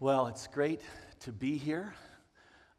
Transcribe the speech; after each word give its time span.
Well, 0.00 0.28
it's 0.28 0.46
great 0.46 0.80
to 1.22 1.32
be 1.32 1.56
here. 1.56 1.92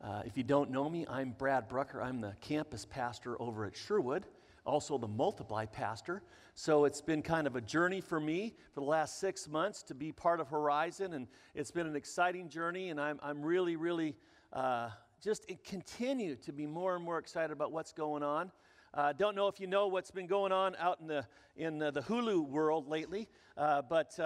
Uh, 0.02 0.22
if 0.24 0.38
you 0.38 0.44
don't 0.46 0.72
know 0.72 0.90
me, 0.90 1.06
I'm 1.10 1.32
Brad 1.38 1.68
Brucker. 1.68 2.02
I'm 2.02 2.22
the 2.22 2.32
campus 2.40 2.86
pastor 2.86 3.36
over 3.42 3.66
at 3.66 3.76
Sherwood, 3.76 4.26
also 4.66 4.98
the 4.98 5.10
multiply 5.10 5.66
pastor. 5.66 6.22
So 6.56 6.86
it's 6.86 7.02
been 7.02 7.22
kind 7.22 7.46
of 7.46 7.58
a 7.58 7.62
journey 7.62 8.00
for 8.00 8.22
me 8.22 8.56
for 8.74 8.80
the 8.80 8.86
last 8.86 9.20
six 9.20 9.50
months 9.50 9.84
to 9.84 9.96
be 9.96 10.14
part 10.14 10.40
of 10.40 10.48
Horizon, 10.48 11.12
and 11.12 11.28
it's 11.54 11.72
been 11.72 11.88
an 11.88 11.98
exciting 11.98 12.48
journey, 12.48 12.88
and 12.88 13.02
I'm, 13.02 13.20
I'm 13.22 13.42
really, 13.42 13.76
really 13.76 14.16
uh, 14.54 14.88
just 15.22 15.52
continue 15.66 16.38
to 16.38 16.54
be 16.54 16.66
more 16.66 16.96
and 16.96 17.04
more 17.04 17.18
excited 17.18 17.52
about 17.52 17.74
what's 17.74 17.92
going 17.92 18.24
on. 18.24 18.50
Uh, 18.94 19.12
don't 19.12 19.36
know 19.36 19.50
if 19.50 19.60
you 19.60 19.68
know 19.68 19.88
what's 19.88 20.10
been 20.10 20.26
going 20.26 20.54
on 20.54 20.74
out 20.78 21.02
in 21.02 21.08
the, 21.08 21.26
in 21.58 21.80
the, 21.80 21.92
the 21.92 22.02
Hulu 22.02 22.48
world 22.48 22.88
lately, 22.88 23.28
uh, 23.58 23.82
but 23.82 24.18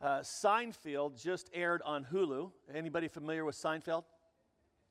uh, 0.00 0.20
Seinfeld 0.20 1.20
just 1.22 1.50
aired 1.54 1.82
on 1.84 2.06
Hulu. 2.12 2.50
Anybody 2.74 3.08
familiar 3.08 3.44
with 3.44 3.56
Seinfeld? 3.56 4.04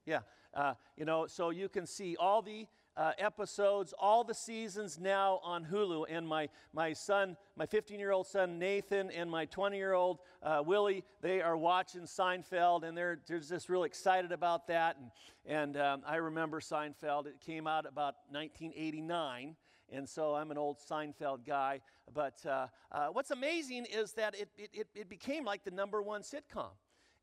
Yeah. 0.05 0.19
Uh, 0.53 0.73
you 0.95 1.05
know, 1.05 1.27
so 1.27 1.49
you 1.49 1.69
can 1.69 1.85
see 1.85 2.15
all 2.17 2.41
the 2.41 2.67
uh, 2.97 3.11
episodes, 3.17 3.93
all 3.99 4.23
the 4.23 4.33
seasons 4.33 4.97
now 4.99 5.39
on 5.43 5.65
Hulu. 5.65 6.05
And 6.09 6.27
my, 6.27 6.49
my 6.73 6.93
son, 6.93 7.35
my 7.57 7.65
15 7.65 7.99
year 7.99 8.11
old 8.11 8.25
son 8.25 8.57
Nathan, 8.57 9.11
and 9.11 9.29
my 9.29 9.45
20 9.45 9.75
year 9.75 9.93
old 9.93 10.19
uh, 10.41 10.63
Willie, 10.65 11.03
they 11.21 11.41
are 11.41 11.57
watching 11.57 12.03
Seinfeld 12.03 12.83
and 12.83 12.97
they're, 12.97 13.19
they're 13.27 13.39
just 13.39 13.69
really 13.69 13.87
excited 13.87 14.31
about 14.31 14.67
that. 14.67 14.97
And, 14.97 15.11
and 15.45 15.77
um, 15.77 16.03
I 16.07 16.15
remember 16.15 16.61
Seinfeld, 16.61 17.27
it 17.27 17.41
came 17.41 17.67
out 17.67 17.85
about 17.85 18.15
1989 18.29 19.55
and 19.91 20.07
so 20.07 20.35
I'm 20.35 20.51
an 20.51 20.57
old 20.57 20.77
Seinfeld 20.79 21.45
guy. 21.45 21.81
But 22.13 22.45
uh, 22.45 22.67
uh, 22.91 23.07
what's 23.07 23.31
amazing 23.31 23.85
is 23.85 24.13
that 24.13 24.35
it, 24.35 24.49
it, 24.57 24.87
it 24.95 25.09
became 25.09 25.45
like 25.45 25.63
the 25.63 25.71
number 25.71 26.01
one 26.01 26.21
sitcom. 26.21 26.71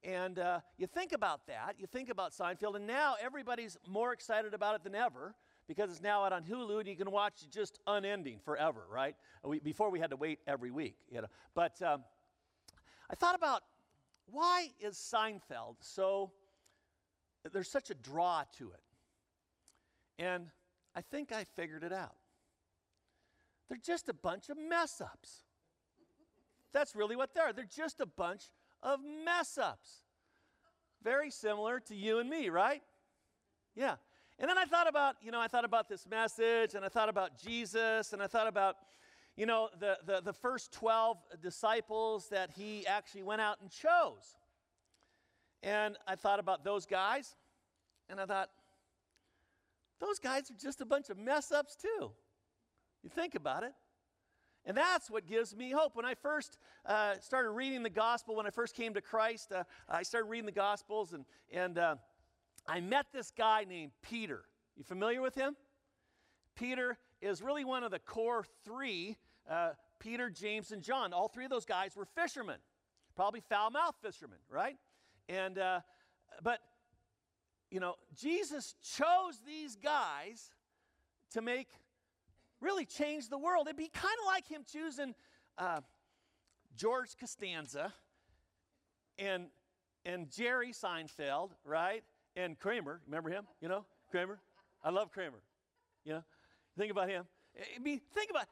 And 0.05 0.39
uh, 0.39 0.61
you 0.79 0.89
think 0.89 1.13
about 1.13 1.47
that, 1.47 1.77
you 1.79 1.87
think 1.87 2.09
about 2.09 2.33
Seinfeld, 2.33 2.75
and 2.75 2.87
now 2.87 3.15
everybody's 3.23 3.79
more 3.87 4.13
excited 4.13 4.53
about 4.53 4.75
it 4.75 4.83
than 4.83 4.97
ever 4.97 5.35
because 5.69 5.91
it's 5.91 6.03
now 6.03 6.25
out 6.25 6.33
on 6.33 6.43
Hulu 6.43 6.81
and 6.81 6.89
you 6.89 6.97
can 6.97 7.11
watch 7.11 7.43
it 7.43 7.51
just 7.53 7.79
unending 7.87 8.41
forever, 8.45 8.83
right? 8.91 9.15
We, 9.45 9.61
before 9.61 9.91
we 9.91 10.01
had 10.01 10.11
to 10.11 10.17
wait 10.17 10.41
every 10.47 10.73
week, 10.73 10.97
you 11.09 11.21
know. 11.21 11.29
But 11.55 11.81
um, 11.83 12.03
I 13.11 13.15
thought 13.15 13.37
about 13.37 13.63
why 14.27 14.69
is 14.81 14.97
Seinfeld 14.97 15.77
so, 15.81 16.33
there's 17.53 17.71
such 17.71 17.91
a 17.91 17.95
draw 17.95 18.43
to 18.59 18.71
it. 18.71 20.23
And 20.23 20.49
I 20.95 21.01
think 21.01 21.33
I 21.33 21.45
figured 21.45 21.85
it 21.85 21.93
out. 21.93 22.17
They're 23.69 23.79
just 23.79 24.09
a 24.09 24.15
bunch 24.15 24.49
of 24.49 24.57
mess 24.59 25.01
ups. 25.01 25.45
That's 26.73 26.95
really 26.97 27.17
what 27.17 27.35
they 27.35 27.41
are. 27.41 27.53
They're 27.53 27.65
just 27.65 28.01
a 28.01 28.07
bunch 28.07 28.45
of 28.83 29.01
mess 29.25 29.59
ups. 29.59 30.05
Very 31.03 31.31
similar 31.31 31.81
to 31.81 31.95
you 31.95 32.19
and 32.19 32.29
me, 32.29 32.49
right? 32.49 32.83
Yeah. 33.75 33.97
And 34.39 34.49
then 34.49 34.59
I 34.59 34.65
thought 34.65 34.89
about, 34.89 35.17
you 35.23 35.31
know, 35.31 35.41
I 35.41 35.49
thought 35.49 35.65
about 35.65 35.89
this 35.89 36.07
message 36.07 36.75
and 36.75 36.85
I 36.85 36.89
thought 36.89 37.09
about 37.09 37.39
Jesus 37.39 38.13
and 38.13 38.23
I 38.23 38.27
thought 38.27 38.47
about, 38.47 38.77
you 39.37 39.47
know, 39.47 39.69
the, 39.79 39.99
the, 40.07 40.21
the 40.21 40.33
first 40.33 40.73
12 40.73 41.19
disciples 41.43 42.29
that 42.31 42.51
he 42.57 42.87
actually 42.87 43.23
went 43.23 43.41
out 43.41 43.61
and 43.61 43.71
chose. 43.71 44.37
And 45.63 45.97
I 46.07 46.17
thought 46.17 46.41
about 46.41 46.65
those 46.65 46.87
guys 46.87 47.37
and 48.09 48.21
I 48.21 48.27
thought, 48.27 48.51
those 50.01 50.19
guys 50.19 50.51
are 50.51 50.57
just 50.61 50.81
a 50.81 50.85
bunch 50.85 51.11
of 51.11 51.19
mess 51.19 51.53
ups 51.53 51.77
too. 51.77 52.11
You 53.03 53.11
think 53.11 53.35
about 53.35 53.63
it. 53.65 53.73
And 54.65 54.77
that's 54.77 55.11
what 55.11 55.27
gives 55.27 55.57
me 55.57 55.73
hope. 55.73 55.97
When 55.97 56.05
I 56.05 56.15
first 56.15 56.57
uh, 56.87 57.15
started 57.21 57.51
reading 57.51 57.83
the 57.83 57.91
gospel, 57.91 58.37
when 58.37 58.47
I 58.47 58.51
first 58.51 58.77
came 58.77 58.95
to 58.95 59.01
Christ, 59.01 59.51
uh, 59.53 59.65
I 59.89 60.05
started 60.05 60.29
reading 60.29 60.47
the 60.47 60.53
gospels 60.53 61.13
and, 61.13 61.25
and 61.53 61.79
uh, 61.79 61.97
I 62.69 62.81
met 62.81 63.07
this 63.13 63.33
guy 63.33 63.65
named 63.69 63.93
Peter. 64.03 64.45
You 64.77 64.85
familiar 64.85 65.21
with 65.21 65.35
him? 65.35 65.57
Peter 66.55 66.97
is 67.21 67.43
really 67.43 67.65
one 67.65 67.83
of 67.83 67.91
the 67.91 67.99
core 67.99 68.45
three 68.65 69.17
uh, 69.51 69.71
Peter, 69.99 70.31
James, 70.31 70.73
and 70.73 70.83
John. 70.83 71.13
All 71.13 71.29
three 71.29 71.45
of 71.45 71.51
those 71.51 71.65
guys 71.65 71.97
were 71.97 72.05
fishermen, 72.05 72.59
probably 73.15 73.41
foul 73.41 73.71
mouthed 73.71 73.99
fishermen, 74.03 74.39
right? 74.49 74.77
And, 75.29 75.59
uh, 75.59 75.81
but, 76.43 76.61
you 77.71 77.81
know, 77.81 77.95
Jesus 78.15 78.75
chose 78.97 79.41
these 79.47 79.77
guys 79.77 80.51
to 81.33 81.41
make, 81.41 81.69
really 82.63 82.87
change 82.87 83.29
the 83.29 83.39
world. 83.39 83.67
It'd 83.67 83.77
be 83.77 83.89
kind 83.89 84.15
of 84.23 84.27
like 84.27 84.49
him 84.49 84.63
choosing 84.71 85.15
uh, 85.59 85.81
George 86.77 87.17
Costanza 87.19 87.93
and, 89.19 89.49
and 90.07 90.31
Jerry 90.31 90.73
Seinfeld, 90.73 91.51
right? 91.65 92.03
and 92.37 92.59
Kramer. 92.59 93.01
Remember 93.07 93.31
him? 93.31 93.47
You 93.61 93.69
know, 93.69 93.85
Kramer. 94.11 94.39
I 94.83 94.91
love 94.91 95.13
Kramer. 95.13 95.43
You 96.05 96.15
know, 96.15 96.25
think 96.77 96.91
about 96.91 97.09
him. 97.09 97.25
I 97.57 97.79
mean, 97.79 98.01
think 98.15 98.31
about 98.31 98.47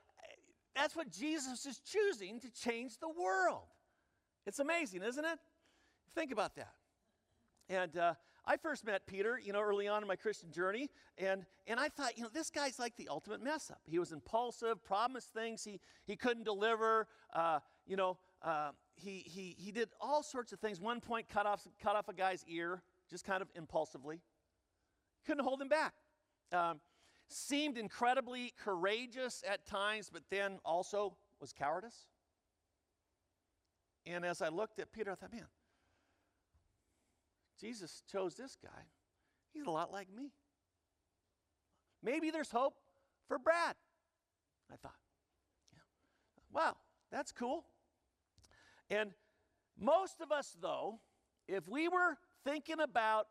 that's 0.74 0.94
what 0.94 1.10
Jesus 1.10 1.66
is 1.66 1.80
choosing 1.80 2.40
to 2.40 2.50
change 2.50 2.98
the 2.98 3.08
world. 3.08 3.66
It's 4.46 4.58
amazing, 4.58 5.02
isn't 5.02 5.24
it? 5.24 5.38
Think 6.14 6.32
about 6.32 6.54
that. 6.56 6.72
And 7.68 7.96
uh, 7.96 8.14
I 8.46 8.56
first 8.56 8.84
met 8.84 9.06
Peter, 9.06 9.38
you 9.42 9.52
know, 9.52 9.60
early 9.60 9.86
on 9.86 10.02
in 10.02 10.08
my 10.08 10.16
Christian 10.16 10.50
journey, 10.50 10.88
and, 11.18 11.44
and 11.66 11.78
I 11.78 11.88
thought, 11.88 12.16
you 12.16 12.22
know, 12.22 12.30
this 12.32 12.50
guy's 12.50 12.78
like 12.78 12.96
the 12.96 13.08
ultimate 13.08 13.42
mess 13.42 13.70
up. 13.70 13.80
He 13.84 13.98
was 13.98 14.12
impulsive, 14.12 14.82
promised 14.84 15.32
things 15.32 15.62
he, 15.62 15.80
he 16.06 16.16
couldn't 16.16 16.44
deliver, 16.44 17.06
uh, 17.34 17.60
you 17.86 17.96
know, 17.96 18.18
uh, 18.42 18.70
he, 18.96 19.22
he, 19.26 19.54
he 19.58 19.72
did 19.72 19.90
all 20.00 20.22
sorts 20.22 20.52
of 20.52 20.60
things. 20.60 20.80
One 20.80 21.00
point, 21.00 21.28
cut 21.28 21.46
off, 21.46 21.66
cut 21.82 21.96
off 21.96 22.08
a 22.08 22.14
guy's 22.14 22.44
ear, 22.48 22.82
just 23.08 23.24
kind 23.24 23.42
of 23.42 23.48
impulsively. 23.54 24.20
Couldn't 25.26 25.44
hold 25.44 25.60
him 25.60 25.68
back. 25.68 25.94
Um, 26.52 26.80
seemed 27.28 27.78
incredibly 27.78 28.52
courageous 28.62 29.44
at 29.48 29.66
times, 29.66 30.10
but 30.12 30.22
then 30.30 30.58
also 30.64 31.16
was 31.40 31.52
cowardice. 31.52 32.06
And 34.06 34.24
as 34.24 34.42
I 34.42 34.48
looked 34.48 34.78
at 34.80 34.92
Peter, 34.92 35.12
I 35.12 35.14
thought, 35.14 35.32
man, 35.32 35.46
Jesus 37.60 38.02
chose 38.10 38.34
this 38.34 38.56
guy. 38.62 38.82
He's 39.52 39.66
a 39.66 39.70
lot 39.70 39.92
like 39.92 40.08
me. 40.14 40.30
Maybe 42.02 42.30
there's 42.30 42.50
hope 42.50 42.74
for 43.28 43.38
Brad. 43.38 43.74
I 44.72 44.76
thought, 44.76 44.94
yeah. 45.72 45.80
wow, 46.52 46.76
that's 47.10 47.32
cool. 47.32 47.64
And 48.88 49.10
most 49.78 50.20
of 50.20 50.32
us, 50.32 50.56
though, 50.60 51.00
if 51.48 51.68
we 51.68 51.88
were 51.88 52.16
thinking 52.44 52.80
about 52.80 53.26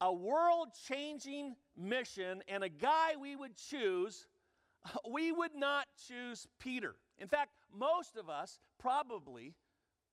a 0.00 0.12
world 0.12 0.68
changing 0.88 1.56
mission 1.76 2.42
and 2.48 2.62
a 2.62 2.68
guy 2.68 3.16
we 3.20 3.36
would 3.36 3.56
choose, 3.56 4.26
we 5.10 5.32
would 5.32 5.54
not 5.54 5.86
choose 6.06 6.46
Peter. 6.58 6.94
In 7.18 7.28
fact, 7.28 7.50
most 7.76 8.16
of 8.16 8.28
us 8.30 8.58
probably 8.78 9.54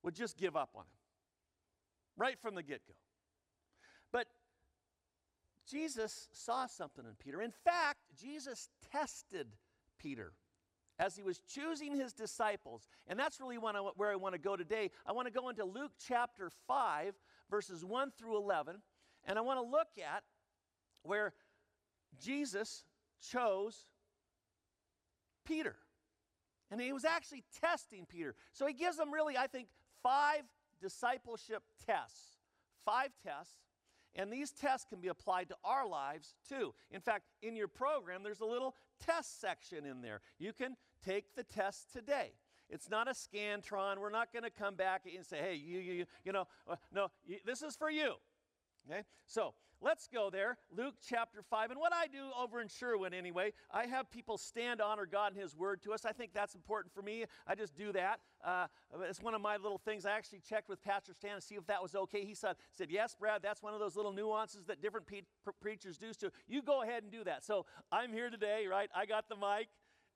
would 0.04 0.16
just 0.16 0.38
give 0.38 0.56
up 0.56 0.72
on 0.76 0.84
him 0.84 0.98
right 2.18 2.40
from 2.42 2.56
the 2.56 2.64
get 2.64 2.82
go. 2.88 2.94
Jesus 5.70 6.30
saw 6.32 6.66
something 6.66 7.06
in 7.06 7.16
Peter. 7.20 7.42
In 7.42 7.52
fact, 7.52 8.00
Jesus 8.20 8.70
tested 8.92 9.48
Peter 10.00 10.34
as 11.00 11.16
he 11.16 11.24
was 11.24 11.40
choosing 11.40 11.96
his 11.96 12.14
disciples. 12.14 12.88
And 13.08 13.20
that's 13.20 13.40
really 13.40 13.58
where 13.58 14.12
I 14.12 14.16
want 14.16 14.34
to 14.34 14.40
go 14.40 14.56
today. 14.56 14.92
I 15.06 15.12
want 15.12 15.28
to 15.28 15.34
go 15.34 15.50
into 15.50 15.66
Luke 15.66 15.92
chapter 16.08 16.50
5, 16.68 17.14
verses 17.50 17.86
1 17.86 18.12
through 18.18 18.38
11. 18.38 18.78
And 19.26 19.38
I 19.38 19.42
want 19.42 19.60
to 19.60 19.70
look 19.70 19.90
at 19.98 20.24
where 21.04 21.34
Jesus 22.20 22.84
chose 23.22 23.78
Peter. 25.46 25.76
And 26.72 26.82
he 26.82 26.92
was 26.92 27.06
actually 27.06 27.44
testing 27.62 28.06
Peter. 28.06 28.36
So 28.54 28.66
he 28.68 28.74
gives 28.74 28.98
them 28.98 29.14
really, 29.14 29.38
I 29.38 29.48
think, 29.48 29.68
five 30.02 30.44
discipleship 30.82 31.64
tests. 31.86 32.38
Five 32.86 33.12
tests. 33.24 33.56
And 34.18 34.34
these 34.34 34.52
tests 34.52 34.86
can 34.90 35.00
be 35.00 35.08
applied 35.08 35.48
to 35.50 35.56
our 35.64 35.88
lives 35.88 36.34
too. 36.50 36.74
In 36.92 37.00
fact, 37.00 37.26
in 37.44 37.56
your 37.56 37.68
program, 37.68 38.24
there's 38.24 38.42
a 38.42 38.46
little 38.46 38.76
test 39.06 39.40
section 39.40 39.86
in 39.86 40.02
there. 40.02 40.22
You 40.40 40.54
can 40.54 40.76
take 41.06 41.36
the 41.36 41.44
test 41.44 41.94
today. 41.94 42.32
It's 42.70 42.90
not 42.90 43.08
a 43.08 43.12
scantron. 43.12 44.00
We're 44.00 44.10
not 44.10 44.34
going 44.34 44.44
to 44.44 44.50
come 44.50 44.76
back 44.76 45.04
and 45.16 45.26
say, 45.26 45.38
hey, 45.38 45.56
you, 45.56 45.80
you, 45.80 45.94
you 45.94 46.06
you 46.26 46.32
know, 46.34 46.48
uh, 46.70 46.76
no, 46.92 47.10
you, 47.26 47.38
this 47.46 47.62
is 47.62 47.76
for 47.76 47.90
you. 47.90 48.16
Okay? 48.90 49.04
So 49.26 49.54
let's 49.82 50.08
go 50.08 50.30
there. 50.30 50.58
Luke 50.76 50.96
chapter 51.08 51.42
5. 51.42 51.72
And 51.72 51.80
what 51.80 51.94
I 51.94 52.08
do 52.08 52.30
over 52.40 52.62
in 52.62 52.68
Sherwood, 52.68 53.14
anyway, 53.14 53.54
I 53.72 53.86
have 53.86 54.10
people 54.10 54.38
stand, 54.38 54.82
honor 54.82 55.06
God 55.06 55.34
and 55.34 55.42
His 55.42 55.56
word 55.56 55.82
to 55.84 55.94
us. 55.94 56.06
I 56.06 56.12
think 56.12 56.32
that's 56.34 56.56
important 56.56 56.94
for 56.94 57.02
me. 57.02 57.26
I 57.46 57.56
just 57.56 57.76
do 57.76 57.92
that. 57.94 58.20
Uh, 58.44 58.68
it's 59.02 59.22
one 59.22 59.34
of 59.34 59.42
my 59.42 59.58
little 59.58 59.78
things. 59.78 60.06
I 60.06 60.12
actually 60.12 60.40
checked 60.40 60.70
with 60.70 60.82
Pastor 60.82 61.14
Stan 61.14 61.36
to 61.36 61.42
see 61.42 61.56
if 61.56 61.66
that 61.68 61.82
was 61.82 61.96
okay. 61.96 62.26
He 62.26 62.34
said, 62.34 62.56
said 62.72 62.90
Yes, 62.90 63.16
Brad, 63.20 63.42
that's 63.42 63.62
one 63.62 63.74
of 63.74 63.80
those 63.80 63.96
little 63.96 64.14
nuances 64.14 64.66
that 64.66 64.82
different 64.82 65.08
pe- 65.08 65.22
pre- 65.44 65.54
preachers 65.60 65.98
do. 65.98 66.14
So 66.14 66.30
you 66.48 66.62
go 66.62 66.84
ahead 66.84 67.04
and 67.04 67.12
do 67.12 67.24
that. 67.26 67.44
So 67.44 67.66
I'm 67.92 68.14
here 68.14 68.30
today, 68.30 68.68
right? 68.68 68.90
I 68.96 69.06
got 69.06 69.28
the 69.30 69.36
mic 69.36 69.68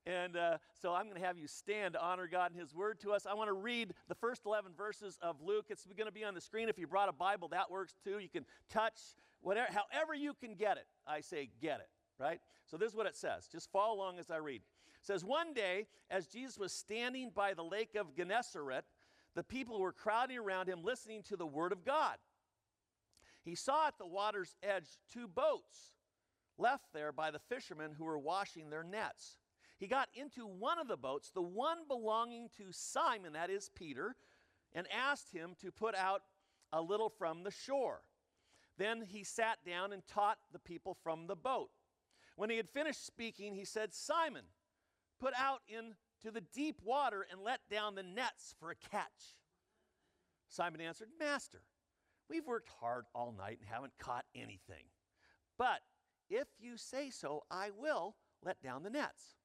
And 0.06 0.36
uh, 0.36 0.58
so 0.82 0.94
I'm 0.94 1.06
going 1.06 1.22
to 1.22 1.26
have 1.26 1.38
you 1.38 1.48
stand 1.48 1.94
to 1.94 2.04
honor 2.04 2.28
God 2.28 2.52
and 2.52 2.60
His 2.60 2.74
Word 2.74 3.00
to 3.02 3.12
us. 3.12 3.28
I 3.30 3.36
want 3.36 3.50
to 3.50 3.54
read 3.54 3.94
the 4.08 4.16
first 4.16 4.42
11 4.46 4.72
verses 4.76 5.20
of 5.22 5.42
Luke. 5.42 5.66
It's 5.70 5.86
going 5.86 6.08
to 6.08 6.12
be 6.12 6.24
on 6.24 6.34
the 6.34 6.42
screen. 6.42 6.70
If 6.70 6.80
you 6.80 6.88
brought 6.88 7.10
a 7.10 7.14
Bible, 7.14 7.50
that 7.50 7.70
works 7.70 7.96
too. 8.04 8.18
You 8.18 8.30
can 8.30 8.46
touch 8.70 8.98
whatever, 9.42 9.68
however 9.72 10.16
you 10.16 10.34
can 10.34 10.56
get 10.56 10.78
it. 10.78 10.88
I 11.06 11.22
say 11.22 11.50
get 11.62 11.82
it, 11.82 11.90
right? 12.20 12.40
So 12.66 12.78
this 12.78 12.90
is 12.90 12.96
what 12.96 13.06
it 13.06 13.16
says. 13.16 13.48
Just 13.52 13.72
follow 13.72 13.96
along 13.96 14.18
as 14.18 14.32
I 14.32 14.38
read. 14.38 14.62
It 15.02 15.06
says, 15.06 15.24
One 15.24 15.54
day, 15.54 15.86
as 16.10 16.26
Jesus 16.26 16.58
was 16.58 16.72
standing 16.72 17.32
by 17.34 17.54
the 17.54 17.64
lake 17.64 17.96
of 17.96 18.16
Gennesaret, 18.16 18.86
the 19.36 19.44
people 19.44 19.80
were 19.80 19.92
crowding 19.92 20.40
around 20.40 20.68
him 20.68 20.84
listening 20.84 21.22
to 21.24 21.38
the 21.38 21.46
Word 21.46 21.72
of 21.72 21.86
God. 21.86 22.18
He 23.44 23.56
saw 23.56 23.88
at 23.88 23.98
the 23.98 24.06
water's 24.06 24.56
edge 24.64 24.88
two 25.12 25.28
boats 25.28 25.94
left 26.58 26.86
there 26.94 27.12
by 27.12 27.32
the 27.32 27.40
fishermen 27.40 27.92
who 27.98 28.06
were 28.06 28.20
washing 28.20 28.70
their 28.70 28.84
nets 28.84 29.38
he 29.82 29.88
got 29.88 30.10
into 30.14 30.46
one 30.46 30.78
of 30.78 30.88
the 30.88 30.96
boats, 30.96 31.32
the 31.32 31.42
one 31.42 31.80
belonging 31.88 32.50
to 32.58 32.66
Simon, 32.70 33.34
that 33.34 33.50
is 33.50 33.72
Peter, 33.74 34.16
and 34.74 34.86
asked 34.96 35.34
him 35.34 35.56
to 35.60 35.72
put 35.72 35.96
out 35.96 36.22
a 36.72 36.80
little 36.80 37.10
from 37.10 37.42
the 37.42 37.50
shore. 37.50 38.02
Then 38.78 39.02
he 39.02 39.24
sat 39.24 39.58
down 39.66 39.92
and 39.92 40.06
taught 40.06 40.38
the 40.54 40.60
people 40.60 40.96
from 41.04 41.26
the 41.26 41.36
boat. 41.36 41.72
When 42.36 42.52
he 42.52 42.58
had 42.58 42.70
finished 42.70 43.04
speaking, 43.04 43.56
he 43.56 43.66
said, 43.66 43.92
Simon, 43.92 44.44
put 45.20 45.34
out 45.36 45.62
into 45.68 46.32
the 46.32 46.46
deep 46.54 46.80
water 46.86 47.26
and 47.32 47.42
let 47.42 47.62
down 47.68 47.96
the 47.96 48.04
nets 48.04 48.54
for 48.60 48.70
a 48.70 48.76
catch. 48.76 49.36
Simon 50.48 50.80
answered, 50.80 51.08
Master, 51.20 51.64
we've 52.30 52.46
worked 52.46 52.70
hard 52.80 53.06
all 53.16 53.34
night 53.36 53.58
and 53.60 53.68
haven't 53.68 53.98
caught 53.98 54.26
anything. 54.36 54.86
But 55.58 55.80
if 56.30 56.48
you 56.60 56.78
say 56.78 57.10
so, 57.10 57.46
I 57.50 57.72
will 57.76 58.16
let 58.44 58.62
down 58.62 58.84
the 58.84 58.92
nets. 58.92 59.38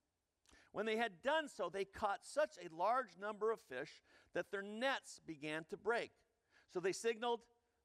When 0.76 0.84
they 0.84 0.98
had 0.98 1.22
done 1.22 1.48
so, 1.48 1.70
they 1.70 1.86
caught 1.86 2.18
such 2.22 2.58
a 2.58 2.76
large 2.76 3.16
number 3.18 3.50
of 3.50 3.60
fish 3.62 4.02
that 4.34 4.50
their 4.50 4.60
nets 4.60 5.22
began 5.26 5.64
to 5.70 5.76
break. 5.78 6.10
So 6.70 6.80
they 6.80 6.92
signaled 6.92 7.40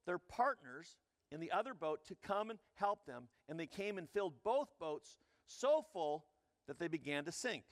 their 0.06 0.18
partners 0.18 0.98
in 1.32 1.40
the 1.40 1.54
other 1.54 1.74
boat 1.74 2.06
to 2.10 2.18
come 2.22 2.50
and 2.50 2.60
help 2.74 3.06
them, 3.06 3.30
and 3.48 3.58
they 3.58 3.66
came 3.66 3.98
and 3.98 4.10
filled 4.10 4.34
both 4.44 4.78
boats 4.78 5.16
so 5.48 5.86
full 5.94 6.26
that 6.68 6.80
they 6.80 6.90
began 6.90 7.24
to 7.24 7.32
sink. 7.32 7.64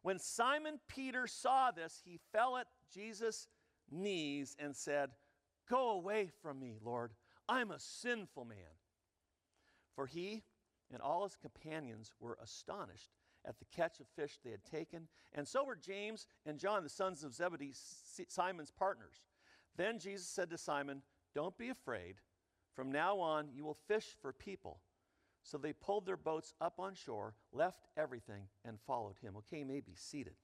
When 0.00 0.18
Simon 0.18 0.80
Peter 0.88 1.26
saw 1.26 1.70
this, 1.70 2.00
he 2.02 2.18
fell 2.32 2.56
at 2.56 2.68
Jesus' 2.90 3.48
knees 3.90 4.56
and 4.58 4.74
said, 4.74 5.10
Go 5.68 5.90
away 5.90 6.30
from 6.40 6.58
me, 6.58 6.78
Lord. 6.82 7.10
I'm 7.50 7.70
a 7.70 7.78
sinful 7.78 8.46
man. 8.46 8.78
For 9.94 10.06
he 10.06 10.42
and 10.90 11.02
all 11.02 11.24
his 11.24 11.36
companions 11.36 12.14
were 12.18 12.38
astonished 12.42 13.10
at 13.46 13.58
the 13.58 13.64
catch 13.66 14.00
of 14.00 14.06
fish 14.16 14.38
they 14.42 14.50
had 14.50 14.64
taken, 14.64 15.08
and 15.34 15.46
so 15.46 15.64
were 15.64 15.76
James 15.76 16.26
and 16.46 16.58
John, 16.58 16.82
the 16.82 16.88
sons 16.88 17.24
of 17.24 17.34
Zebedee, 17.34 17.74
Simon's 18.28 18.70
partners. 18.70 19.22
Then 19.76 19.98
Jesus 19.98 20.26
said 20.26 20.50
to 20.50 20.58
Simon, 20.58 21.02
Don't 21.34 21.56
be 21.58 21.68
afraid. 21.68 22.16
From 22.74 22.90
now 22.90 23.18
on, 23.18 23.48
you 23.54 23.64
will 23.64 23.78
fish 23.86 24.16
for 24.20 24.32
people. 24.32 24.80
So 25.42 25.58
they 25.58 25.72
pulled 25.72 26.06
their 26.06 26.16
boats 26.16 26.54
up 26.60 26.74
on 26.78 26.94
shore, 26.94 27.34
left 27.52 27.86
everything, 27.96 28.44
and 28.64 28.80
followed 28.86 29.16
him. 29.20 29.34
Okay, 29.36 29.58
you 29.58 29.66
may 29.66 29.80
be 29.80 29.94
seated. 29.94 30.34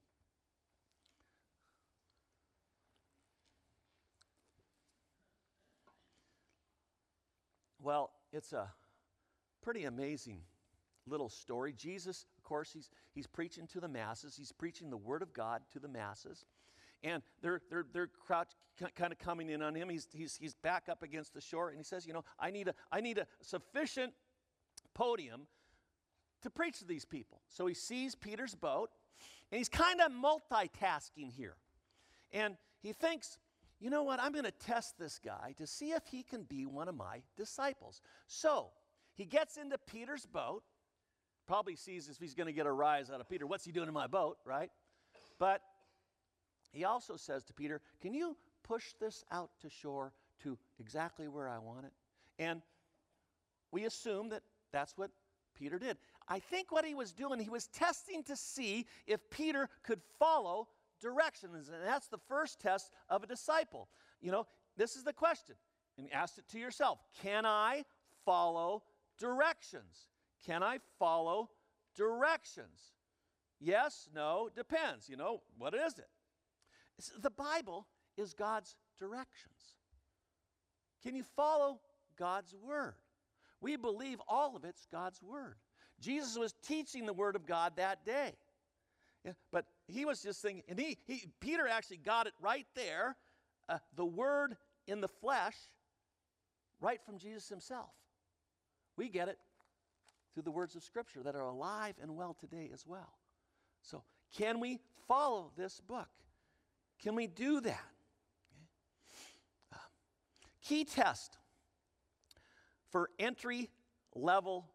Well, 7.82 8.10
it's 8.30 8.52
a 8.52 8.70
pretty 9.62 9.84
amazing 9.84 10.42
little 11.06 11.30
story. 11.30 11.72
Jesus, 11.72 12.26
course, 12.50 12.72
he's, 12.72 12.90
he's 13.14 13.26
preaching 13.26 13.66
to 13.68 13.80
the 13.80 13.88
masses, 13.88 14.34
he's 14.36 14.52
preaching 14.52 14.90
the 14.90 14.96
Word 14.96 15.22
of 15.22 15.32
God 15.32 15.62
to 15.72 15.78
the 15.78 15.88
masses. 15.88 16.44
And 17.02 17.22
they're, 17.40 17.62
they're, 17.70 17.86
they're 17.94 18.08
crouch, 18.08 18.48
kind 18.94 19.12
of 19.12 19.18
coming 19.18 19.48
in 19.48 19.62
on 19.62 19.74
him. 19.74 19.88
He's, 19.88 20.06
he's, 20.12 20.36
he's 20.36 20.54
back 20.54 20.88
up 20.90 21.02
against 21.02 21.32
the 21.32 21.40
shore, 21.40 21.70
and 21.70 21.78
he 21.78 21.84
says, 21.84 22.06
You 22.06 22.12
know, 22.12 22.24
I 22.38 22.50
need 22.50 22.68
a, 22.68 22.74
I 22.92 23.00
need 23.00 23.16
a 23.16 23.26
sufficient 23.40 24.12
podium 24.92 25.46
to 26.42 26.50
preach 26.50 26.80
to 26.80 26.84
these 26.84 27.04
people. 27.04 27.40
So 27.48 27.66
he 27.66 27.74
sees 27.74 28.14
Peter's 28.14 28.54
boat, 28.54 28.90
and 29.50 29.58
he's 29.58 29.68
kind 29.68 30.00
of 30.00 30.12
multitasking 30.12 31.32
here. 31.32 31.56
And 32.32 32.56
he 32.82 32.92
thinks, 32.92 33.38
you 33.78 33.88
know 33.88 34.02
what, 34.02 34.20
I'm 34.20 34.32
going 34.32 34.44
to 34.44 34.50
test 34.50 34.98
this 34.98 35.18
guy 35.24 35.54
to 35.56 35.66
see 35.66 35.92
if 35.92 36.06
he 36.06 36.22
can 36.22 36.42
be 36.42 36.66
one 36.66 36.88
of 36.88 36.94
my 36.94 37.22
disciples. 37.36 38.02
So 38.26 38.68
he 39.14 39.24
gets 39.24 39.56
into 39.56 39.78
Peter's 39.78 40.26
boat, 40.26 40.62
probably 41.50 41.74
sees 41.74 42.08
if 42.08 42.16
he's 42.20 42.34
going 42.34 42.46
to 42.46 42.52
get 42.52 42.64
a 42.64 42.70
rise 42.70 43.10
out 43.10 43.20
of 43.20 43.28
Peter. 43.28 43.44
What's 43.44 43.64
he 43.64 43.72
doing 43.72 43.88
in 43.88 43.92
my 43.92 44.06
boat, 44.06 44.38
right? 44.44 44.70
But 45.40 45.60
he 46.70 46.84
also 46.84 47.16
says 47.16 47.42
to 47.46 47.52
Peter, 47.52 47.80
Can 48.00 48.14
you 48.14 48.36
push 48.62 48.92
this 49.00 49.24
out 49.32 49.50
to 49.62 49.68
shore 49.68 50.12
to 50.44 50.56
exactly 50.78 51.26
where 51.26 51.48
I 51.48 51.58
want 51.58 51.86
it? 51.86 51.92
And 52.38 52.62
we 53.72 53.84
assume 53.84 54.28
that 54.28 54.42
that's 54.72 54.96
what 54.96 55.10
Peter 55.58 55.76
did. 55.76 55.96
I 56.28 56.38
think 56.38 56.70
what 56.70 56.84
he 56.84 56.94
was 56.94 57.10
doing, 57.12 57.40
he 57.40 57.50
was 57.50 57.66
testing 57.66 58.22
to 58.24 58.36
see 58.36 58.86
if 59.08 59.18
Peter 59.28 59.68
could 59.82 60.00
follow 60.20 60.68
directions. 61.00 61.68
And 61.68 61.78
that's 61.84 62.06
the 62.06 62.20
first 62.28 62.60
test 62.60 62.92
of 63.08 63.24
a 63.24 63.26
disciple. 63.26 63.88
You 64.20 64.30
know, 64.30 64.46
this 64.76 64.94
is 64.94 65.02
the 65.02 65.12
question. 65.12 65.56
And 65.98 66.06
ask 66.12 66.38
it 66.38 66.44
to 66.52 66.60
yourself 66.60 67.00
Can 67.24 67.44
I 67.44 67.84
follow 68.24 68.84
directions? 69.18 70.06
Can 70.44 70.62
I 70.62 70.78
follow 70.98 71.50
directions? 71.96 72.92
Yes, 73.60 74.08
no, 74.14 74.48
depends. 74.54 75.08
You 75.08 75.16
know, 75.16 75.42
what 75.58 75.74
is 75.74 75.98
it? 75.98 76.08
The 77.20 77.30
Bible 77.30 77.86
is 78.16 78.32
God's 78.32 78.76
directions. 78.98 79.74
Can 81.02 81.14
you 81.14 81.24
follow 81.36 81.80
God's 82.18 82.54
word? 82.54 82.94
We 83.60 83.76
believe 83.76 84.18
all 84.28 84.56
of 84.56 84.64
it's 84.64 84.86
God's 84.90 85.22
word. 85.22 85.56
Jesus 86.00 86.36
was 86.38 86.54
teaching 86.66 87.04
the 87.04 87.12
word 87.12 87.36
of 87.36 87.46
God 87.46 87.74
that 87.76 88.04
day. 88.04 88.32
Yeah, 89.24 89.32
but 89.52 89.66
he 89.86 90.06
was 90.06 90.22
just 90.22 90.40
thinking, 90.40 90.62
and 90.68 90.78
he, 90.78 90.96
he 91.06 91.26
Peter 91.40 91.68
actually 91.68 91.98
got 91.98 92.26
it 92.26 92.32
right 92.40 92.66
there, 92.74 93.16
uh, 93.68 93.78
the 93.94 94.04
word 94.04 94.56
in 94.86 95.02
the 95.02 95.08
flesh, 95.08 95.56
right 96.80 97.00
from 97.04 97.18
Jesus 97.18 97.48
himself. 97.48 97.90
We 98.96 99.10
get 99.10 99.28
it 99.28 99.38
through 100.32 100.44
the 100.44 100.50
words 100.50 100.76
of 100.76 100.82
Scripture 100.82 101.22
that 101.22 101.34
are 101.34 101.46
alive 101.46 101.94
and 102.00 102.16
well 102.16 102.34
today 102.38 102.70
as 102.72 102.86
well. 102.86 103.18
So, 103.82 104.02
can 104.36 104.60
we 104.60 104.78
follow 105.08 105.50
this 105.56 105.80
book? 105.80 106.08
Can 107.02 107.14
we 107.14 107.26
do 107.26 107.60
that? 107.60 107.86
Okay. 108.52 109.74
Uh, 109.74 109.76
key 110.62 110.84
test 110.84 111.36
for 112.90 113.10
entry 113.18 113.70
level 114.14 114.66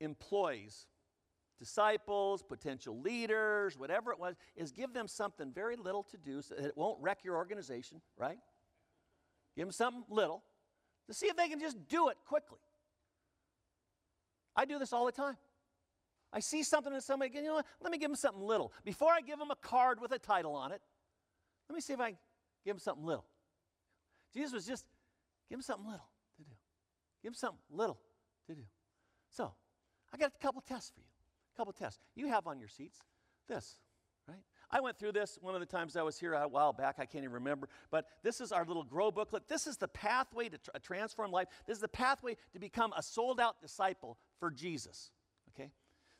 employees, 0.00 0.86
disciples, 1.58 2.42
potential 2.42 3.00
leaders, 3.00 3.78
whatever 3.78 4.12
it 4.12 4.18
was, 4.18 4.36
is 4.56 4.72
give 4.72 4.92
them 4.92 5.08
something 5.08 5.52
very 5.52 5.76
little 5.76 6.02
to 6.02 6.18
do 6.18 6.42
so 6.42 6.54
that 6.54 6.64
it 6.64 6.76
won't 6.76 7.00
wreck 7.00 7.20
your 7.24 7.36
organization, 7.36 8.00
right? 8.18 8.38
Give 9.56 9.66
them 9.66 9.72
something 9.72 10.04
little 10.08 10.42
to 11.06 11.14
see 11.14 11.26
if 11.26 11.36
they 11.36 11.48
can 11.48 11.60
just 11.60 11.88
do 11.88 12.08
it 12.08 12.16
quickly. 12.26 12.58
I 14.56 14.64
do 14.64 14.78
this 14.78 14.92
all 14.92 15.06
the 15.06 15.12
time. 15.12 15.36
I 16.32 16.40
see 16.40 16.62
something 16.62 16.92
in 16.92 17.00
somebody, 17.00 17.32
you 17.34 17.42
know 17.42 17.54
what? 17.54 17.66
Let 17.80 17.92
me 17.92 17.98
give 17.98 18.08
them 18.08 18.16
something 18.16 18.42
little. 18.42 18.72
Before 18.84 19.10
I 19.12 19.20
give 19.20 19.38
them 19.38 19.50
a 19.50 19.56
card 19.56 20.00
with 20.00 20.12
a 20.12 20.18
title 20.18 20.54
on 20.54 20.72
it, 20.72 20.80
let 21.68 21.74
me 21.74 21.80
see 21.80 21.92
if 21.92 22.00
I 22.00 22.16
give 22.64 22.74
them 22.74 22.78
something 22.78 23.04
little. 23.04 23.26
Jesus 24.32 24.52
was 24.52 24.66
just, 24.66 24.86
give 25.50 25.58
them 25.58 25.62
something 25.62 25.86
little 25.86 26.08
to 26.38 26.44
do. 26.44 26.54
Give 27.22 27.32
them 27.32 27.36
something 27.36 27.60
little 27.70 27.98
to 28.46 28.54
do. 28.54 28.62
So, 29.30 29.52
I 30.12 30.16
got 30.16 30.32
a 30.34 30.38
couple 30.42 30.62
tests 30.62 30.90
for 30.94 31.00
you. 31.00 31.06
A 31.54 31.56
couple 31.56 31.72
tests. 31.74 32.00
You 32.14 32.28
have 32.28 32.46
on 32.46 32.58
your 32.58 32.68
seats 32.68 32.98
this 33.48 33.76
right? 34.28 34.38
I 34.70 34.80
went 34.80 34.98
through 34.98 35.12
this 35.12 35.38
one 35.40 35.54
of 35.54 35.60
the 35.60 35.66
times 35.66 35.96
I 35.96 36.02
was 36.02 36.18
here 36.18 36.34
a 36.34 36.48
while 36.48 36.72
back. 36.72 36.96
I 36.98 37.04
can't 37.04 37.24
even 37.24 37.34
remember. 37.34 37.68
But 37.90 38.06
this 38.22 38.40
is 38.40 38.52
our 38.52 38.64
little 38.64 38.84
grow 38.84 39.10
booklet. 39.10 39.48
This 39.48 39.66
is 39.66 39.76
the 39.76 39.88
pathway 39.88 40.48
to 40.48 40.58
tra- 40.58 40.80
transform 40.80 41.30
life. 41.30 41.48
This 41.66 41.76
is 41.76 41.80
the 41.80 41.88
pathway 41.88 42.36
to 42.52 42.58
become 42.58 42.92
a 42.96 43.02
sold 43.02 43.40
out 43.40 43.60
disciple 43.60 44.18
for 44.42 44.50
Jesus. 44.50 45.12
Okay? 45.54 45.70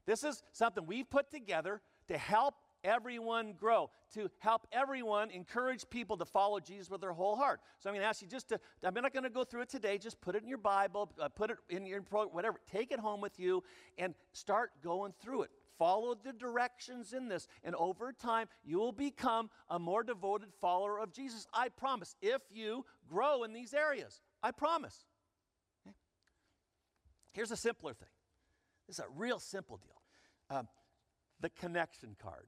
This 0.06 0.22
is 0.22 0.44
something 0.52 0.86
we've 0.86 1.10
put 1.10 1.28
together 1.28 1.80
to 2.06 2.16
help 2.16 2.54
everyone 2.84 3.54
grow, 3.58 3.90
to 4.14 4.30
help 4.38 4.68
everyone 4.70 5.32
encourage 5.32 5.90
people 5.90 6.16
to 6.18 6.24
follow 6.24 6.60
Jesus 6.60 6.88
with 6.88 7.00
their 7.00 7.10
whole 7.10 7.34
heart. 7.34 7.58
So 7.80 7.90
I'm 7.90 7.94
going 7.94 8.02
to 8.02 8.08
ask 8.08 8.22
you 8.22 8.28
just 8.28 8.48
to, 8.50 8.60
I'm 8.84 8.94
not 8.94 9.12
going 9.12 9.24
to 9.24 9.30
go 9.30 9.42
through 9.42 9.62
it 9.62 9.70
today, 9.70 9.98
just 9.98 10.20
put 10.20 10.36
it 10.36 10.42
in 10.44 10.48
your 10.48 10.58
Bible, 10.58 11.10
uh, 11.20 11.30
put 11.30 11.50
it 11.50 11.56
in 11.68 11.84
your, 11.84 12.02
whatever, 12.02 12.60
take 12.70 12.92
it 12.92 13.00
home 13.00 13.20
with 13.20 13.40
you 13.40 13.64
and 13.98 14.14
start 14.32 14.70
going 14.84 15.12
through 15.20 15.42
it. 15.42 15.50
Follow 15.76 16.14
the 16.14 16.32
directions 16.32 17.12
in 17.12 17.26
this, 17.26 17.48
and 17.64 17.74
over 17.74 18.12
time, 18.12 18.46
you 18.62 18.78
will 18.78 18.92
become 18.92 19.50
a 19.68 19.80
more 19.80 20.04
devoted 20.04 20.50
follower 20.60 21.00
of 21.00 21.12
Jesus. 21.12 21.44
I 21.52 21.70
promise, 21.70 22.14
if 22.22 22.40
you 22.52 22.84
grow 23.08 23.42
in 23.42 23.52
these 23.52 23.74
areas. 23.74 24.20
I 24.44 24.52
promise. 24.52 25.06
Okay? 25.84 25.96
Here's 27.32 27.50
a 27.50 27.56
simpler 27.56 27.94
thing 27.94 28.11
is 28.92 28.98
a 28.98 29.06
real 29.16 29.38
simple 29.38 29.78
deal. 29.78 30.58
Um, 30.58 30.68
the 31.40 31.50
connection 31.50 32.14
card. 32.20 32.46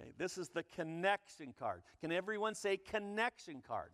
Okay, 0.00 0.10
this 0.16 0.38
is 0.38 0.48
the 0.48 0.62
connection 0.62 1.54
card. 1.58 1.82
Can 2.00 2.10
everyone 2.10 2.54
say 2.54 2.76
connection 2.76 3.62
card? 3.66 3.90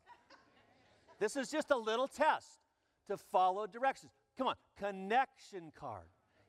this 1.19 1.37
is 1.37 1.51
just 1.51 1.71
a 1.71 1.77
little 1.77 2.07
test 2.07 2.47
to 3.09 3.17
follow 3.17 3.67
directions. 3.67 4.13
Come 4.37 4.47
on, 4.47 4.55
connection 4.79 5.73
card. 5.79 6.07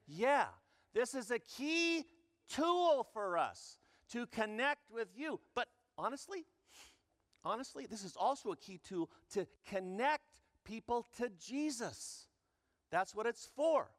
Yeah, 0.08 0.46
this 0.94 1.16
is 1.16 1.32
a 1.32 1.39
key 1.39 2.06
tool 2.54 3.08
for 3.13 3.38
us 3.38 3.80
to 4.12 4.28
connect 4.28 4.92
with 4.92 5.08
you. 5.16 5.39
But 5.56 5.68
honestly, 5.98 6.46
honestly, 7.44 7.88
this 7.89 8.04
is 8.04 8.16
also 8.16 8.51
a 8.51 8.56
key 8.56 8.80
tool 8.88 9.10
to 9.34 9.48
connect 9.68 10.24
people 10.66 11.08
to 11.18 11.30
Jesus. 11.39 12.28
That's 12.92 13.16
what 13.16 13.25
it's 13.25 13.50
for. 13.56 13.89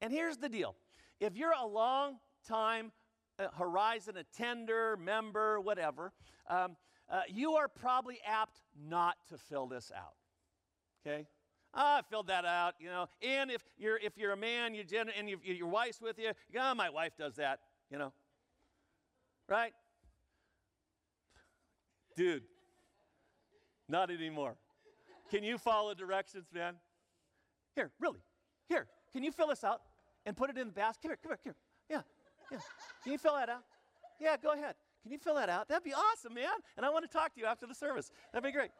And 0.00 0.12
here's 0.12 0.38
the 0.38 0.48
deal 0.48 0.74
if 1.20 1.36
you're 1.36 1.52
a 1.52 1.66
long 1.66 2.16
time 2.46 2.92
uh, 3.38 3.48
Horizon 3.56 4.16
attender, 4.16 4.96
member, 4.96 5.60
whatever, 5.60 6.12
um, 6.48 6.76
uh, 7.08 7.22
you 7.28 7.52
are 7.52 7.68
probably 7.68 8.18
apt 8.26 8.60
not 8.88 9.16
to 9.28 9.38
fill 9.38 9.66
this 9.66 9.90
out. 9.96 10.14
Okay? 11.06 11.26
Ah, 11.72 11.98
I 11.98 12.02
filled 12.02 12.26
that 12.26 12.44
out, 12.44 12.74
you 12.80 12.88
know. 12.88 13.06
And 13.22 13.50
if 13.50 13.62
you're 13.78 13.96
if 13.98 14.18
you're 14.18 14.32
a 14.32 14.36
man, 14.36 14.74
you 14.74 14.84
and 15.16 15.28
you, 15.28 15.38
your 15.42 15.68
wife's 15.68 16.00
with 16.00 16.18
you, 16.18 16.32
you 16.50 16.60
oh, 16.60 16.74
my 16.74 16.90
wife 16.90 17.12
does 17.16 17.36
that, 17.36 17.60
you 17.90 17.98
know. 17.98 18.12
Right? 19.48 19.72
Dude, 22.16 22.42
not 23.88 24.10
anymore. 24.10 24.56
Can 25.30 25.44
you 25.44 25.58
follow 25.58 25.94
directions, 25.94 26.46
man? 26.52 26.74
Here, 27.76 27.90
really. 28.00 28.20
Here, 28.68 28.88
can 29.12 29.22
you 29.22 29.30
fill 29.30 29.48
this 29.48 29.62
out 29.62 29.80
and 30.26 30.36
put 30.36 30.50
it 30.50 30.58
in 30.58 30.66
the 30.66 30.72
basket? 30.72 31.02
Come 31.02 31.10
here, 31.10 31.18
come 31.22 31.30
here, 31.30 31.38
come 31.44 31.54
here. 31.88 32.02
Yeah, 32.50 32.56
yeah. 32.56 32.58
Can 33.02 33.12
you 33.12 33.18
fill 33.18 33.34
that 33.34 33.48
out? 33.48 33.62
Yeah, 34.20 34.36
go 34.36 34.52
ahead. 34.52 34.74
Can 35.02 35.12
you 35.12 35.18
fill 35.18 35.36
that 35.36 35.48
out? 35.48 35.68
That'd 35.68 35.84
be 35.84 35.94
awesome, 35.94 36.34
man. 36.34 36.50
And 36.76 36.84
I 36.84 36.90
want 36.90 37.10
to 37.10 37.10
talk 37.10 37.34
to 37.34 37.40
you 37.40 37.46
after 37.46 37.66
the 37.66 37.74
service. 37.74 38.10
That'd 38.32 38.44
be 38.44 38.52
great. 38.52 38.70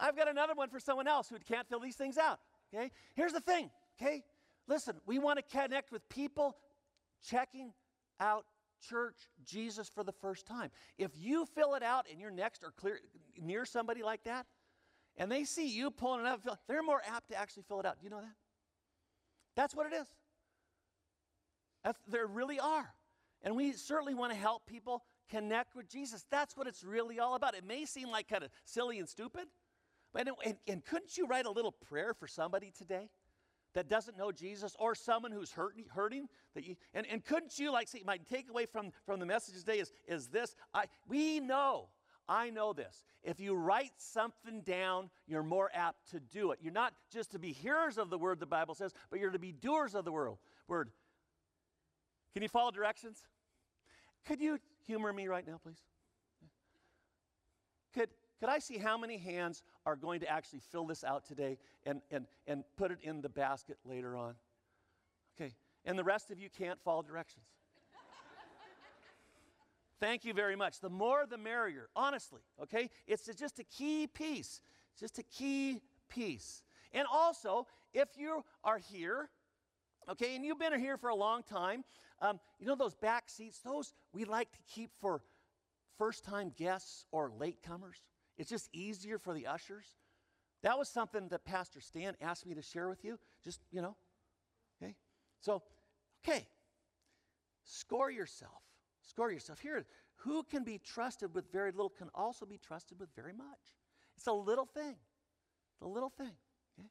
I've 0.00 0.16
got 0.16 0.28
another 0.28 0.54
one 0.54 0.68
for 0.68 0.78
someone 0.78 1.08
else 1.08 1.28
who 1.28 1.36
can't 1.38 1.68
fill 1.68 1.80
these 1.80 1.96
things 1.96 2.18
out. 2.18 2.38
Okay? 2.72 2.90
Here's 3.14 3.32
the 3.32 3.40
thing, 3.40 3.70
okay? 4.00 4.22
Listen, 4.68 4.96
we 5.06 5.18
want 5.18 5.38
to 5.38 5.56
connect 5.56 5.92
with 5.92 6.08
people 6.08 6.56
checking 7.28 7.72
out 8.20 8.44
church 8.88 9.16
Jesus 9.44 9.88
for 9.88 10.04
the 10.04 10.12
first 10.12 10.46
time. 10.46 10.70
If 10.98 11.12
you 11.16 11.46
fill 11.46 11.74
it 11.74 11.82
out 11.82 12.06
and 12.10 12.20
you're 12.20 12.30
next 12.30 12.62
or 12.62 12.72
clear 12.72 13.00
near 13.40 13.64
somebody 13.64 14.02
like 14.02 14.24
that, 14.24 14.46
and 15.16 15.32
they 15.32 15.44
see 15.44 15.68
you 15.68 15.90
pulling 15.90 16.20
it 16.20 16.26
out, 16.26 16.40
they're 16.68 16.82
more 16.82 17.00
apt 17.06 17.30
to 17.30 17.36
actually 17.36 17.62
fill 17.66 17.80
it 17.80 17.86
out. 17.86 17.98
Do 17.98 18.04
you 18.04 18.10
know 18.10 18.20
that? 18.20 18.34
That's 19.54 19.74
what 19.74 19.86
it 19.86 19.94
is. 19.94 20.06
That's, 21.86 22.00
there 22.08 22.26
really 22.26 22.58
are. 22.58 22.92
And 23.42 23.54
we 23.54 23.70
certainly 23.70 24.12
want 24.12 24.32
to 24.32 24.38
help 24.38 24.66
people 24.66 25.04
connect 25.30 25.76
with 25.76 25.88
Jesus. 25.88 26.26
That's 26.32 26.56
what 26.56 26.66
it's 26.66 26.82
really 26.82 27.20
all 27.20 27.36
about. 27.36 27.54
It 27.54 27.64
may 27.64 27.84
seem 27.84 28.10
like 28.10 28.26
kind 28.26 28.42
of 28.42 28.50
silly 28.64 28.98
and 28.98 29.08
stupid, 29.08 29.44
but 30.12 30.26
and, 30.44 30.56
and 30.66 30.84
couldn't 30.84 31.16
you 31.16 31.28
write 31.28 31.46
a 31.46 31.50
little 31.50 31.70
prayer 31.70 32.12
for 32.12 32.26
somebody 32.26 32.72
today? 32.76 33.08
that 33.74 33.90
doesn't 33.90 34.16
know 34.16 34.32
Jesus 34.32 34.74
or 34.78 34.94
someone 34.94 35.30
who's 35.30 35.52
hurting, 35.52 35.84
hurting 35.88 36.28
that 36.54 36.64
you, 36.64 36.76
and, 36.94 37.06
and 37.08 37.22
couldn't 37.22 37.58
you 37.58 37.70
like 37.70 37.88
see 37.88 38.02
my 38.06 38.16
takeaway 38.16 38.66
from, 38.66 38.90
from 39.04 39.20
the 39.20 39.26
message 39.26 39.54
today 39.56 39.80
is, 39.80 39.92
is 40.08 40.28
this 40.28 40.56
I, 40.72 40.86
we 41.06 41.40
know 41.40 41.88
I 42.28 42.50
know 42.50 42.72
this. 42.72 43.04
If 43.22 43.40
you 43.40 43.54
write 43.54 43.92
something 43.98 44.62
down, 44.62 45.10
you're 45.26 45.42
more 45.42 45.70
apt 45.72 46.10
to 46.10 46.20
do 46.20 46.50
it. 46.50 46.58
You're 46.62 46.72
not 46.72 46.92
just 47.12 47.32
to 47.32 47.38
be 47.38 47.52
hearers 47.52 47.98
of 47.98 48.10
the 48.10 48.18
word, 48.18 48.40
the 48.40 48.46
Bible 48.46 48.74
says, 48.74 48.92
but 49.10 49.20
you're 49.20 49.30
to 49.30 49.38
be 49.38 49.52
doers 49.52 49.94
of 49.94 50.04
the 50.04 50.12
word. 50.12 50.32
Word. 50.68 50.90
Can 52.32 52.42
you 52.42 52.48
follow 52.48 52.70
directions? 52.70 53.22
Could 54.26 54.40
you 54.40 54.58
humor 54.86 55.12
me 55.12 55.28
right 55.28 55.46
now, 55.46 55.58
please? 55.62 55.82
Could, 57.94 58.10
could 58.40 58.48
I 58.48 58.58
see 58.58 58.76
how 58.76 58.98
many 58.98 59.16
hands 59.16 59.62
are 59.86 59.96
going 59.96 60.20
to 60.20 60.28
actually 60.28 60.60
fill 60.60 60.86
this 60.86 61.02
out 61.04 61.24
today 61.24 61.58
and, 61.84 62.02
and, 62.10 62.26
and 62.46 62.64
put 62.76 62.90
it 62.90 62.98
in 63.02 63.22
the 63.22 63.28
basket 63.28 63.78
later 63.84 64.16
on? 64.16 64.34
Okay. 65.40 65.52
And 65.84 65.98
the 65.98 66.04
rest 66.04 66.30
of 66.30 66.38
you 66.38 66.48
can't 66.50 66.78
follow 66.82 67.02
directions. 67.02 67.46
Thank 70.00 70.24
you 70.24 70.34
very 70.34 70.56
much. 70.56 70.80
The 70.80 70.90
more 70.90 71.24
the 71.28 71.38
merrier, 71.38 71.88
honestly, 71.94 72.42
okay? 72.62 72.90
It's 73.06 73.26
just 73.38 73.58
a 73.58 73.64
key 73.64 74.06
piece. 74.06 74.60
It's 74.92 75.00
just 75.00 75.18
a 75.18 75.22
key 75.22 75.80
piece. 76.08 76.62
And 76.92 77.06
also, 77.10 77.66
if 77.94 78.08
you 78.16 78.44
are 78.64 78.78
here, 78.78 79.30
okay, 80.10 80.36
and 80.36 80.44
you've 80.44 80.58
been 80.58 80.78
here 80.78 80.96
for 80.96 81.10
a 81.10 81.14
long 81.14 81.42
time, 81.42 81.84
um, 82.20 82.40
you 82.58 82.66
know 82.66 82.74
those 82.74 82.94
back 82.94 83.28
seats, 83.28 83.60
those 83.60 83.92
we 84.12 84.24
like 84.24 84.50
to 84.52 84.58
keep 84.66 84.90
for 85.00 85.20
first 85.98 86.24
time 86.24 86.52
guests 86.56 87.04
or 87.12 87.30
latecomers. 87.30 88.02
It's 88.38 88.50
just 88.50 88.68
easier 88.72 89.18
for 89.18 89.34
the 89.34 89.46
ushers. 89.46 89.86
That 90.62 90.78
was 90.78 90.88
something 90.88 91.28
that 91.28 91.44
Pastor 91.44 91.80
Stan 91.80 92.14
asked 92.20 92.46
me 92.46 92.54
to 92.54 92.62
share 92.62 92.88
with 92.88 93.04
you. 93.04 93.18
Just, 93.44 93.60
you 93.70 93.82
know, 93.82 93.96
okay? 94.82 94.94
So, 95.40 95.62
okay, 96.26 96.46
score 97.64 98.10
yourself. 98.10 98.62
Score 99.02 99.30
yourself. 99.30 99.60
Here, 99.60 99.86
who 100.16 100.42
can 100.42 100.64
be 100.64 100.78
trusted 100.78 101.34
with 101.34 101.52
very 101.52 101.70
little 101.70 101.90
can 101.90 102.08
also 102.14 102.44
be 102.46 102.58
trusted 102.58 102.98
with 102.98 103.08
very 103.14 103.32
much. 103.32 103.76
It's 104.16 104.26
a 104.26 104.32
little 104.32 104.66
thing. 104.66 104.96
The 105.80 105.86
little 105.86 106.10
thing. 106.10 106.32
Okay? 106.78 106.88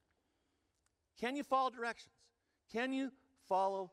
Can 1.19 1.35
you 1.35 1.43
follow 1.43 1.69
directions? 1.69 2.14
Can 2.71 2.93
you 2.93 3.11
follow 3.47 3.91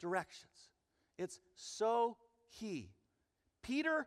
directions? 0.00 0.70
It's 1.18 1.40
so 1.54 2.16
key. 2.58 2.90
Peter 3.62 4.06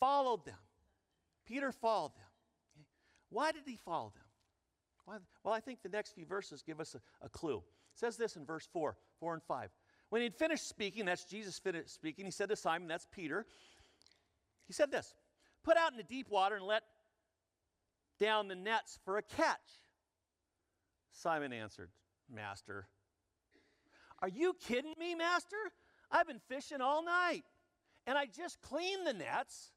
followed 0.00 0.44
them. 0.44 0.58
Peter 1.46 1.72
followed 1.72 2.14
them. 2.16 2.84
Why 3.30 3.52
did 3.52 3.62
he 3.66 3.76
follow 3.76 4.12
them? 4.14 4.24
Why? 5.04 5.16
Well, 5.44 5.54
I 5.54 5.60
think 5.60 5.82
the 5.82 5.88
next 5.88 6.12
few 6.12 6.26
verses 6.26 6.62
give 6.62 6.80
us 6.80 6.94
a, 6.94 7.00
a 7.24 7.28
clue. 7.28 7.58
It 7.58 7.98
says 7.98 8.16
this 8.16 8.36
in 8.36 8.44
verse 8.44 8.68
4, 8.72 8.96
4 9.20 9.34
and 9.34 9.42
5. 9.42 9.70
When 10.10 10.22
he'd 10.22 10.34
finished 10.34 10.68
speaking, 10.68 11.04
that's 11.04 11.24
Jesus 11.24 11.58
finished 11.58 11.90
speaking, 11.90 12.24
he 12.24 12.30
said 12.30 12.48
to 12.48 12.56
Simon, 12.56 12.88
that's 12.88 13.06
Peter, 13.10 13.46
he 14.66 14.72
said 14.72 14.90
this 14.90 15.14
Put 15.64 15.76
out 15.76 15.90
in 15.90 15.96
the 15.96 16.02
deep 16.02 16.30
water 16.30 16.56
and 16.56 16.64
let 16.64 16.82
down 18.18 18.48
the 18.48 18.54
nets 18.54 18.98
for 19.04 19.18
a 19.18 19.22
catch. 19.22 19.58
Simon 21.12 21.52
answered, 21.52 21.90
Master, 22.32 22.86
are 24.20 24.28
you 24.28 24.54
kidding 24.66 24.94
me, 24.98 25.14
Master? 25.14 25.56
I've 26.10 26.26
been 26.26 26.40
fishing 26.48 26.80
all 26.80 27.04
night 27.04 27.42
and 28.06 28.16
I 28.16 28.26
just 28.26 28.60
cleaned 28.62 29.06
the 29.06 29.12
nets 29.12 29.72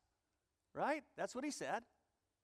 right? 0.73 1.03
That's 1.17 1.35
what 1.35 1.43
he 1.43 1.51
said. 1.51 1.83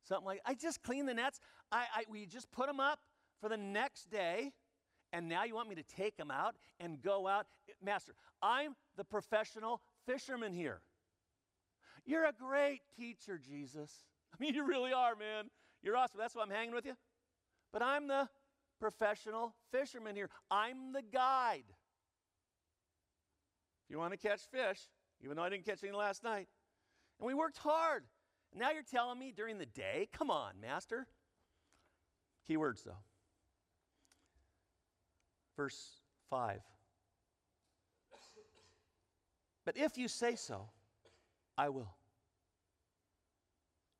Something 0.04 0.26
like, 0.26 0.42
I 0.46 0.54
just 0.54 0.84
cleaned 0.84 1.08
the 1.08 1.14
nets. 1.14 1.40
I, 1.72 1.86
I, 1.96 2.04
we 2.10 2.26
just 2.26 2.52
put 2.52 2.68
them 2.68 2.80
up 2.80 3.00
for 3.42 3.50
the 3.50 3.58
next 3.58 4.10
day, 4.10 4.52
and 5.14 5.28
now 5.28 5.44
you 5.44 5.56
want 5.56 5.70
me 5.70 5.76
to 5.76 5.84
take 5.84 6.18
them 6.18 6.32
out 6.32 6.56
and 6.80 7.02
go 7.02 7.28
out? 7.28 7.46
Master, 7.84 8.14
I'm 8.42 8.76
the 8.96 9.04
professional 9.04 9.82
fisherman 10.06 10.54
here. 10.54 10.82
You're 12.06 12.26
a 12.26 12.34
great 12.34 12.82
teacher, 12.98 13.38
Jesus. 13.38 13.92
I 14.34 14.44
mean, 14.44 14.54
you 14.54 14.66
really 14.66 14.94
are, 14.94 15.16
man. 15.16 15.46
You're 15.84 15.98
awesome. 15.98 16.20
That's 16.20 16.36
why 16.36 16.44
I'm 16.44 16.50
hanging 16.50 16.74
with 16.74 16.86
you. 16.86 16.96
But 17.74 17.82
I'm 17.82 18.08
the 18.08 18.30
professional 18.80 19.54
fisherman 19.72 20.16
here. 20.16 20.30
I'm 20.50 20.94
the 20.94 21.02
guide. 21.02 21.66
If 23.88 23.92
you 23.92 24.00
want 24.00 24.12
to 24.12 24.18
catch 24.18 24.42
fish, 24.52 24.82
even 25.24 25.38
though 25.38 25.44
I 25.44 25.50
didn't 25.50 25.66
catch 25.66 25.82
any 25.82 25.94
last 25.94 26.24
night, 26.24 26.50
and 27.20 27.28
we 27.28 27.34
worked 27.34 27.58
hard. 27.58 28.04
Now 28.54 28.72
you're 28.72 28.84
telling 28.84 29.18
me 29.18 29.32
during 29.36 29.58
the 29.58 29.66
day? 29.66 30.10
Come 30.12 30.30
on, 30.30 30.54
Master. 30.62 31.08
Key 32.46 32.58
words, 32.58 32.84
though. 32.84 32.98
Verse 35.56 36.02
5. 36.30 36.60
But 39.66 39.78
if 39.78 39.98
you 39.98 40.08
say 40.08 40.36
so, 40.36 40.70
I 41.58 41.70
will. 41.70 41.96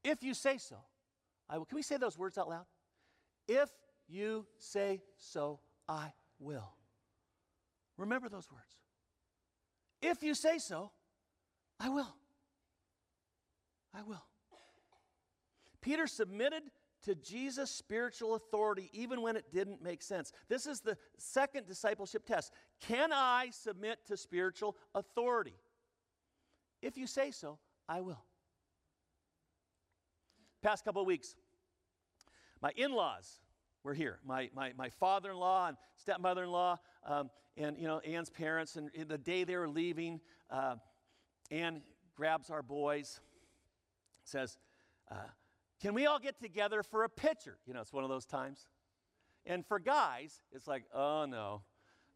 If 0.04 0.22
you 0.22 0.34
say 0.34 0.58
so, 0.58 0.78
I 1.50 1.58
will. 1.58 1.66
Can 1.66 1.78
we 1.78 1.82
say 1.82 1.98
those 1.98 2.18
words 2.18 2.38
out 2.38 2.50
loud? 2.50 2.66
If 3.48 3.70
you 4.08 4.46
say 4.60 5.02
so, 5.18 5.60
I 5.88 6.12
will. 6.40 6.74
Remember 7.98 8.30
those 8.30 8.50
words. 8.52 8.76
If 10.02 10.24
you 10.24 10.34
say 10.34 10.60
so, 10.60 10.92
I 11.80 11.90
will. 11.90 12.14
I 13.94 14.04
will. 14.04 14.24
Peter 15.82 16.08
submitted 16.08 16.64
to 17.04 17.16
Jesus' 17.16 17.72
spiritual 17.72 18.36
authority 18.36 18.90
even 18.92 19.22
when 19.22 19.38
it 19.38 19.46
didn't 19.52 19.82
make 19.82 20.04
sense. 20.04 20.34
This 20.50 20.66
is 20.66 20.82
the 20.82 20.98
second 21.18 21.66
discipleship 21.66 22.26
test. 22.26 22.52
Can 22.82 23.12
I 23.14 23.50
submit 23.52 24.00
to 24.08 24.18
spiritual 24.18 24.76
authority? 24.94 25.56
If 26.82 26.98
you 26.98 27.08
say 27.08 27.32
so, 27.32 27.60
I 27.88 28.02
will. 28.02 28.24
Past 30.62 30.84
couple 30.84 31.06
weeks, 31.06 31.36
my 32.62 32.72
in 32.76 32.92
laws 32.92 33.40
were 33.88 33.94
here. 33.94 34.20
My, 34.26 34.50
my, 34.54 34.74
my 34.78 34.90
father 34.90 35.32
in 35.32 35.38
law 35.38 35.70
and 35.70 35.78
stepmother 35.96 36.44
in 36.44 36.52
law, 36.52 36.78
um, 37.06 37.30
and 37.56 37.78
you 37.80 37.88
know, 37.88 38.00
Ann's 38.00 38.30
parents. 38.30 38.76
And 38.76 38.92
the 39.08 39.18
day 39.18 39.46
they 39.46 39.56
were 39.56 39.70
leaving, 39.70 40.20
uh, 40.52 40.76
Ann 41.50 41.82
grabs 42.14 42.50
our 42.50 42.62
boys, 42.62 43.22
says, 44.26 44.58
uh, 45.10 45.16
Can 45.82 45.94
we 45.94 46.06
all 46.06 46.20
get 46.20 46.38
together 46.42 46.84
for 46.84 47.06
a 47.06 47.10
picture? 47.10 47.58
You 47.66 47.74
know, 47.74 47.80
it's 47.80 47.94
one 47.94 48.04
of 48.04 48.10
those 48.10 48.26
times. 48.26 48.68
And 49.46 49.66
for 49.66 49.80
guys, 49.80 50.42
it's 50.52 50.68
like, 50.68 50.84
Oh 50.94 51.26
no, 51.26 51.62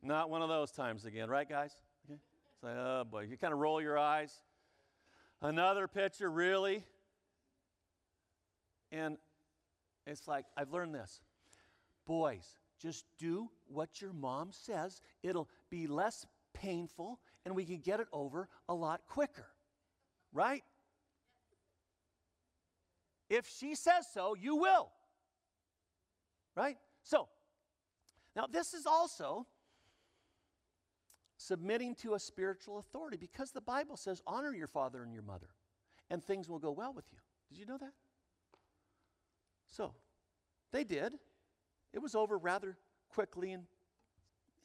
not 0.03 0.29
one 0.29 0.41
of 0.41 0.49
those 0.49 0.71
times 0.71 1.05
again, 1.05 1.29
right, 1.29 1.47
guys? 1.47 1.71
Okay. 2.05 2.19
It's 2.53 2.63
like, 2.63 2.75
Oh 2.77 3.05
boy, 3.09 3.27
you 3.29 3.37
kind 3.37 3.53
of 3.53 3.59
roll 3.59 3.81
your 3.81 3.97
eyes. 3.97 4.41
Another 5.41 5.87
picture, 5.87 6.29
really? 6.29 6.83
And 8.91 9.17
it's 10.05 10.27
like, 10.27 10.43
I've 10.57 10.73
learned 10.73 10.93
this. 10.93 11.21
Boys, 12.05 12.55
just 12.79 13.05
do 13.17 13.49
what 13.67 14.01
your 14.01 14.13
mom 14.13 14.49
says. 14.51 15.01
It'll 15.23 15.49
be 15.69 15.87
less 15.87 16.25
painful 16.53 17.19
and 17.45 17.55
we 17.55 17.65
can 17.65 17.79
get 17.79 17.99
it 17.99 18.07
over 18.11 18.49
a 18.67 18.73
lot 18.73 19.01
quicker. 19.07 19.47
Right? 20.33 20.63
If 23.29 23.47
she 23.47 23.75
says 23.75 24.07
so, 24.13 24.35
you 24.35 24.55
will. 24.55 24.89
Right? 26.55 26.77
So, 27.03 27.27
now 28.35 28.45
this 28.51 28.73
is 28.73 28.85
also 28.85 29.47
submitting 31.37 31.95
to 31.95 32.13
a 32.13 32.19
spiritual 32.19 32.77
authority 32.77 33.17
because 33.17 33.51
the 33.51 33.61
Bible 33.61 33.97
says, 33.97 34.21
honor 34.27 34.53
your 34.53 34.67
father 34.67 35.03
and 35.03 35.13
your 35.13 35.23
mother, 35.23 35.49
and 36.09 36.23
things 36.23 36.47
will 36.49 36.59
go 36.59 36.71
well 36.71 36.93
with 36.93 37.05
you. 37.11 37.17
Did 37.49 37.59
you 37.59 37.65
know 37.65 37.77
that? 37.77 37.93
So, 39.69 39.93
they 40.71 40.83
did. 40.83 41.13
It 41.93 41.99
was 41.99 42.15
over 42.15 42.37
rather 42.37 42.77
quickly 43.09 43.51
and, 43.51 43.63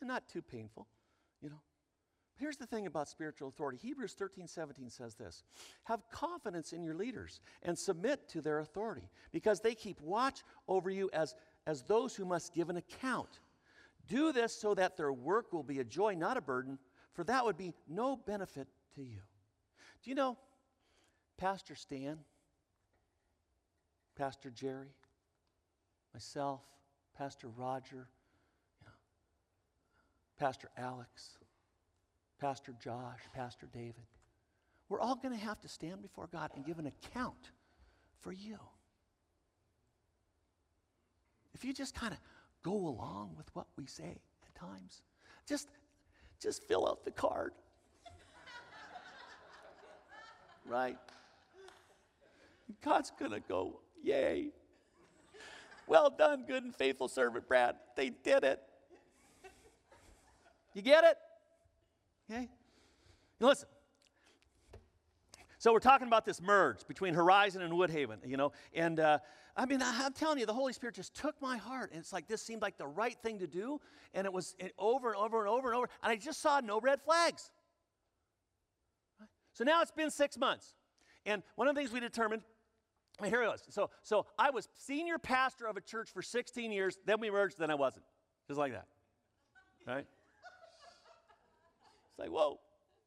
and 0.00 0.08
not 0.08 0.28
too 0.28 0.42
painful, 0.42 0.86
you 1.42 1.50
know. 1.50 1.60
Here's 2.38 2.58
the 2.58 2.66
thing 2.66 2.86
about 2.86 3.08
spiritual 3.08 3.48
authority. 3.48 3.78
Hebrews 3.78 4.12
13, 4.12 4.46
17 4.46 4.90
says 4.90 5.14
this 5.14 5.42
Have 5.84 6.02
confidence 6.10 6.72
in 6.72 6.82
your 6.82 6.94
leaders 6.94 7.40
and 7.62 7.78
submit 7.78 8.28
to 8.30 8.42
their 8.42 8.58
authority, 8.58 9.08
because 9.32 9.60
they 9.60 9.74
keep 9.74 10.00
watch 10.00 10.42
over 10.68 10.90
you 10.90 11.08
as, 11.12 11.34
as 11.66 11.82
those 11.82 12.14
who 12.14 12.24
must 12.24 12.52
give 12.52 12.68
an 12.68 12.76
account. 12.76 13.40
Do 14.06 14.32
this 14.32 14.52
so 14.52 14.74
that 14.74 14.96
their 14.96 15.12
work 15.12 15.52
will 15.52 15.62
be 15.62 15.80
a 15.80 15.84
joy, 15.84 16.14
not 16.14 16.36
a 16.36 16.42
burden, 16.42 16.78
for 17.14 17.24
that 17.24 17.44
would 17.44 17.56
be 17.56 17.74
no 17.88 18.16
benefit 18.16 18.68
to 18.94 19.02
you. 19.02 19.20
Do 20.02 20.10
you 20.10 20.14
know 20.14 20.36
Pastor 21.38 21.74
Stan, 21.74 22.18
Pastor 24.14 24.50
Jerry, 24.50 24.94
myself, 26.14 26.60
Pastor 27.18 27.48
Roger, 27.56 28.06
Pastor 30.38 30.68
Alex, 30.76 31.38
Pastor 32.38 32.74
Josh, 32.82 33.20
Pastor 33.34 33.66
David. 33.72 33.94
We're 34.88 35.00
all 35.00 35.16
going 35.16 35.36
to 35.36 35.44
have 35.44 35.60
to 35.60 35.68
stand 35.68 36.02
before 36.02 36.28
God 36.30 36.50
and 36.54 36.64
give 36.64 36.78
an 36.78 36.86
account 36.86 37.50
for 38.20 38.32
you. 38.32 38.58
If 41.54 41.64
you 41.64 41.72
just 41.72 41.94
kind 41.94 42.12
of 42.12 42.18
go 42.62 42.72
along 42.72 43.34
with 43.36 43.46
what 43.54 43.66
we 43.78 43.86
say 43.86 44.20
at 44.44 44.54
times, 44.54 45.00
just, 45.48 45.68
just 46.40 46.64
fill 46.64 46.86
out 46.86 47.04
the 47.04 47.10
card. 47.10 47.52
right? 50.66 50.98
God's 52.84 53.10
going 53.18 53.30
to 53.30 53.40
go, 53.40 53.80
yay. 54.02 54.50
Well 55.88 56.10
done, 56.10 56.44
good 56.46 56.64
and 56.64 56.74
faithful 56.74 57.08
servant, 57.08 57.46
Brad. 57.46 57.76
They 57.96 58.10
did 58.10 58.44
it. 58.44 58.60
You 60.74 60.82
get 60.82 61.04
it? 61.04 61.16
Okay? 62.30 62.48
Now 63.40 63.48
listen. 63.48 63.68
So 65.58 65.72
we're 65.72 65.78
talking 65.78 66.06
about 66.06 66.24
this 66.24 66.42
merge 66.42 66.86
between 66.86 67.14
Horizon 67.14 67.62
and 67.62 67.72
Woodhaven, 67.72 68.18
you 68.26 68.36
know, 68.36 68.52
and 68.74 69.00
uh, 69.00 69.18
I 69.56 69.64
mean, 69.64 69.80
I'm 69.82 70.12
telling 70.12 70.38
you, 70.38 70.44
the 70.44 70.52
Holy 70.52 70.74
Spirit 70.74 70.94
just 70.96 71.14
took 71.14 71.40
my 71.40 71.56
heart, 71.56 71.92
and 71.92 72.00
it's 72.00 72.12
like 72.12 72.28
this 72.28 72.42
seemed 72.42 72.60
like 72.60 72.76
the 72.76 72.86
right 72.86 73.16
thing 73.22 73.38
to 73.38 73.46
do, 73.46 73.80
and 74.12 74.26
it 74.26 74.32
was 74.32 74.54
over 74.78 75.08
and 75.08 75.16
over 75.16 75.40
and 75.40 75.48
over 75.48 75.68
and 75.68 75.76
over, 75.76 75.88
and 76.02 76.12
I 76.12 76.16
just 76.16 76.42
saw 76.42 76.60
no 76.60 76.78
red 76.78 77.00
flags. 77.00 77.50
So 79.54 79.64
now 79.64 79.80
it's 79.80 79.90
been 79.90 80.10
six 80.10 80.36
months, 80.36 80.74
and 81.24 81.42
one 81.54 81.68
of 81.68 81.74
the 81.74 81.80
things 81.80 81.90
we 81.90 82.00
determined 82.00 82.42
here 83.24 83.42
it 83.42 83.48
was. 83.48 83.62
So, 83.70 83.90
so 84.02 84.26
I 84.38 84.50
was 84.50 84.68
senior 84.74 85.18
pastor 85.18 85.66
of 85.66 85.76
a 85.76 85.80
church 85.80 86.10
for 86.12 86.22
16 86.22 86.70
years, 86.70 86.98
then 87.06 87.20
we 87.20 87.30
merged, 87.30 87.58
then 87.58 87.70
I 87.70 87.74
wasn't. 87.74 88.04
Just 88.46 88.58
like 88.58 88.72
that. 88.72 88.86
Right? 89.86 90.06
It's 92.10 92.18
like, 92.18 92.30
whoa, 92.30 92.58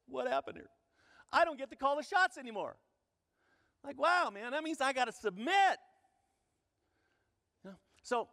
what 0.07 0.27
happened 0.27 0.57
here? 0.57 0.69
I 1.31 1.45
don't 1.45 1.57
get 1.57 1.69
to 1.69 1.75
call 1.75 1.95
the 1.95 2.03
shots 2.03 2.37
anymore. 2.37 2.75
Like, 3.83 3.99
wow, 3.99 4.29
man, 4.33 4.51
that 4.51 4.63
means 4.63 4.81
I 4.81 4.93
got 4.93 5.05
to 5.05 5.11
submit. 5.11 5.77
You 7.63 7.71
know? 7.71 7.77
So 8.03 8.27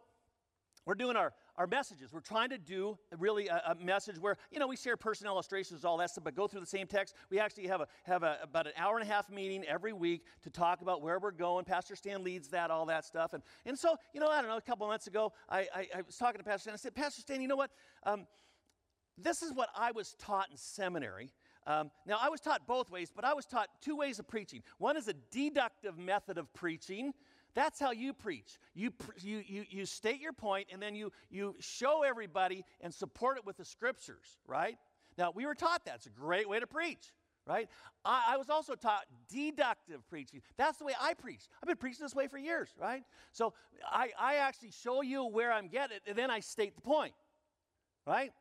we're 0.85 0.95
doing 0.95 1.15
our, 1.15 1.33
our 1.57 1.67
messages. 1.67 2.13
We're 2.13 2.19
trying 2.19 2.49
to 2.49 2.57
do 2.57 2.97
really 3.17 3.47
a, 3.47 3.61
a, 3.69 3.75
message 3.75 4.19
where, 4.19 4.37
you 4.51 4.59
know, 4.59 4.67
we 4.67 4.75
share 4.75 4.95
personal 4.95 5.33
illustrations, 5.33 5.83
all 5.83 5.97
that 5.97 6.11
stuff, 6.11 6.23
but 6.23 6.35
go 6.35 6.47
through 6.47 6.59
the 6.59 6.67
same 6.67 6.87
text. 6.87 7.15
We 7.29 7.39
actually 7.39 7.67
have, 7.67 7.81
a, 7.81 7.87
have 8.03 8.23
a, 8.23 8.37
about 8.43 8.67
an 8.67 8.73
hour 8.77 8.97
and 8.97 9.07
a 9.07 9.11
half 9.11 9.29
meeting 9.29 9.63
every 9.65 9.93
week 9.93 10.23
to 10.43 10.49
talk 10.49 10.81
about 10.81 11.01
where 11.01 11.19
we're 11.19 11.31
going. 11.31 11.65
Pastor 11.65 11.95
Stan 11.95 12.23
leads 12.23 12.49
that, 12.49 12.69
all 12.69 12.85
that 12.85 13.05
stuff. 13.05 13.33
And, 13.33 13.41
and 13.65 13.77
so, 13.77 13.95
you 14.13 14.19
know, 14.19 14.27
I 14.27 14.41
don't 14.41 14.49
know, 14.49 14.57
a 14.57 14.61
couple 14.61 14.87
months 14.87 15.07
ago, 15.07 15.33
I, 15.49 15.67
I, 15.73 15.87
I 15.95 16.01
was 16.05 16.17
talking 16.17 16.37
to 16.37 16.43
Pastor 16.43 16.61
Stan. 16.61 16.73
I 16.73 16.77
said, 16.77 16.95
Pastor 16.95 17.21
Stan, 17.21 17.41
you 17.41 17.47
know 17.47 17.55
what? 17.55 17.71
Um, 18.03 18.27
this 19.17 19.41
is 19.41 19.51
what 19.53 19.69
I 19.75 19.91
was 19.91 20.15
taught 20.19 20.49
in 20.51 20.57
seminary. 20.57 21.31
Um, 21.65 21.91
now, 22.05 22.17
I 22.21 22.29
was 22.29 22.39
taught 22.39 22.65
both 22.65 22.89
ways, 22.89 23.11
but 23.13 23.25
I 23.25 23.33
was 23.33 23.45
taught 23.45 23.67
two 23.81 23.97
ways 23.97 24.19
of 24.19 24.27
preaching. 24.27 24.63
One 24.77 24.95
is 24.95 25.09
a 25.09 25.13
deductive 25.31 25.97
method 25.97 26.37
of 26.37 26.53
preaching. 26.53 27.13
That's 27.55 27.79
how 27.79 27.91
you 27.91 28.13
preach. 28.13 28.57
You, 28.73 28.91
you, 29.19 29.43
you, 29.47 29.65
you 29.69 29.85
state 29.85 30.19
your 30.21 30.33
point, 30.33 30.67
and 30.71 30.81
then 30.81 30.93
you, 30.95 31.11
you 31.29 31.55
show 31.59 32.03
everybody 32.03 32.63
and 32.81 32.93
support 32.93 33.37
it 33.37 33.45
with 33.45 33.57
the 33.57 33.65
scriptures, 33.65 34.37
right? 34.45 34.77
Now, 35.17 35.31
we 35.33 35.45
were 35.45 35.55
taught 35.55 35.85
that. 35.85 35.95
It's 35.95 36.05
a 36.05 36.11
great 36.11 36.47
way 36.47 36.59
to 36.59 36.67
preach, 36.67 37.11
right? 37.47 37.67
I, 38.05 38.33
I 38.33 38.37
was 38.37 38.49
also 38.49 38.75
taught 38.75 39.05
deductive 39.27 40.07
preaching. 40.07 40.41
That's 40.57 40.77
the 40.77 40.85
way 40.85 40.93
I 41.01 41.15
preach. 41.15 41.47
I've 41.61 41.67
been 41.67 41.77
preaching 41.77 42.03
this 42.03 42.13
way 42.13 42.27
for 42.27 42.37
years, 42.37 42.69
right? 42.79 43.03
So 43.31 43.53
I, 43.89 44.09
I 44.19 44.35
actually 44.35 44.71
show 44.71 45.01
you 45.01 45.25
where 45.25 45.51
I'm 45.51 45.67
getting, 45.67 45.97
and 46.05 46.15
then 46.15 46.29
I 46.29 46.41
state 46.41 46.75
the 46.75 46.81
point, 46.81 47.13
right? 48.05 48.31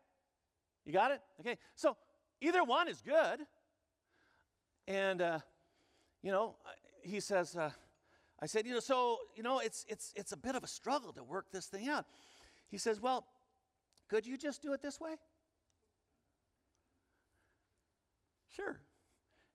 You 0.85 0.93
got 0.93 1.11
it? 1.11 1.21
Okay. 1.41 1.57
So 1.75 1.97
either 2.41 2.63
one 2.63 2.89
is 2.89 3.01
good. 3.01 3.41
And, 4.89 5.21
uh, 5.21 5.39
you 6.23 6.31
know, 6.31 6.57
he 7.03 7.19
says, 7.21 7.57
uh, 7.57 7.71
I 8.41 8.47
said, 8.47 8.67
you 8.67 8.75
know, 8.75 8.81
so, 8.81 9.19
you 9.35 9.43
know, 9.43 9.61
it's, 9.61 9.87
it's, 9.89 10.13
it's 10.15 10.33
a 10.33 10.37
bit 10.37 10.55
of 10.55 10.65
a 10.65 10.67
struggle 10.67 11.13
to 11.15 11.25
work 11.25 11.47
this 11.53 11.67
thing 11.67 11.89
out. 11.89 12.05
He 12.69 12.79
says, 12.79 13.01
well, 13.01 13.27
could 14.09 14.27
you 14.27 14.37
just 14.37 14.63
do 14.63 14.73
it 14.73 14.83
this 14.83 15.01
way? 15.01 15.15
Sure. 18.55 18.79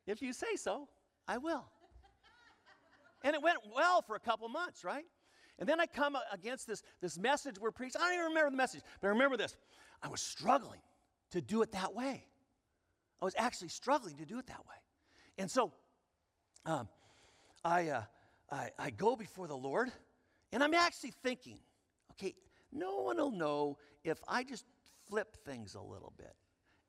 If 0.08 0.22
you 0.22 0.34
say 0.34 0.56
so, 0.56 0.88
I 1.28 1.38
will. 1.38 1.66
and 3.24 3.36
it 3.36 3.42
went 3.42 3.60
well 3.76 4.02
for 4.02 4.16
a 4.16 4.20
couple 4.20 4.48
months, 4.50 4.84
right? 4.84 5.06
And 5.60 5.70
then 5.70 5.80
I 5.80 5.86
come 5.86 6.18
against 6.32 6.66
this, 6.66 6.82
this 7.02 7.20
message 7.20 7.60
we're 7.60 7.72
preaching. 7.72 8.02
I 8.02 8.06
don't 8.06 8.14
even 8.16 8.26
remember 8.30 8.50
the 8.50 8.58
message, 8.58 8.82
but 9.00 9.08
I 9.08 9.12
remember 9.12 9.38
this. 9.38 9.56
I 10.02 10.08
was 10.08 10.22
struggling 10.22 10.82
to 11.32 11.42
do 11.42 11.62
it 11.62 11.72
that 11.74 11.94
way. 11.94 12.26
I 13.22 13.26
was 13.26 13.36
actually 13.38 13.68
struggling 13.70 14.18
to 14.18 14.26
do 14.26 14.40
it 14.40 14.48
that 14.48 14.60
way. 14.68 14.76
And 15.38 15.50
so 15.50 15.72
um, 16.66 16.88
I, 17.64 17.90
uh, 17.90 18.02
I, 18.52 18.70
I 18.78 18.90
go 18.90 19.16
before 19.16 19.48
the 19.48 19.56
Lord, 19.56 19.92
and 20.52 20.64
I'm 20.64 20.74
actually 20.74 21.14
thinking, 21.24 21.60
okay, 22.12 22.36
no 22.72 23.02
one 23.02 23.18
will 23.18 23.32
know 23.32 23.78
if 24.04 24.22
I 24.28 24.44
just 24.44 24.66
flip 25.08 25.38
things 25.46 25.76
a 25.76 25.82
little 25.82 26.14
bit. 26.18 26.34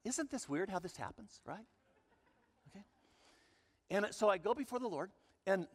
Isn't 0.04 0.30
this 0.30 0.48
weird 0.48 0.68
how 0.68 0.80
this 0.80 0.96
happens, 0.96 1.40
right? 1.44 1.64
Okay. 2.70 2.84
And 3.90 4.06
so 4.10 4.28
I 4.28 4.38
go 4.38 4.54
before 4.54 4.80
the 4.80 4.88
Lord, 4.88 5.10
and 5.46 5.66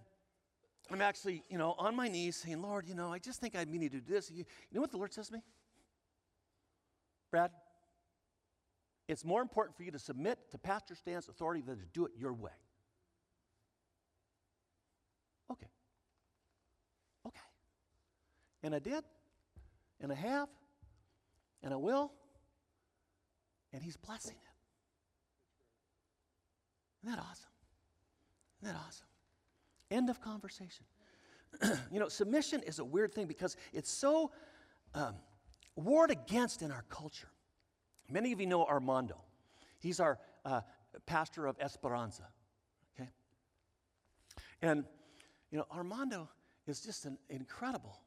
I'm 0.92 1.02
actually, 1.02 1.44
you 1.50 1.58
know, 1.58 1.76
on 1.78 1.96
my 1.96 2.08
knees 2.08 2.38
saying, 2.38 2.62
Lord, 2.62 2.88
you 2.88 2.96
know, 2.96 3.12
I 3.12 3.20
just 3.20 3.40
think 3.40 3.56
I 3.56 3.64
need 3.64 3.92
to 3.92 4.00
do 4.00 4.14
this. 4.14 4.32
You 4.32 4.46
know 4.74 4.82
what 4.82 4.92
the 4.92 4.98
Lord 4.98 5.14
says 5.14 5.28
to 5.28 5.34
me? 5.34 5.42
Brad, 7.32 7.52
it's 9.08 9.24
more 9.24 9.42
important 9.42 9.76
for 9.76 9.84
you 9.84 9.92
to 9.92 10.00
submit 10.00 10.40
to 10.52 10.58
Pastor 10.58 10.96
Stan's 10.96 11.30
authority 11.30 11.62
than 11.62 11.78
to 11.78 11.86
do 11.94 12.06
it 12.06 12.12
your 12.18 12.34
way. 12.34 12.52
Okay. 15.52 15.68
Okay. 15.68 15.77
And 18.68 18.76
I 18.76 18.80
did, 18.80 19.06
and 20.02 20.12
I 20.12 20.16
have, 20.16 20.50
and 21.64 21.74
I 21.74 21.78
will, 21.78 22.12
and 23.72 23.82
He's 23.82 23.96
blessing 23.96 24.36
it. 24.36 24.54
Isn't 27.02 27.16
that 27.16 27.24
awesome? 27.24 27.50
Isn't 28.62 28.74
that 28.76 28.82
awesome? 28.86 29.08
End 29.90 30.10
of 30.10 30.20
conversation. 30.20 30.86
you 31.94 32.02
know, 32.02 32.10
submission 32.10 32.62
is 32.64 32.80
a 32.80 32.84
weird 32.84 33.14
thing 33.14 33.26
because 33.26 33.56
it's 33.72 33.90
so 33.90 34.32
um, 34.94 35.16
warred 35.78 36.12
against 36.12 36.62
in 36.62 36.70
our 36.70 36.84
culture. 36.90 37.30
Many 38.12 38.34
of 38.34 38.42
you 38.42 38.48
know 38.48 38.66
Armando. 38.66 39.16
He's 39.80 40.02
our 40.02 40.20
uh, 40.44 40.60
pastor 41.06 41.46
of 41.46 41.56
Esperanza. 41.62 42.28
Okay? 43.00 43.10
And, 44.62 44.84
you 45.52 45.58
know, 45.58 45.68
Armando 45.72 46.28
is 46.68 46.82
just 46.82 47.06
an 47.06 47.18
incredible 47.30 48.02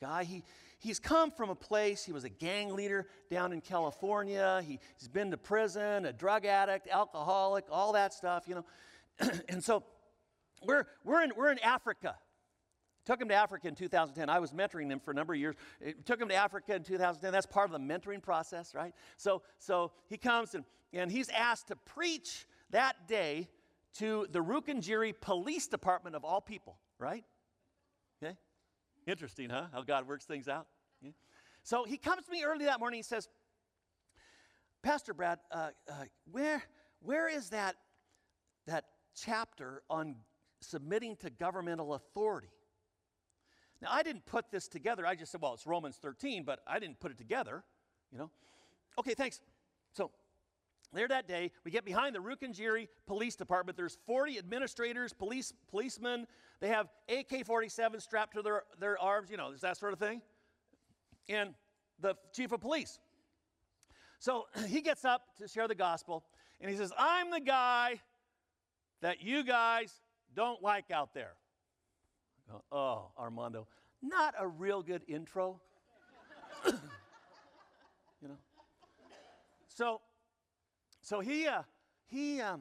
guy. 0.00 0.24
He, 0.24 0.42
he's 0.78 0.98
come 0.98 1.30
from 1.30 1.50
a 1.50 1.54
place, 1.54 2.04
he 2.04 2.12
was 2.12 2.24
a 2.24 2.28
gang 2.28 2.74
leader 2.74 3.06
down 3.30 3.52
in 3.52 3.60
California. 3.60 4.62
He, 4.66 4.78
he's 4.98 5.08
been 5.08 5.30
to 5.30 5.36
prison, 5.36 6.06
a 6.06 6.12
drug 6.12 6.46
addict, 6.46 6.88
alcoholic, 6.88 7.66
all 7.70 7.92
that 7.92 8.14
stuff, 8.14 8.44
you 8.46 8.54
know. 8.54 8.64
and 9.48 9.62
so 9.62 9.84
we're, 10.64 10.86
we're, 11.04 11.22
in, 11.22 11.32
we're 11.36 11.52
in 11.52 11.58
Africa. 11.60 12.16
Took 13.04 13.20
him 13.20 13.28
to 13.28 13.34
Africa 13.34 13.68
in 13.68 13.74
2010. 13.74 14.28
I 14.28 14.38
was 14.38 14.52
mentoring 14.52 14.90
him 14.90 15.00
for 15.00 15.10
a 15.10 15.14
number 15.14 15.32
of 15.32 15.40
years. 15.40 15.56
It 15.80 16.06
took 16.06 16.20
him 16.20 16.28
to 16.28 16.34
Africa 16.34 16.74
in 16.76 16.82
2010. 16.82 17.32
That's 17.32 17.46
part 17.46 17.70
of 17.70 17.72
the 17.72 17.78
mentoring 17.78 18.22
process, 18.22 18.74
right? 18.74 18.94
So, 19.16 19.42
so 19.58 19.92
he 20.08 20.16
comes 20.16 20.54
and, 20.54 20.64
and 20.92 21.10
he's 21.10 21.28
asked 21.30 21.68
to 21.68 21.76
preach 21.76 22.46
that 22.70 23.08
day 23.08 23.48
to 23.98 24.26
the 24.30 24.40
Rukungiri 24.40 25.14
Police 25.20 25.66
Department 25.66 26.14
of 26.14 26.24
all 26.24 26.40
people, 26.40 26.78
right? 26.98 27.24
Interesting, 29.10 29.50
huh? 29.50 29.64
How 29.72 29.82
God 29.82 30.06
works 30.06 30.24
things 30.24 30.46
out. 30.46 30.68
Yeah. 31.02 31.10
So 31.64 31.84
he 31.84 31.96
comes 31.96 32.26
to 32.26 32.30
me 32.30 32.44
early 32.44 32.66
that 32.66 32.78
morning. 32.78 32.98
He 32.98 33.02
says, 33.02 33.28
Pastor 34.84 35.12
Brad, 35.12 35.40
uh, 35.50 35.70
uh, 35.90 36.04
where, 36.30 36.62
where 37.00 37.28
is 37.28 37.50
that, 37.50 37.74
that 38.68 38.84
chapter 39.20 39.82
on 39.90 40.14
submitting 40.60 41.16
to 41.16 41.30
governmental 41.30 41.94
authority? 41.94 42.50
Now, 43.82 43.88
I 43.90 44.04
didn't 44.04 44.26
put 44.26 44.52
this 44.52 44.68
together. 44.68 45.04
I 45.04 45.16
just 45.16 45.32
said, 45.32 45.40
well, 45.40 45.54
it's 45.54 45.66
Romans 45.66 45.96
13, 46.00 46.44
but 46.44 46.60
I 46.64 46.78
didn't 46.78 47.00
put 47.00 47.10
it 47.10 47.18
together, 47.18 47.64
you 48.12 48.18
know. 48.18 48.30
Okay, 48.96 49.14
thanks. 49.14 49.40
So, 49.92 50.12
there 50.92 51.08
that 51.08 51.28
day, 51.28 51.52
we 51.64 51.70
get 51.70 51.84
behind 51.84 52.14
the 52.14 52.20
Rukungiri 52.20 52.88
Police 53.06 53.36
Department. 53.36 53.76
There's 53.76 53.98
40 54.06 54.38
administrators, 54.38 55.12
police, 55.12 55.52
policemen. 55.70 56.26
They 56.60 56.68
have 56.68 56.88
AK 57.08 57.46
47 57.46 58.00
strapped 58.00 58.34
to 58.34 58.42
their, 58.42 58.64
their 58.78 58.98
arms, 58.98 59.30
you 59.30 59.36
know, 59.36 59.54
that 59.54 59.76
sort 59.76 59.92
of 59.92 59.98
thing. 59.98 60.20
And 61.28 61.54
the 62.00 62.16
chief 62.32 62.52
of 62.52 62.60
police. 62.60 62.98
So 64.18 64.46
he 64.66 64.80
gets 64.80 65.04
up 65.04 65.22
to 65.38 65.48
share 65.48 65.68
the 65.68 65.74
gospel, 65.74 66.24
and 66.60 66.70
he 66.70 66.76
says, 66.76 66.92
I'm 66.98 67.30
the 67.30 67.40
guy 67.40 68.00
that 69.00 69.22
you 69.22 69.44
guys 69.44 69.92
don't 70.34 70.62
like 70.62 70.90
out 70.90 71.14
there. 71.14 71.32
Go, 72.50 72.62
oh, 72.72 73.10
Armando, 73.18 73.66
not 74.02 74.34
a 74.38 74.46
real 74.46 74.82
good 74.82 75.02
intro. 75.06 75.60
you 76.66 78.28
know? 78.28 78.36
So, 79.68 80.00
so 81.10 81.18
he, 81.18 81.48
uh, 81.48 81.62
he, 82.06 82.40
um, 82.40 82.60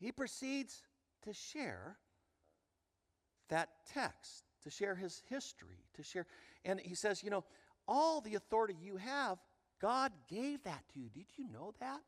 he 0.00 0.10
proceeds 0.10 0.82
to 1.22 1.32
share 1.32 1.96
that 3.50 3.68
text, 3.94 4.42
to 4.64 4.68
share 4.68 4.96
his 4.96 5.22
history, 5.28 5.78
to 5.94 6.02
share. 6.02 6.26
And 6.64 6.80
he 6.80 6.96
says, 6.96 7.22
you 7.22 7.30
know, 7.30 7.44
all 7.86 8.20
the 8.20 8.34
authority 8.34 8.74
you 8.82 8.96
have, 8.96 9.38
God 9.80 10.10
gave 10.28 10.64
that 10.64 10.82
to 10.92 10.98
you. 10.98 11.08
Did 11.14 11.26
you 11.36 11.46
know 11.52 11.72
that? 11.78 12.00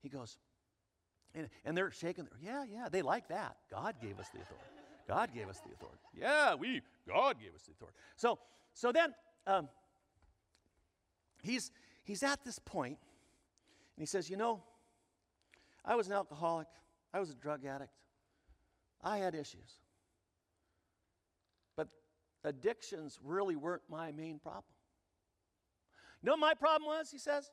He 0.00 0.08
goes, 0.08 0.38
and, 1.34 1.50
and 1.66 1.76
they're 1.76 1.90
shaking. 1.90 2.26
Yeah, 2.40 2.64
yeah, 2.64 2.88
they 2.90 3.02
like 3.02 3.28
that. 3.28 3.56
God 3.70 3.96
gave 4.00 4.18
us 4.18 4.28
the 4.32 4.40
authority. 4.40 4.70
God 5.06 5.34
gave 5.34 5.50
us 5.50 5.60
the 5.66 5.74
authority. 5.74 5.98
Yeah, 6.18 6.54
we, 6.54 6.80
God 7.06 7.38
gave 7.38 7.54
us 7.54 7.64
the 7.64 7.72
authority. 7.72 7.98
So, 8.16 8.38
so 8.72 8.90
then 8.90 9.12
um, 9.46 9.68
he's, 11.42 11.72
he's 12.04 12.22
at 12.22 12.42
this 12.42 12.58
point, 12.58 12.96
and 13.96 14.00
he 14.00 14.06
says, 14.06 14.30
You 14.30 14.38
know, 14.38 14.62
I 15.88 15.94
was 15.94 16.06
an 16.06 16.12
alcoholic, 16.12 16.66
I 17.14 17.18
was 17.18 17.30
a 17.30 17.34
drug 17.34 17.64
addict, 17.64 17.90
I 19.02 19.16
had 19.16 19.34
issues. 19.34 19.80
But 21.76 21.88
addictions 22.44 23.18
really 23.24 23.56
weren't 23.56 23.82
my 23.88 24.12
main 24.12 24.38
problem. 24.38 24.64
You 26.22 26.28
know 26.28 26.36
my 26.36 26.52
problem 26.52 26.86
was, 26.86 27.10
he 27.10 27.18
says? 27.18 27.50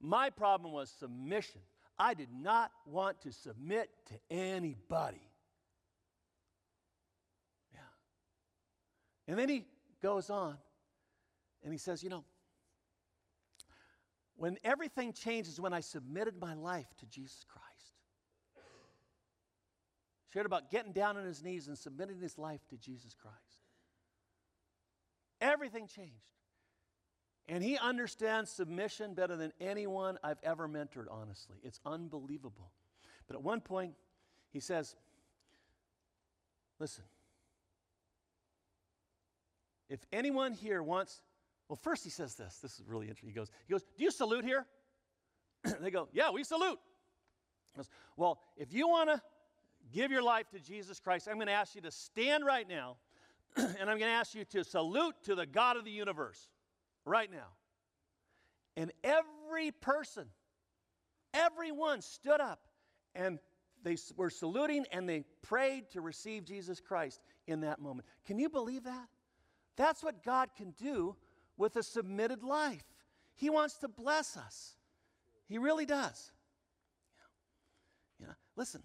My 0.00 0.28
problem 0.28 0.72
was 0.72 0.90
submission. 0.90 1.60
I 1.96 2.14
did 2.14 2.30
not 2.32 2.72
want 2.84 3.20
to 3.22 3.32
submit 3.32 3.90
to 4.06 4.14
anybody. 4.28 5.30
Yeah. 7.72 7.80
And 9.28 9.38
then 9.38 9.48
he 9.48 9.66
goes 10.02 10.30
on 10.30 10.56
and 11.62 11.72
he 11.72 11.78
says, 11.78 12.02
You 12.02 12.10
know, 12.10 12.24
when 14.36 14.56
everything 14.62 15.12
changes, 15.12 15.60
when 15.60 15.72
I 15.72 15.80
submitted 15.80 16.40
my 16.40 16.54
life 16.54 16.86
to 16.98 17.06
Jesus 17.06 17.44
Christ, 17.48 17.67
shared 20.32 20.46
about 20.46 20.70
getting 20.70 20.92
down 20.92 21.16
on 21.16 21.24
his 21.24 21.42
knees 21.42 21.68
and 21.68 21.76
submitting 21.76 22.20
his 22.20 22.38
life 22.38 22.60
to 22.68 22.76
Jesus 22.76 23.14
Christ. 23.14 23.36
Everything 25.40 25.86
changed. 25.86 26.12
And 27.48 27.64
he 27.64 27.78
understands 27.78 28.50
submission 28.50 29.14
better 29.14 29.34
than 29.36 29.52
anyone 29.58 30.18
I've 30.22 30.40
ever 30.42 30.68
mentored, 30.68 31.06
honestly. 31.10 31.56
It's 31.62 31.80
unbelievable. 31.86 32.72
But 33.26 33.36
at 33.36 33.42
one 33.42 33.60
point, 33.60 33.94
he 34.50 34.60
says, 34.60 34.94
Listen, 36.78 37.04
if 39.88 39.98
anyone 40.12 40.52
here 40.52 40.82
wants, 40.82 41.20
well, 41.68 41.76
first 41.76 42.04
he 42.04 42.10
says 42.10 42.34
this. 42.34 42.58
This 42.58 42.78
is 42.78 42.86
really 42.86 43.06
interesting. 43.06 43.30
He 43.30 43.34
goes, 43.34 43.50
he 43.66 43.72
goes, 43.72 43.82
Do 43.96 44.04
you 44.04 44.10
salute 44.10 44.44
here? 44.44 44.66
they 45.80 45.90
go, 45.90 46.08
Yeah, 46.12 46.30
we 46.30 46.44
salute. 46.44 46.78
He 47.72 47.78
goes, 47.78 47.88
Well, 48.16 48.40
if 48.56 48.72
you 48.72 48.88
want 48.88 49.10
to 49.10 49.22
give 49.92 50.10
your 50.10 50.22
life 50.22 50.48
to 50.50 50.60
Jesus 50.60 51.00
Christ, 51.00 51.28
I'm 51.28 51.36
going 51.36 51.48
to 51.48 51.52
ask 51.52 51.74
you 51.74 51.80
to 51.82 51.90
stand 51.90 52.44
right 52.44 52.68
now, 52.68 52.96
and 53.56 53.80
I'm 53.80 53.98
going 53.98 54.00
to 54.00 54.06
ask 54.08 54.34
you 54.34 54.44
to 54.46 54.64
salute 54.64 55.14
to 55.24 55.34
the 55.34 55.46
God 55.46 55.76
of 55.76 55.84
the 55.84 55.90
universe 55.90 56.48
right 57.04 57.30
now. 57.30 57.48
And 58.76 58.92
every 59.02 59.72
person, 59.72 60.26
everyone 61.34 62.00
stood 62.00 62.40
up 62.40 62.60
and 63.14 63.38
they 63.82 63.96
were 64.16 64.30
saluting 64.30 64.84
and 64.92 65.08
they 65.08 65.24
prayed 65.42 65.90
to 65.90 66.00
receive 66.00 66.44
Jesus 66.44 66.80
Christ 66.80 67.20
in 67.46 67.60
that 67.62 67.80
moment. 67.80 68.06
Can 68.26 68.38
you 68.38 68.48
believe 68.48 68.84
that? 68.84 69.08
That's 69.76 70.02
what 70.02 70.24
God 70.24 70.50
can 70.56 70.72
do 70.72 71.16
with 71.56 71.76
a 71.76 71.82
submitted 71.82 72.42
life. 72.42 72.84
He 73.34 73.50
wants 73.50 73.78
to 73.78 73.88
bless 73.88 74.36
us. 74.36 74.74
He 75.46 75.58
really 75.58 75.86
does. 75.86 76.32
Yeah. 78.20 78.26
yeah. 78.28 78.34
Listen, 78.56 78.82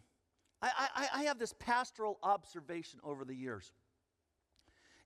I, 0.63 0.87
I, 0.95 1.07
I 1.19 1.23
have 1.23 1.39
this 1.39 1.53
pastoral 1.59 2.17
observation 2.23 2.99
over 3.03 3.25
the 3.25 3.35
years. 3.35 3.73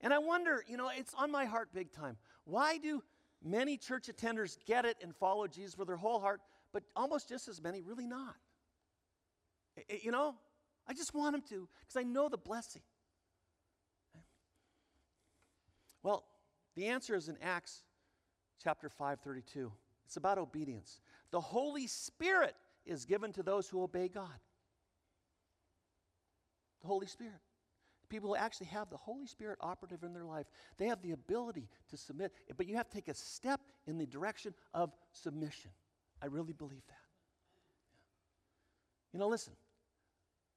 And 0.02 0.14
I 0.14 0.20
wonder, 0.20 0.64
you 0.68 0.78
know, 0.78 0.90
it's 0.96 1.14
on 1.16 1.32
my 1.32 1.46
heart 1.46 1.70
big 1.74 1.92
time. 1.92 2.18
Why 2.46 2.78
do 2.78 3.02
many 3.44 3.78
church 3.78 4.08
attenders 4.08 4.58
get 4.66 4.86
it 4.86 4.98
and 5.02 5.16
follow 5.16 5.48
Jesus 5.48 5.78
with 5.78 5.88
their 5.88 5.98
whole 5.98 6.20
heart, 6.20 6.42
but 6.72 6.84
almost 6.96 7.28
just 7.28 7.48
as 7.48 7.62
many 7.62 7.82
really 7.82 8.06
not? 8.06 8.36
You 10.04 10.12
know, 10.12 10.36
I 10.88 10.94
just 10.94 11.16
want 11.16 11.34
them 11.34 11.42
to 11.50 11.68
because 11.82 11.98
I 11.98 12.04
know 12.04 12.30
the 12.30 12.38
blessing. 12.38 12.84
Well, 16.04 16.24
the 16.76 16.86
answer 16.86 17.16
is 17.16 17.30
in 17.30 17.38
Acts 17.42 17.84
chapter 18.64 18.90
5:32. 18.90 19.72
It's 20.06 20.18
about 20.18 20.38
obedience. 20.38 21.02
The 21.32 21.42
Holy 21.42 21.88
Spirit 21.88 22.56
is 22.86 23.06
given 23.06 23.34
to 23.34 23.44
those 23.44 23.68
who 23.68 23.82
obey 23.84 24.08
God. 24.08 24.40
The 26.82 26.88
Holy 26.88 27.08
Spirit. 27.08 27.40
People 28.10 28.30
who 28.30 28.36
actually 28.36 28.68
have 28.68 28.90
the 28.90 28.98
Holy 28.98 29.28
Spirit 29.28 29.58
operative 29.60 30.04
in 30.04 30.14
their 30.14 30.24
life, 30.24 30.46
they 30.78 30.88
have 30.88 31.02
the 31.02 31.12
ability 31.12 31.68
to 31.90 31.98
submit, 31.98 32.32
but 32.56 32.66
you 32.66 32.76
have 32.76 32.88
to 32.90 32.96
take 32.96 33.10
a 33.10 33.14
step 33.14 33.60
in 33.86 33.98
the 33.98 34.06
direction 34.06 34.54
of 34.74 34.94
submission. 35.12 35.72
I 36.22 36.28
really 36.28 36.54
believe 36.54 36.86
that. 36.88 36.96
You 39.12 39.20
know, 39.20 39.28
listen. 39.28 39.54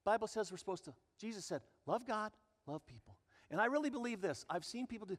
Bible 0.03 0.27
says 0.27 0.51
we're 0.51 0.57
supposed 0.57 0.85
to, 0.85 0.93
Jesus 1.19 1.45
said, 1.45 1.61
love 1.85 2.07
God, 2.07 2.31
love 2.65 2.85
people. 2.85 3.17
And 3.51 3.59
I 3.61 3.65
really 3.65 3.89
believe 3.89 4.21
this. 4.21 4.45
I've 4.49 4.65
seen 4.65 4.87
people 4.87 5.05
do, 5.05 5.17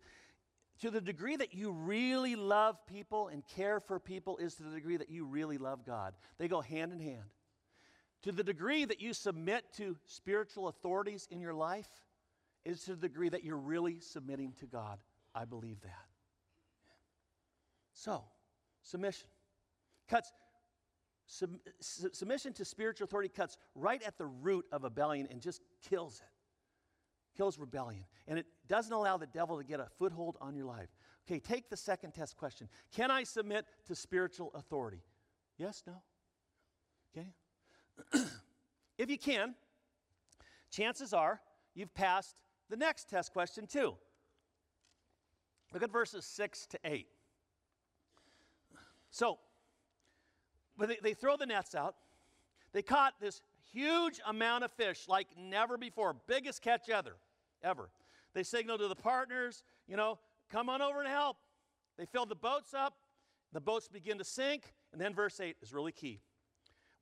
to 0.81 0.91
the 0.91 1.01
degree 1.01 1.37
that 1.37 1.55
you 1.55 1.71
really 1.71 2.35
love 2.35 2.85
people 2.87 3.29
and 3.29 3.47
care 3.47 3.79
for 3.79 4.01
people, 4.01 4.39
is 4.39 4.55
to 4.55 4.65
the 4.65 4.75
degree 4.75 4.97
that 4.97 5.11
you 5.11 5.25
really 5.25 5.59
love 5.59 5.85
God. 5.87 6.15
They 6.39 6.49
go 6.49 6.61
hand 6.61 6.93
in 6.93 6.99
hand. 6.99 7.23
To 8.23 8.33
the 8.33 8.45
degree 8.45 8.85
that 8.85 9.01
you 9.01 9.15
submit 9.15 9.65
to 9.77 9.97
spiritual 10.07 10.69
authorities 10.69 11.27
in 11.31 11.41
your 11.41 11.55
life, 11.55 11.89
is 12.65 12.85
to 12.85 12.95
the 12.95 13.09
degree 13.09 13.29
that 13.29 13.45
you're 13.45 13.57
really 13.57 14.01
submitting 14.01 14.53
to 14.61 14.67
God. 14.67 14.99
I 15.35 15.45
believe 15.45 15.81
that. 15.83 16.07
So, 17.95 18.25
submission 18.83 19.29
cuts. 20.09 20.33
Sub, 21.27 21.51
submission 21.81 22.53
to 22.55 22.65
spiritual 22.65 23.05
authority 23.05 23.31
cuts 23.31 23.57
right 23.75 24.03
at 24.03 24.19
the 24.19 24.27
root 24.27 24.67
of 24.73 24.83
rebellion 24.83 25.29
and 25.31 25.41
just 25.41 25.63
kills 25.89 26.21
it. 26.21 27.37
kills 27.37 27.59
rebellion. 27.59 28.05
And 28.29 28.39
it 28.39 28.47
doesn't 28.69 28.93
allow 28.93 29.17
the 29.17 29.29
devil 29.29 29.57
to 29.57 29.65
get 29.65 29.81
a 29.81 29.87
foothold 29.99 30.37
on 30.41 30.55
your 30.55 30.67
life. 30.67 30.89
Okay, 31.27 31.39
take 31.39 31.71
the 31.71 31.77
second 31.77 32.13
test 32.13 32.37
question 32.37 32.69
Can 32.95 33.11
I 33.11 33.23
submit 33.23 33.67
to 33.87 33.95
spiritual 33.95 34.51
authority? 34.55 35.03
Yes, 35.57 35.83
no? 35.87 36.03
Okay? 37.17 37.29
if 38.99 39.11
you 39.11 39.19
can, 39.19 39.55
chances 40.71 41.13
are 41.13 41.41
you've 41.75 41.95
passed 41.95 42.37
the 42.71 42.77
next 42.77 43.09
test 43.09 43.33
question 43.33 43.67
too. 43.67 43.95
Look 45.73 45.83
at 45.83 45.91
verses 45.91 46.25
6 46.25 46.67
to 46.67 46.79
8. 46.85 47.07
So, 49.11 49.39
but 50.77 50.89
they, 50.89 50.99
they 51.03 51.15
throw 51.15 51.37
the 51.37 51.47
nets 51.47 51.75
out. 51.75 51.97
They 52.73 52.83
caught 52.83 53.15
this 53.21 53.43
huge 53.73 54.21
amount 54.27 54.65
of 54.65 54.73
fish 54.73 55.05
like 55.09 55.29
never 55.39 55.77
before, 55.77 56.17
biggest 56.27 56.63
catch 56.63 56.89
ever, 56.89 57.17
ever. 57.63 57.91
They 58.35 58.43
signal 58.43 58.79
to 58.79 58.89
the 58.89 58.97
partners, 58.97 59.65
you 59.87 59.97
know, 59.97 60.19
come 60.51 60.69
on 60.69 60.81
over 60.81 61.01
and 61.01 61.09
help. 61.09 61.37
They 61.99 62.07
fill 62.07 62.27
the 62.27 62.35
boats 62.35 62.75
up. 62.75 62.95
The 63.53 63.61
boats 63.61 63.89
begin 63.89 64.19
to 64.19 64.25
sink. 64.25 64.73
And 64.93 65.01
then 65.01 65.15
verse 65.15 65.41
8 65.41 65.57
is 65.63 65.73
really 65.73 65.93
key. 65.93 66.21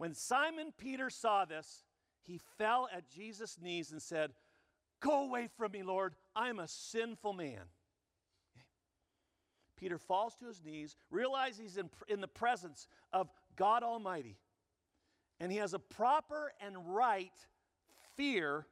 When 0.00 0.14
Simon 0.14 0.72
Peter 0.78 1.10
saw 1.10 1.44
this, 1.44 1.84
he 2.22 2.40
fell 2.56 2.88
at 2.90 3.06
Jesus' 3.10 3.58
knees 3.60 3.92
and 3.92 4.00
said, 4.00 4.30
Go 4.98 5.24
away 5.24 5.50
from 5.58 5.72
me, 5.72 5.82
Lord. 5.82 6.14
I'm 6.34 6.58
a 6.58 6.66
sinful 6.66 7.34
man. 7.34 7.60
Peter 9.76 9.98
falls 9.98 10.36
to 10.36 10.46
his 10.46 10.64
knees, 10.64 10.96
realizes 11.10 11.58
he's 11.58 11.76
in, 11.76 11.90
in 12.08 12.22
the 12.22 12.28
presence 12.28 12.88
of 13.12 13.28
God 13.56 13.82
Almighty, 13.82 14.38
and 15.38 15.52
he 15.52 15.58
has 15.58 15.74
a 15.74 15.78
proper 15.78 16.50
and 16.64 16.94
right 16.96 17.38
fear 18.16 18.64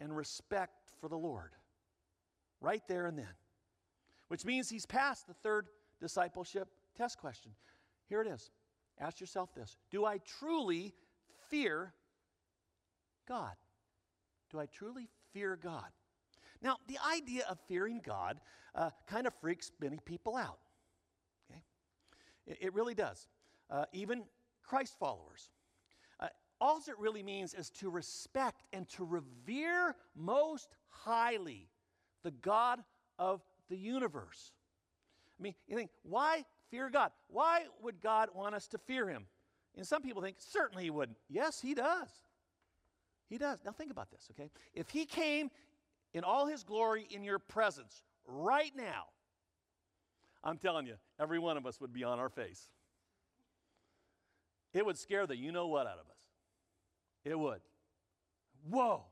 and 0.00 0.16
respect 0.16 0.88
for 1.02 1.08
the 1.10 1.18
Lord. 1.18 1.50
Right 2.62 2.82
there 2.88 3.04
and 3.04 3.18
then. 3.18 3.34
Which 4.28 4.46
means 4.46 4.70
he's 4.70 4.86
passed 4.86 5.26
the 5.26 5.34
third 5.34 5.66
discipleship 6.00 6.68
test 6.96 7.18
question. 7.18 7.52
Here 8.08 8.22
it 8.22 8.26
is. 8.26 8.50
Ask 9.02 9.20
yourself 9.20 9.52
this 9.54 9.76
Do 9.90 10.04
I 10.06 10.18
truly 10.18 10.94
fear 11.50 11.92
God? 13.28 13.54
Do 14.50 14.60
I 14.60 14.66
truly 14.66 15.08
fear 15.32 15.56
God? 15.56 15.88
Now, 16.62 16.76
the 16.86 16.98
idea 17.10 17.44
of 17.50 17.58
fearing 17.66 18.00
God 18.04 18.38
uh, 18.74 18.90
kind 19.08 19.26
of 19.26 19.34
freaks 19.40 19.72
many 19.80 19.98
people 20.04 20.36
out. 20.36 20.60
Okay? 21.50 21.62
It, 22.46 22.58
it 22.60 22.74
really 22.74 22.94
does. 22.94 23.26
Uh, 23.68 23.86
even 23.92 24.22
Christ 24.62 24.94
followers. 25.00 25.50
Uh, 26.20 26.28
all 26.60 26.78
it 26.86 26.98
really 26.98 27.24
means 27.24 27.54
is 27.54 27.70
to 27.70 27.90
respect 27.90 28.62
and 28.72 28.88
to 28.90 29.04
revere 29.04 29.96
most 30.14 30.68
highly 30.88 31.68
the 32.22 32.30
God 32.30 32.78
of 33.18 33.42
the 33.68 33.76
universe. 33.76 34.52
I 35.40 35.42
mean, 35.42 35.54
you 35.66 35.76
think, 35.76 35.90
why 36.02 36.44
fear 36.72 36.90
God? 36.90 37.12
Why 37.28 37.66
would 37.82 38.00
God 38.00 38.30
want 38.34 38.56
us 38.56 38.66
to 38.68 38.78
fear 38.78 39.08
Him? 39.08 39.26
And 39.76 39.86
some 39.86 40.02
people 40.02 40.22
think, 40.22 40.36
certainly 40.40 40.84
He 40.84 40.90
wouldn't. 40.90 41.18
Yes, 41.28 41.60
He 41.60 41.74
does. 41.74 42.08
He 43.28 43.38
does. 43.38 43.60
Now, 43.64 43.70
think 43.70 43.92
about 43.92 44.10
this, 44.10 44.28
okay? 44.32 44.50
If 44.74 44.90
He 44.90 45.04
came 45.04 45.50
in 46.12 46.24
all 46.24 46.46
His 46.46 46.64
glory 46.64 47.06
in 47.08 47.22
your 47.22 47.38
presence 47.38 48.02
right 48.26 48.72
now, 48.74 49.04
I'm 50.42 50.58
telling 50.58 50.86
you, 50.86 50.94
every 51.20 51.38
one 51.38 51.56
of 51.56 51.66
us 51.66 51.80
would 51.80 51.92
be 51.92 52.02
on 52.02 52.18
our 52.18 52.28
face. 52.28 52.68
It 54.74 54.84
would 54.84 54.98
scare 54.98 55.26
the 55.26 55.36
you 55.36 55.52
know 55.52 55.68
what 55.68 55.86
out 55.86 55.98
of 55.98 56.06
us. 56.10 56.16
It 57.24 57.38
would. 57.38 57.60
Whoa. 58.68 59.04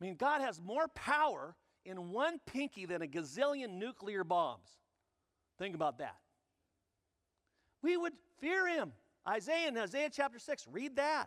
I 0.00 0.04
mean, 0.04 0.16
God 0.16 0.42
has 0.42 0.60
more 0.60 0.88
power 0.88 1.56
in 1.84 2.10
one 2.10 2.38
pinky 2.46 2.86
than 2.86 3.02
a 3.02 3.06
gazillion 3.06 3.78
nuclear 3.78 4.22
bombs. 4.22 4.79
Think 5.60 5.74
about 5.74 5.98
that. 5.98 6.16
We 7.82 7.98
would 7.98 8.14
fear 8.40 8.66
him. 8.66 8.92
Isaiah 9.28 9.68
in 9.68 9.76
Isaiah 9.76 10.08
chapter 10.10 10.38
6, 10.38 10.66
read 10.72 10.96
that. 10.96 11.26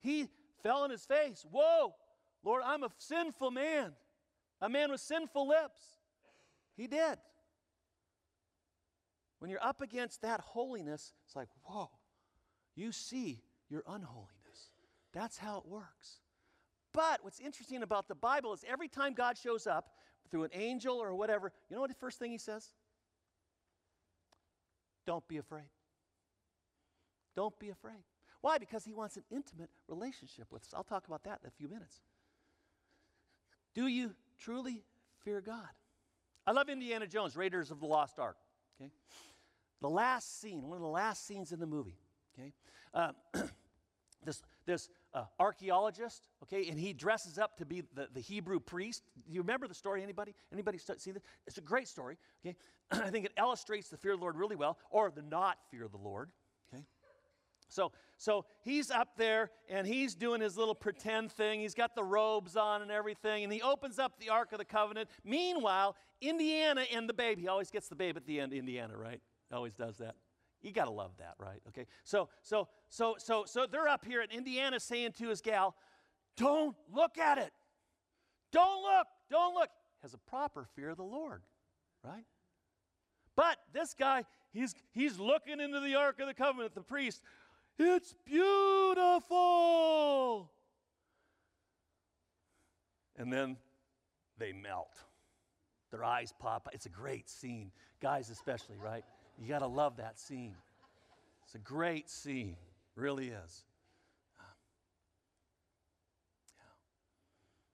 He 0.00 0.28
fell 0.62 0.84
on 0.84 0.90
his 0.90 1.04
face. 1.04 1.44
Whoa, 1.50 1.92
Lord, 2.44 2.62
I'm 2.64 2.84
a 2.84 2.90
sinful 2.96 3.50
man, 3.50 3.92
a 4.60 4.68
man 4.68 4.92
with 4.92 5.00
sinful 5.00 5.48
lips. 5.48 5.80
He 6.76 6.86
did. 6.86 7.18
When 9.40 9.50
you're 9.50 9.64
up 9.64 9.80
against 9.80 10.22
that 10.22 10.40
holiness, 10.40 11.12
it's 11.26 11.34
like, 11.34 11.48
whoa, 11.64 11.90
you 12.76 12.92
see 12.92 13.42
your 13.68 13.82
unholiness. 13.88 14.70
That's 15.12 15.38
how 15.38 15.58
it 15.58 15.66
works. 15.66 16.20
But 16.92 17.24
what's 17.24 17.40
interesting 17.40 17.82
about 17.82 18.06
the 18.06 18.14
Bible 18.14 18.52
is 18.52 18.64
every 18.68 18.88
time 18.88 19.12
God 19.12 19.36
shows 19.36 19.66
up 19.66 19.88
through 20.30 20.44
an 20.44 20.50
angel 20.52 20.96
or 20.96 21.16
whatever, 21.16 21.50
you 21.68 21.74
know 21.74 21.80
what 21.80 21.90
the 21.90 21.96
first 21.96 22.20
thing 22.20 22.30
he 22.30 22.38
says? 22.38 22.70
Don't 25.06 25.26
be 25.28 25.38
afraid. 25.38 25.70
Don't 27.34 27.58
be 27.58 27.70
afraid. 27.70 28.02
Why? 28.40 28.58
Because 28.58 28.84
he 28.84 28.92
wants 28.92 29.16
an 29.16 29.24
intimate 29.30 29.70
relationship 29.88 30.46
with 30.50 30.62
us. 30.62 30.74
I'll 30.74 30.84
talk 30.84 31.06
about 31.06 31.24
that 31.24 31.40
in 31.42 31.48
a 31.48 31.50
few 31.50 31.68
minutes. 31.68 32.00
Do 33.74 33.86
you 33.86 34.14
truly 34.38 34.82
fear 35.24 35.40
God? 35.40 35.68
I 36.46 36.52
love 36.52 36.68
Indiana 36.68 37.06
Jones, 37.06 37.36
Raiders 37.36 37.70
of 37.70 37.80
the 37.80 37.86
Lost 37.86 38.18
Ark. 38.18 38.36
Okay, 38.80 38.90
the 39.80 39.88
last 39.88 40.40
scene, 40.40 40.62
one 40.62 40.76
of 40.76 40.82
the 40.82 40.88
last 40.88 41.26
scenes 41.26 41.52
in 41.52 41.60
the 41.60 41.66
movie. 41.66 41.98
Okay, 42.38 42.52
um, 42.94 43.12
this 44.24 44.42
this 44.64 44.88
uh, 45.16 45.24
archaeologist, 45.40 46.28
okay, 46.42 46.68
and 46.68 46.78
he 46.78 46.92
dresses 46.92 47.38
up 47.38 47.56
to 47.56 47.64
be 47.64 47.82
the, 47.94 48.06
the 48.12 48.20
Hebrew 48.20 48.60
priest. 48.60 49.02
Do 49.26 49.32
you 49.32 49.40
remember 49.40 49.66
the 49.66 49.74
story? 49.74 50.02
Anybody? 50.02 50.34
Anybody 50.52 50.78
see 50.78 51.10
this? 51.10 51.22
It's 51.46 51.56
a 51.56 51.62
great 51.62 51.88
story, 51.88 52.18
okay? 52.44 52.54
I 52.90 53.08
think 53.08 53.24
it 53.24 53.32
illustrates 53.38 53.88
the 53.88 53.96
fear 53.96 54.12
of 54.12 54.18
the 54.18 54.22
Lord 54.22 54.36
really 54.36 54.56
well, 54.56 54.78
or 54.90 55.10
the 55.10 55.22
not 55.22 55.56
fear 55.70 55.84
of 55.84 55.90
the 55.90 55.98
Lord, 55.98 56.30
okay? 56.70 56.84
So, 57.68 57.92
so 58.18 58.44
he's 58.62 58.90
up 58.90 59.16
there 59.16 59.50
and 59.70 59.86
he's 59.86 60.14
doing 60.14 60.42
his 60.42 60.58
little 60.58 60.74
pretend 60.74 61.32
thing. 61.32 61.60
He's 61.60 61.74
got 61.74 61.94
the 61.94 62.04
robes 62.04 62.54
on 62.54 62.82
and 62.82 62.90
everything, 62.90 63.42
and 63.42 63.50
he 63.50 63.62
opens 63.62 63.98
up 63.98 64.20
the 64.20 64.28
Ark 64.28 64.52
of 64.52 64.58
the 64.58 64.66
Covenant. 64.66 65.08
Meanwhile, 65.24 65.96
Indiana 66.20 66.84
and 66.94 67.08
the 67.08 67.14
babe, 67.14 67.38
he 67.38 67.48
always 67.48 67.70
gets 67.70 67.88
the 67.88 67.96
babe 67.96 68.18
at 68.18 68.26
the 68.26 68.38
end, 68.38 68.52
Indiana, 68.52 68.98
right? 68.98 69.22
Always 69.50 69.74
does 69.74 69.96
that. 69.96 70.14
You 70.66 70.72
got 70.72 70.86
to 70.86 70.90
love 70.90 71.12
that, 71.18 71.34
right? 71.38 71.62
Okay. 71.68 71.86
So, 72.02 72.28
so, 72.42 72.66
so, 72.88 73.14
so, 73.18 73.44
so 73.46 73.66
they're 73.70 73.86
up 73.86 74.04
here 74.04 74.20
in 74.20 74.30
Indiana 74.32 74.80
saying 74.80 75.12
to 75.18 75.28
his 75.28 75.40
gal, 75.40 75.76
don't 76.36 76.74
look 76.92 77.18
at 77.18 77.38
it. 77.38 77.52
Don't 78.50 78.82
look. 78.82 79.06
Don't 79.30 79.54
look. 79.54 79.68
Has 80.02 80.12
a 80.12 80.18
proper 80.18 80.66
fear 80.74 80.90
of 80.90 80.96
the 80.96 81.04
Lord, 81.04 81.42
right? 82.02 82.24
But 83.36 83.58
this 83.72 83.94
guy, 83.94 84.24
he's, 84.52 84.74
he's 84.92 85.20
looking 85.20 85.60
into 85.60 85.78
the 85.78 85.94
Ark 85.94 86.18
of 86.18 86.26
the 86.26 86.34
Covenant, 86.34 86.74
the 86.74 86.80
priest. 86.80 87.22
It's 87.78 88.12
beautiful. 88.24 89.30
And 93.16 93.32
then 93.32 93.56
they 94.36 94.52
melt. 94.52 94.98
Their 95.92 96.02
eyes 96.02 96.34
pop. 96.38 96.68
It's 96.72 96.86
a 96.86 96.90
great 96.90 97.28
scene. 97.30 97.70
Guys, 98.00 98.30
especially, 98.30 98.76
right? 98.76 99.04
You 99.40 99.48
got 99.48 99.58
to 99.60 99.66
love 99.66 99.98
that 99.98 100.18
scene. 100.18 100.54
It's 101.44 101.54
a 101.54 101.58
great 101.58 102.08
scene, 102.10 102.56
really 102.94 103.28
is. 103.28 103.64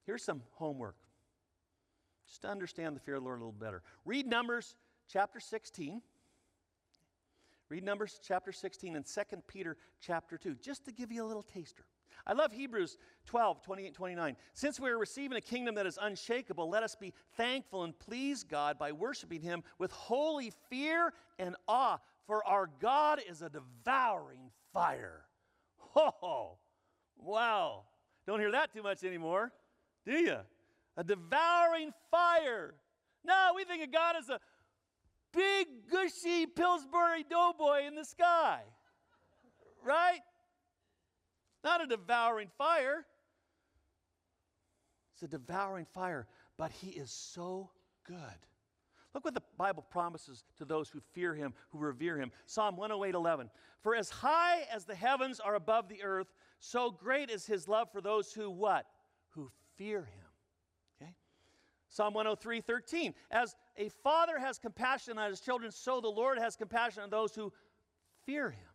Here's 0.05 0.25
some 0.25 0.42
homework, 0.55 0.96
just 2.27 2.42
to 2.42 2.48
understand 2.48 2.96
the 2.96 3.01
fear 3.01 3.14
of 3.14 3.22
the 3.22 3.27
Lord 3.27 3.38
a 3.38 3.44
little 3.44 3.53
better. 3.53 3.83
Read 4.05 4.27
Numbers 4.27 4.75
chapter 5.09 5.38
16. 5.38 6.03
Read 7.68 7.85
Numbers 7.85 8.20
chapter 8.27 8.53
16 8.53 8.96
and 8.96 9.07
2 9.07 9.20
Peter 9.46 9.77
chapter 10.01 10.37
2, 10.37 10.57
just 10.57 10.85
to 10.85 10.92
give 10.92 11.12
you 11.12 11.25
a 11.25 11.27
little 11.27 11.44
taster. 11.44 11.85
I 12.27 12.33
love 12.33 12.53
Hebrews 12.53 12.98
12, 13.27 13.62
28, 13.62 13.94
29. 13.94 14.37
Since 14.55 14.81
we 14.81 14.90
are 14.90 14.98
receiving 14.98 15.37
a 15.37 15.40
kingdom 15.40 15.75
that 15.77 15.87
is 15.87 15.98
unshakable, 16.01 16.68
let 16.68 16.83
us 16.83 16.94
be 16.94 17.12
thankful 17.37 17.85
and 17.85 17.98
please 17.98 18.44
God 18.44 18.79
by 18.79 18.92
worshiping 18.92 19.40
Him 19.40 19.62
with 19.79 19.90
holy 19.92 20.53
fear 20.70 21.12
and 21.38 21.57
awe, 21.68 21.98
for 22.27 22.46
our 22.46 22.70
God 22.81 23.20
is 23.29 23.42
a 23.42 23.51
devouring 23.51 24.51
fire. 24.72 25.22
Oh, 25.94 26.57
wow. 27.18 27.83
Don't 28.27 28.40
hear 28.40 28.53
that 28.53 28.72
too 28.72 28.83
much 28.83 29.05
anymore, 29.05 29.53
do 30.07 30.12
you? 30.12 30.38
A 30.96 31.05
devouring 31.05 31.92
fire. 32.11 32.75
No, 33.25 33.53
we 33.55 33.64
think 33.64 33.83
of 33.83 33.92
God 33.92 34.16
as 34.16 34.29
a 34.29 34.40
big, 35.33 35.66
gushy 35.90 36.46
Pillsbury 36.46 37.25
doughboy 37.29 37.87
in 37.87 37.94
the 37.94 38.05
sky, 38.05 38.61
right? 39.85 40.20
Not 41.64 41.83
a 41.83 41.87
devouring 41.87 42.48
fire. 42.59 43.07
It's 45.14 45.22
a 45.22 45.29
devouring 45.29 45.87
fire, 45.87 46.27
but 46.57 46.72
he 46.72 46.88
is 46.88 47.11
so 47.11 47.70
good. 48.05 48.18
Look 49.14 49.25
what 49.25 49.35
the 49.35 49.42
Bible 49.59 49.85
promises 49.90 50.44
to 50.57 50.64
those 50.64 50.88
who 50.88 51.01
fear 51.12 51.35
him, 51.35 51.53
who 51.70 51.79
revere 51.79 52.16
him. 52.16 52.33
Psalm 52.46 52.77
108 52.77 53.14
11. 53.14 53.51
For 53.83 53.94
as 53.94 54.09
high 54.09 54.66
as 54.72 54.85
the 54.85 54.94
heavens 54.94 55.38
are 55.38 55.55
above 55.55 55.88
the 55.88 56.03
earth, 56.03 56.33
so 56.61 56.90
great 56.90 57.31
is 57.31 57.44
his 57.44 57.68
love 57.68 57.90
for 57.92 58.01
those 58.01 58.33
who 58.33 58.51
what? 58.51 58.87
Who 59.31 59.51
fear 59.77 60.01
him. 60.01 61.03
Okay? 61.03 61.14
Psalm 61.88 62.14
103 62.14 62.61
13. 62.62 63.14
As 63.31 63.55
a 63.77 63.90
father 64.03 64.38
has 64.38 64.59
compassion 64.59 65.18
on 65.18 65.29
his 65.29 65.40
children, 65.40 65.70
so 65.70 66.01
the 66.01 66.09
Lord 66.09 66.38
has 66.38 66.57
compassion 66.57 67.03
on 67.03 67.11
those 67.11 67.35
who 67.35 67.53
fear 68.25 68.51
him. 68.51 68.72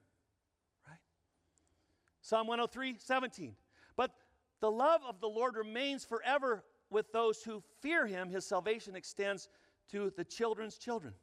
Psalm 2.27 2.45
103 2.45 2.97
17. 2.99 3.55
But 3.95 4.11
the 4.59 4.69
love 4.69 4.99
of 5.07 5.21
the 5.21 5.29
Lord 5.29 5.55
remains 5.55 6.03
forever 6.03 6.61
with 6.89 7.09
those 7.13 7.41
who 7.41 7.63
fear 7.81 8.05
him. 8.05 8.29
His 8.29 8.45
salvation 8.45 8.97
extends 8.97 9.47
to 9.91 10.11
the 10.17 10.25
children's 10.25 10.77
children. 10.77 11.13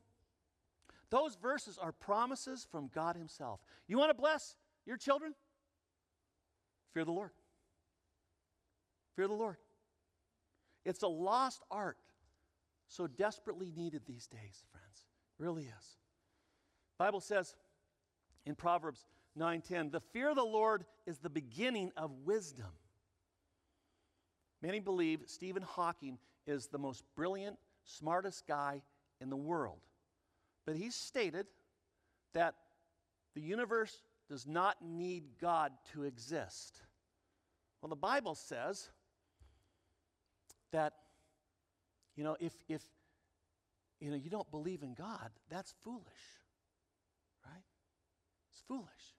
Those 1.11 1.37
verses 1.37 1.77
are 1.77 1.93
promises 1.93 2.67
from 2.71 2.90
God 2.95 3.17
Himself. 3.17 3.61
You 3.87 3.99
want 3.99 4.11
to 4.11 4.14
bless 4.14 4.57
your 4.87 4.97
children? 4.97 5.35
Fear 6.95 7.05
the 7.05 7.12
Lord. 7.12 7.33
Fear 9.14 9.29
the 9.29 9.35
Lord. 9.35 9.57
It's 10.87 11.03
a 11.03 11.09
lost 11.09 11.62
art, 11.71 11.99
so 12.88 13.07
desperately 13.07 13.71
needed 13.77 14.03
these 14.07 14.27
days, 14.27 14.64
friends. 14.73 15.05
It 15.38 15.43
really 15.43 15.64
is. 15.64 15.99
Bible 16.97 17.21
says 17.21 17.55
in 18.47 18.55
Proverbs 18.55 19.05
9:10, 19.37 19.90
"The 19.90 20.01
fear 20.01 20.31
of 20.31 20.37
the 20.37 20.44
Lord 20.44 20.85
is 21.07 21.18
the 21.18 21.31
beginning 21.31 21.92
of 21.97 22.11
wisdom." 22.25 22.73
Many 24.62 24.81
believe 24.81 25.23
Stephen 25.27 25.62
Hawking 25.62 26.18
is 26.47 26.68
the 26.68 26.79
most 26.79 27.05
brilliant, 27.14 27.59
smartest 27.85 28.47
guy 28.47 28.83
in 29.20 29.29
the 29.29 29.37
world. 29.37 29.81
But 30.64 30.77
he 30.77 30.90
stated 30.90 31.47
that 32.33 32.55
the 33.35 33.40
universe 33.40 34.03
does 34.29 34.47
not 34.47 34.81
need 34.83 35.38
God 35.38 35.73
to 35.92 36.05
exist. 36.05 36.81
Well, 37.83 37.90
the 37.90 37.97
Bible 37.97 38.35
says 38.35 38.88
that, 40.73 40.94
you 42.16 42.25
know, 42.25 42.37
if, 42.40 42.55
if 42.68 42.83
you 44.01 44.11
know, 44.11 44.16
you 44.16 44.31
don't 44.31 44.51
believe 44.51 44.83
in 44.83 44.94
God, 44.94 45.31
that's 45.51 45.75
foolish. 45.83 46.05
Right? 47.44 47.64
It's 48.53 48.62
foolish. 48.66 49.14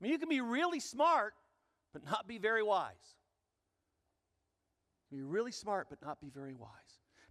I 0.00 0.04
mean, 0.04 0.12
you 0.12 0.18
can 0.18 0.28
be 0.28 0.40
really 0.40 0.80
smart, 0.80 1.34
but 1.92 2.04
not 2.04 2.28
be 2.28 2.38
very 2.38 2.62
wise. 2.62 2.94
Be 5.10 5.22
really 5.22 5.52
smart, 5.52 5.86
but 5.88 5.98
not 6.04 6.20
be 6.20 6.28
very 6.28 6.54
wise. 6.54 6.70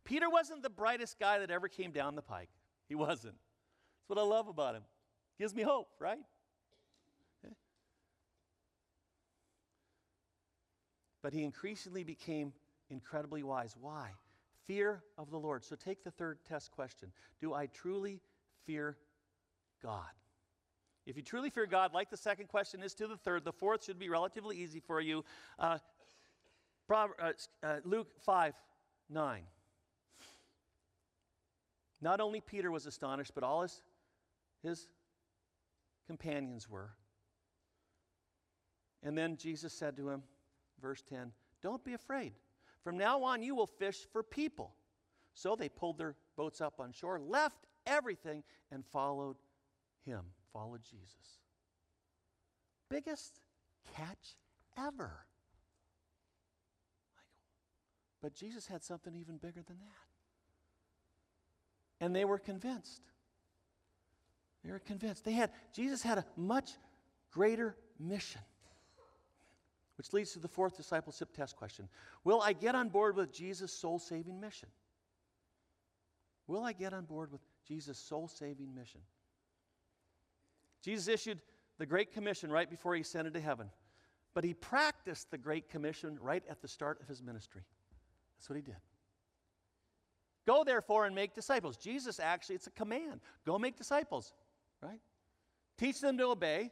Peter 0.04 0.30
wasn't 0.30 0.64
the 0.64 0.70
brightest 0.70 1.20
guy 1.20 1.40
that 1.40 1.52
ever 1.52 1.68
came 1.68 1.92
down 1.92 2.16
the 2.16 2.22
pike. 2.22 2.50
He 2.88 2.96
wasn't. 2.96 3.36
That's 3.36 4.10
what 4.10 4.18
I 4.20 4.24
love 4.24 4.48
about 4.48 4.76
him. 4.76 4.84
Gives 5.38 5.54
me 5.54 5.64
hope, 5.64 5.90
right? 6.00 6.20
But 11.26 11.34
he 11.34 11.44
increasingly 11.44 12.04
became 12.04 12.54
incredibly 12.92 13.42
wise. 13.42 13.76
Why? 13.82 14.12
Fear 14.68 15.02
of 15.18 15.32
the 15.32 15.40
Lord. 15.40 15.66
So 15.66 15.76
take 15.76 16.04
the 16.04 16.12
third 16.12 16.38
test 16.48 16.70
question 16.72 17.12
Do 17.42 17.52
I 17.52 17.66
truly 17.66 18.22
fear 18.68 18.96
God? 19.82 20.04
If 21.06 21.16
you 21.18 21.22
truly 21.22 21.50
fear 21.50 21.68
God, 21.68 21.94
like 21.94 22.10
the 22.10 22.18
second 22.18 22.48
question 22.48 22.82
is 22.82 22.94
to 22.96 23.08
the 23.08 23.18
third, 23.18 23.46
the 23.46 23.52
fourth 23.52 23.86
should 23.86 24.00
be 24.00 24.10
relatively 24.10 24.58
easy 24.58 24.80
for 24.80 25.00
you. 25.00 25.24
Uh, 25.60 25.78
uh, 26.90 27.08
uh, 27.64 27.76
Luke 27.84 28.08
5 28.26 28.54
9. 29.10 29.42
Not 32.02 32.20
only 32.20 32.42
Peter 32.42 32.72
was 32.72 32.86
astonished, 32.86 33.32
but 33.36 33.44
all 33.44 33.62
his, 33.62 33.82
his 34.64 34.88
companions 36.08 36.70
were. 36.70 36.90
And 39.04 39.18
then 39.18 39.38
Jesus 39.38 39.74
said 39.74 39.96
to 39.98 40.10
him, 40.10 40.24
verse 40.82 41.04
10, 41.08 41.32
Don't 41.62 41.84
be 41.84 41.94
afraid. 41.94 42.34
From 42.84 42.98
now 42.98 43.24
on, 43.24 43.42
you 43.42 43.56
will 43.56 43.68
fish 43.68 44.08
for 44.12 44.24
people. 44.24 44.74
So 45.34 45.56
they 45.56 45.70
pulled 45.70 45.98
their 45.98 46.16
boats 46.36 46.62
up 46.62 46.80
on 46.80 46.92
shore, 46.92 47.20
left 47.20 47.66
everything, 47.86 48.44
and 48.72 48.84
followed 48.86 49.38
him, 50.06 50.22
followed 50.56 50.82
Jesus. 50.84 51.42
Biggest 52.90 53.42
catch 53.94 54.38
ever. 54.78 55.12
But 58.22 58.34
Jesus 58.34 58.66
had 58.66 58.82
something 58.82 59.14
even 59.16 59.36
bigger 59.36 59.62
than 59.68 59.78
that. 59.80 60.08
And 62.06 62.16
they 62.16 62.24
were 62.24 62.38
convinced. 62.38 63.02
They 64.64 64.72
were 64.72 64.80
convinced. 64.80 65.26
They 65.26 65.34
had 65.34 65.52
Jesus 65.74 66.02
had 66.02 66.20
a 66.20 66.26
much 66.38 66.72
greater 67.32 67.76
mission. 68.00 68.42
Which 69.98 70.14
leads 70.14 70.32
to 70.34 70.40
the 70.40 70.48
fourth 70.48 70.78
discipleship 70.78 71.34
test 71.34 71.56
question. 71.58 71.90
Will 72.24 72.42
I 72.42 72.54
get 72.54 72.76
on 72.76 72.90
board 72.90 73.16
with 73.16 73.32
Jesus' 73.32 73.74
soul-saving 73.74 74.40
mission? 74.40 74.70
Will 76.48 76.64
I 76.64 76.74
get 76.74 76.94
on 76.94 77.06
board 77.06 77.32
with 77.32 77.42
Jesus' 77.68 77.98
soul-saving 77.98 78.74
mission? 78.74 79.02
Jesus 80.86 81.08
issued 81.08 81.42
the 81.80 81.86
Great 81.88 82.14
Commission 82.14 82.52
right 82.52 82.70
before 82.70 82.94
he 82.94 83.02
ascended 83.02 83.34
to 83.34 83.42
heaven. 83.42 83.72
But 84.36 84.44
he 84.44 84.54
practiced 84.54 85.32
the 85.32 85.38
Great 85.38 85.68
Commission 85.68 86.20
right 86.22 86.44
at 86.48 86.62
the 86.62 86.68
start 86.68 87.02
of 87.02 87.08
his 87.08 87.24
ministry. 87.24 87.64
That's 88.38 88.48
what 88.50 88.56
he 88.56 88.62
did. 88.62 88.76
Go 90.46 90.64
therefore 90.64 91.06
and 91.06 91.16
make 91.16 91.34
disciples. 91.34 91.76
Jesus 91.76 92.20
actually, 92.20 92.56
it's 92.56 92.68
a 92.68 92.72
command. 92.72 93.22
Go 93.48 93.58
make 93.58 93.76
disciples, 93.76 94.32
right? 94.80 95.00
Teach 95.80 96.00
them 96.00 96.20
to 96.20 96.26
obey. 96.26 96.70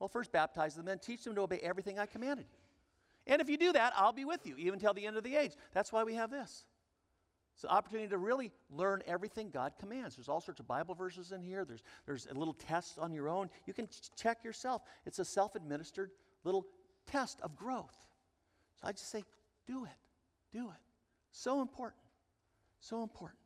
Well, 0.00 0.08
first 0.08 0.32
baptize 0.32 0.74
them, 0.74 0.84
then 0.84 0.98
teach 0.98 1.22
them 1.22 1.36
to 1.36 1.42
obey 1.42 1.58
everything 1.58 2.00
I 2.00 2.06
commanded 2.06 2.46
you. 2.50 3.32
And 3.32 3.40
if 3.40 3.48
you 3.48 3.56
do 3.56 3.72
that, 3.72 3.92
I'll 3.96 4.12
be 4.12 4.24
with 4.24 4.44
you, 4.44 4.56
even 4.56 4.80
till 4.80 4.92
the 4.92 5.06
end 5.06 5.16
of 5.16 5.22
the 5.22 5.36
age. 5.36 5.52
That's 5.72 5.92
why 5.92 6.02
we 6.02 6.14
have 6.14 6.30
this. 6.30 6.64
It's 7.56 7.64
an 7.64 7.70
opportunity 7.70 8.08
to 8.08 8.18
really 8.18 8.52
learn 8.68 9.02
everything 9.06 9.48
God 9.48 9.72
commands. 9.80 10.14
There's 10.14 10.28
all 10.28 10.42
sorts 10.42 10.60
of 10.60 10.68
Bible 10.68 10.94
verses 10.94 11.32
in 11.32 11.42
here. 11.42 11.64
There's, 11.64 11.82
there's 12.04 12.26
a 12.26 12.34
little 12.34 12.52
test 12.52 12.98
on 12.98 13.14
your 13.14 13.30
own. 13.30 13.48
You 13.64 13.72
can 13.72 13.86
ch- 13.86 14.10
check 14.14 14.44
yourself. 14.44 14.82
It's 15.06 15.20
a 15.20 15.24
self 15.24 15.54
administered 15.54 16.10
little 16.44 16.66
test 17.06 17.40
of 17.40 17.56
growth. 17.56 17.96
So 18.78 18.86
I 18.86 18.92
just 18.92 19.10
say, 19.10 19.24
do 19.66 19.86
it. 19.86 19.90
Do 20.52 20.68
it. 20.68 20.76
So 21.32 21.62
important. 21.62 22.02
So 22.80 23.02
important. 23.02 23.40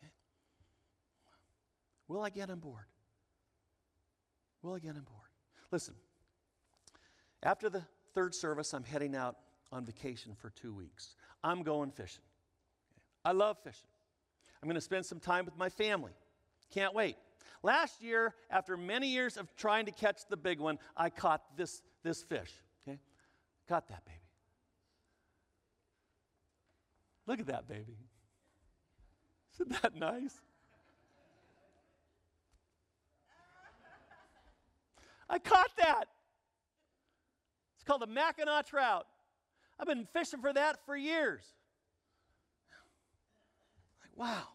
Okay? 0.00 0.10
Will 2.08 2.22
I 2.22 2.30
get 2.30 2.48
on 2.48 2.58
board? 2.58 2.86
Will 4.62 4.72
I 4.72 4.78
get 4.78 4.96
on 4.96 5.02
board? 5.02 5.28
Listen, 5.70 5.92
after 7.42 7.68
the 7.68 7.82
third 8.14 8.34
service, 8.34 8.72
I'm 8.72 8.84
heading 8.84 9.14
out 9.14 9.36
on 9.70 9.84
vacation 9.84 10.34
for 10.34 10.48
two 10.48 10.72
weeks. 10.72 11.16
I'm 11.44 11.62
going 11.62 11.90
fishing. 11.90 12.24
I 13.24 13.32
love 13.32 13.58
fishing. 13.62 13.88
I'm 14.62 14.68
going 14.68 14.74
to 14.74 14.80
spend 14.80 15.06
some 15.06 15.20
time 15.20 15.44
with 15.44 15.56
my 15.56 15.68
family. 15.68 16.12
Can't 16.72 16.94
wait. 16.94 17.16
Last 17.62 18.02
year, 18.02 18.34
after 18.50 18.76
many 18.76 19.08
years 19.08 19.36
of 19.36 19.54
trying 19.56 19.86
to 19.86 19.92
catch 19.92 20.22
the 20.28 20.36
big 20.36 20.58
one, 20.58 20.78
I 20.96 21.10
caught 21.10 21.56
this, 21.56 21.82
this 22.02 22.22
fish. 22.22 22.50
Okay? 22.86 22.98
Caught 23.68 23.88
that 23.88 24.04
baby. 24.04 24.18
Look 27.26 27.40
at 27.40 27.46
that 27.46 27.68
baby. 27.68 27.96
Isn't 29.54 29.82
that 29.82 29.94
nice? 29.94 30.40
I 35.28 35.38
caught 35.38 35.70
that. 35.78 36.04
It's 37.76 37.84
called 37.84 38.02
a 38.02 38.06
Mackinaw 38.06 38.66
trout. 38.66 39.06
I've 39.78 39.86
been 39.86 40.06
fishing 40.12 40.40
for 40.40 40.52
that 40.52 40.84
for 40.84 40.96
years. 40.96 41.42
Wow. 44.14 44.48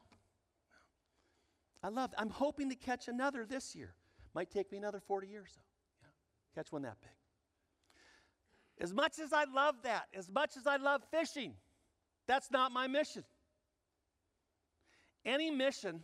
I 1.84 1.90
love 1.90 2.14
I'm 2.18 2.30
hoping 2.30 2.70
to 2.70 2.76
catch 2.76 3.08
another 3.08 3.46
this 3.46 3.76
year. 3.76 3.94
Might 4.34 4.52
take 4.52 4.72
me 4.72 4.78
another 4.78 5.00
40 5.00 5.28
years, 5.28 5.50
though. 5.56 6.08
Yeah. 6.08 6.62
Catch 6.62 6.72
one 6.72 6.82
that 6.84 6.98
big. 7.02 7.10
As 8.80 8.94
much 8.94 9.20
as 9.20 9.34
I 9.34 9.46
love 9.46 9.76
that, 9.84 10.08
as 10.14 10.30
much 10.30 10.56
as 10.58 10.68
I 10.68 10.78
love 10.78 11.02
fishing, 11.10 11.54
that's 12.28 12.52
not 12.52 12.72
my 12.72 12.88
mission. 12.88 13.24
Any 15.26 15.50
mission 15.50 16.04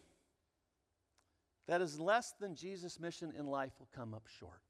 that 1.67 1.81
is 1.81 1.99
less 1.99 2.33
than 2.39 2.55
Jesus' 2.55 2.99
mission 2.99 3.33
in 3.37 3.45
life 3.45 3.71
will 3.79 3.89
come 3.95 4.13
up 4.13 4.23
short. 4.39 4.61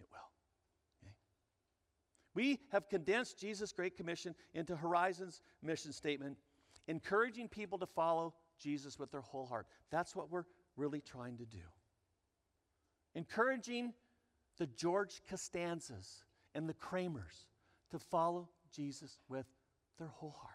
It 0.00 0.06
will. 0.10 0.18
Okay? 1.02 1.12
We 2.34 2.60
have 2.72 2.88
condensed 2.88 3.38
Jesus' 3.38 3.72
Great 3.72 3.96
Commission 3.96 4.34
into 4.54 4.76
Horizon's 4.76 5.42
mission 5.62 5.92
statement, 5.92 6.36
encouraging 6.88 7.48
people 7.48 7.78
to 7.78 7.86
follow 7.86 8.34
Jesus 8.58 8.98
with 8.98 9.10
their 9.10 9.20
whole 9.20 9.46
heart. 9.46 9.66
That's 9.90 10.14
what 10.14 10.30
we're 10.30 10.44
really 10.76 11.00
trying 11.00 11.38
to 11.38 11.44
do. 11.44 11.58
Encouraging 13.14 13.92
the 14.58 14.66
George 14.66 15.22
Costanzas 15.28 16.24
and 16.54 16.68
the 16.68 16.74
Kramers 16.74 17.46
to 17.90 17.98
follow 17.98 18.48
Jesus 18.72 19.18
with 19.28 19.46
their 19.98 20.08
whole 20.08 20.36
heart. 20.40 20.54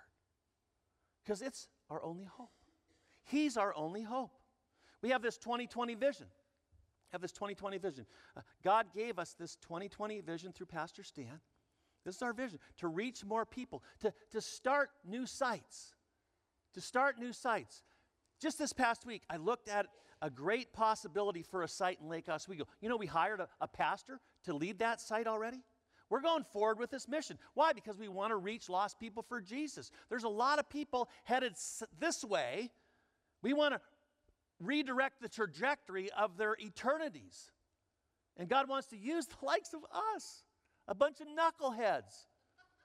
Because 1.24 1.42
it's 1.42 1.68
our 1.90 2.04
only 2.04 2.26
hope. 2.26 2.52
He's 3.24 3.58
our 3.58 3.74
only 3.76 4.02
hope. 4.02 4.32
We 5.02 5.10
have 5.10 5.22
this 5.22 5.38
2020 5.38 5.96
vision. 5.96 6.28
Have 7.12 7.22
this 7.22 7.32
2020 7.32 7.78
vision. 7.78 8.06
Uh, 8.36 8.42
God 8.64 8.88
gave 8.94 9.20
us 9.20 9.36
this 9.38 9.56
2020 9.58 10.22
vision 10.22 10.54
through 10.54 10.68
Pastor 10.68 11.04
Stan. 11.04 11.40
This 12.06 12.16
is 12.16 12.22
our 12.22 12.34
vision 12.34 12.60
to 12.78 12.88
reach 12.88 13.24
more 13.24 13.46
people, 13.46 13.84
to, 14.00 14.14
to 14.32 14.42
start 14.42 14.90
new 15.08 15.26
sites, 15.26 15.94
to 16.74 16.82
start 16.82 17.20
new 17.20 17.34
sites. 17.34 17.84
Just 18.40 18.58
this 18.58 18.74
past 18.74 19.06
week, 19.06 19.24
I 19.30 19.38
looked 19.38 19.70
at 19.70 19.88
a 20.22 20.30
great 20.30 20.74
possibility 20.74 21.42
for 21.42 21.64
a 21.64 21.68
site 21.68 22.00
in 22.02 22.10
Lake 22.10 22.30
Oswego. 22.30 22.66
You 22.80 22.90
know, 22.90 22.98
we 22.98 23.08
hired 23.08 23.40
a, 23.40 23.48
a 23.60 23.68
pastor 23.68 24.20
to 24.46 24.54
lead 24.54 24.80
that 24.80 25.02
site 25.02 25.28
already. 25.28 25.64
We're 26.10 26.22
going 26.22 26.44
forward 26.52 26.78
with 26.78 26.92
this 26.92 27.08
mission. 27.08 27.38
Why? 27.54 27.72
Because 27.74 27.98
we 27.98 28.10
want 28.10 28.32
to 28.32 28.36
reach 28.36 28.70
lost 28.70 29.00
people 29.00 29.24
for 29.24 29.40
Jesus. 29.40 29.92
There's 30.10 30.26
a 30.26 30.30
lot 30.30 30.60
of 30.60 30.70
people 30.70 31.10
headed 31.24 31.54
this 32.00 32.24
way. 32.24 32.70
We 33.42 33.54
want 33.54 33.76
to 33.76 33.82
redirect 34.60 35.22
the 35.22 35.30
trajectory 35.30 36.12
of 36.12 36.38
their 36.38 36.56
eternities. 36.60 37.52
And 38.38 38.50
God 38.50 38.68
wants 38.68 38.88
to 38.88 38.98
use 38.98 39.26
the 39.40 39.46
likes 39.46 39.74
of 39.74 39.82
us, 40.16 40.44
a 40.88 40.96
bunch 40.96 41.18
of 41.22 41.28
knuckleheads, 41.28 42.26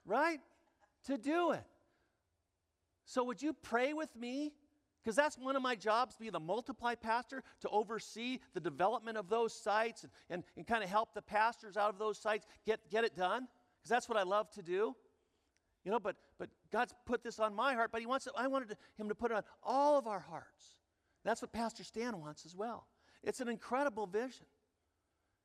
right, 0.05 0.39
to 1.05 1.17
do 1.17 1.51
it. 1.51 1.63
So, 3.07 3.23
would 3.23 3.41
you 3.41 3.53
pray 3.53 3.93
with 3.93 4.13
me? 4.15 4.53
Because 5.01 5.15
that's 5.15 5.37
one 5.37 5.55
of 5.55 5.61
my 5.61 5.75
jobs, 5.75 6.17
be 6.17 6.29
the 6.29 6.41
multiply 6.41 6.93
pastor, 6.93 7.41
to 7.61 7.69
oversee 7.69 8.39
the 8.53 8.59
development 8.59 9.17
of 9.17 9.29
those 9.29 9.53
sites 9.53 10.03
and, 10.03 10.11
and, 10.29 10.43
and 10.57 10.67
kind 10.67 10.83
of 10.83 10.89
help 10.89 11.13
the 11.13 11.21
pastors 11.21 11.77
out 11.77 11.89
of 11.89 11.97
those 11.97 12.17
sites 12.17 12.45
get, 12.65 12.81
get 12.91 13.05
it 13.05 13.15
done. 13.15 13.47
Because 13.79 13.89
that's 13.89 14.09
what 14.09 14.17
I 14.17 14.23
love 14.23 14.51
to 14.51 14.61
do. 14.61 14.93
You 15.85 15.91
know, 15.91 15.99
but, 15.99 16.17
but 16.37 16.49
God's 16.69 16.93
put 17.05 17.23
this 17.23 17.39
on 17.39 17.55
my 17.55 17.73
heart, 17.73 17.91
but 17.93 18.01
he 18.01 18.05
wants 18.05 18.27
it, 18.27 18.33
I 18.37 18.47
wanted 18.47 18.67
to, 18.69 18.77
him 18.97 19.07
to 19.07 19.15
put 19.15 19.31
it 19.31 19.37
on 19.37 19.43
all 19.63 19.97
of 19.97 20.05
our 20.05 20.19
hearts. 20.19 20.75
That's 21.23 21.41
what 21.41 21.53
Pastor 21.53 21.85
Stan 21.85 22.19
wants 22.19 22.45
as 22.45 22.57
well. 22.57 22.87
It's 23.23 23.39
an 23.39 23.47
incredible 23.47 24.05
vision. 24.05 24.47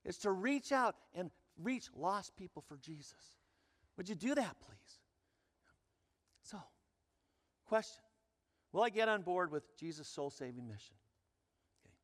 It's 0.04 0.18
to 0.18 0.32
reach 0.32 0.72
out 0.72 0.96
and 1.14 1.30
reach 1.62 1.88
lost 1.96 2.36
people 2.36 2.64
for 2.66 2.76
Jesus. 2.76 3.36
Would 3.96 4.08
you 4.08 4.16
do 4.16 4.34
that, 4.34 4.56
please? 4.60 4.98
So, 6.42 6.58
question 7.72 8.02
Will 8.72 8.82
I 8.82 8.90
get 8.90 9.08
on 9.08 9.22
board 9.22 9.50
with 9.50 9.64
Jesus' 9.78 10.06
soul 10.06 10.28
saving 10.28 10.68
mission? 10.68 10.94
Okay. 11.82 11.94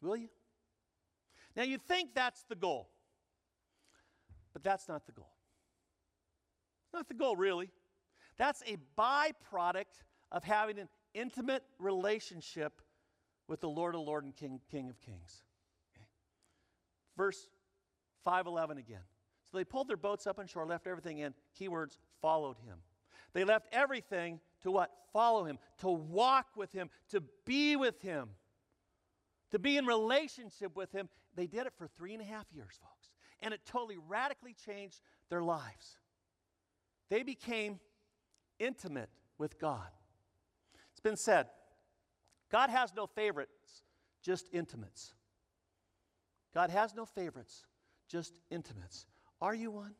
Will 0.00 0.16
you? 0.16 0.28
Now, 1.54 1.64
you 1.64 1.76
think 1.76 2.14
that's 2.14 2.44
the 2.48 2.54
goal, 2.54 2.88
but 4.54 4.64
that's 4.64 4.88
not 4.88 5.04
the 5.04 5.12
goal. 5.12 5.34
Not 6.94 7.06
the 7.08 7.14
goal, 7.14 7.36
really. 7.36 7.70
That's 8.38 8.62
a 8.66 8.78
byproduct 8.98 10.02
of 10.32 10.42
having 10.42 10.78
an 10.78 10.88
intimate 11.12 11.62
relationship 11.78 12.80
with 13.48 13.60
the 13.60 13.68
Lord 13.68 13.94
of 13.94 14.00
Lords 14.00 14.24
and 14.24 14.34
King, 14.34 14.60
King 14.70 14.88
of 14.88 14.98
Kings. 15.02 15.42
Okay. 15.94 16.06
Verse 17.18 17.48
511 18.24 18.78
again. 18.78 19.04
So 19.50 19.58
they 19.58 19.64
pulled 19.64 19.88
their 19.88 19.98
boats 19.98 20.26
up 20.26 20.38
on 20.38 20.46
shore, 20.46 20.66
left 20.66 20.86
everything 20.86 21.18
in. 21.18 21.34
Keywords 21.60 21.98
followed 22.22 22.56
him. 22.64 22.78
They 23.34 23.44
left 23.44 23.66
everything 23.72 24.40
to 24.62 24.70
what? 24.70 24.90
Follow 25.12 25.44
him, 25.44 25.58
to 25.78 25.90
walk 25.90 26.46
with 26.56 26.72
him, 26.72 26.88
to 27.10 27.22
be 27.44 27.76
with 27.76 28.00
him, 28.00 28.30
to 29.50 29.58
be 29.58 29.76
in 29.76 29.86
relationship 29.86 30.74
with 30.74 30.90
him. 30.92 31.08
They 31.36 31.46
did 31.46 31.66
it 31.66 31.72
for 31.76 31.86
three 31.86 32.14
and 32.14 32.22
a 32.22 32.24
half 32.24 32.46
years, 32.52 32.78
folks. 32.80 33.10
And 33.40 33.52
it 33.52 33.60
totally 33.66 33.98
radically 34.08 34.54
changed 34.54 35.00
their 35.28 35.42
lives. 35.42 35.98
They 37.10 37.22
became 37.22 37.80
intimate 38.58 39.10
with 39.36 39.58
God. 39.58 39.88
It's 40.92 41.00
been 41.00 41.16
said 41.16 41.46
God 42.50 42.70
has 42.70 42.94
no 42.94 43.06
favorites, 43.06 43.82
just 44.22 44.48
intimates. 44.52 45.14
God 46.54 46.70
has 46.70 46.94
no 46.94 47.04
favorites, 47.04 47.64
just 48.08 48.38
intimates. 48.50 49.06
Are 49.40 49.54
you 49.54 49.72
one? 49.72 49.94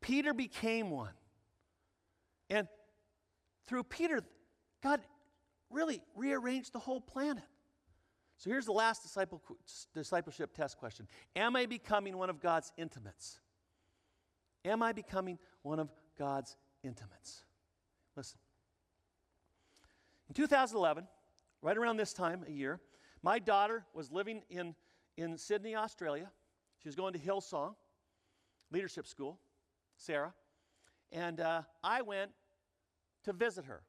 Peter 0.00 0.34
became 0.34 0.90
one. 0.90 1.12
And 2.50 2.66
through 3.70 3.84
Peter, 3.84 4.20
God 4.82 5.00
really 5.70 6.02
rearranged 6.16 6.72
the 6.72 6.80
whole 6.80 7.00
planet. 7.00 7.44
So 8.36 8.50
here's 8.50 8.66
the 8.66 8.72
last 8.72 9.04
disciple, 9.04 9.40
discipleship 9.94 10.52
test 10.56 10.76
question 10.76 11.06
Am 11.36 11.54
I 11.54 11.66
becoming 11.66 12.18
one 12.18 12.30
of 12.30 12.40
God's 12.40 12.72
intimates? 12.76 13.38
Am 14.64 14.82
I 14.82 14.92
becoming 14.92 15.38
one 15.62 15.78
of 15.78 15.88
God's 16.18 16.56
intimates? 16.82 17.44
Listen. 18.16 18.40
In 20.28 20.34
2011, 20.34 21.06
right 21.62 21.76
around 21.76 21.96
this 21.96 22.12
time 22.12 22.44
a 22.48 22.50
year, 22.50 22.80
my 23.22 23.38
daughter 23.38 23.84
was 23.94 24.10
living 24.10 24.42
in, 24.50 24.74
in 25.16 25.38
Sydney, 25.38 25.76
Australia. 25.76 26.28
She 26.82 26.88
was 26.88 26.96
going 26.96 27.12
to 27.12 27.20
Hillsong 27.20 27.76
Leadership 28.72 29.06
School, 29.06 29.38
Sarah. 29.96 30.34
And 31.12 31.40
uh, 31.40 31.62
I 31.84 32.02
went 32.02 32.32
to 33.24 33.32
visit 33.32 33.66
her. 33.66 33.82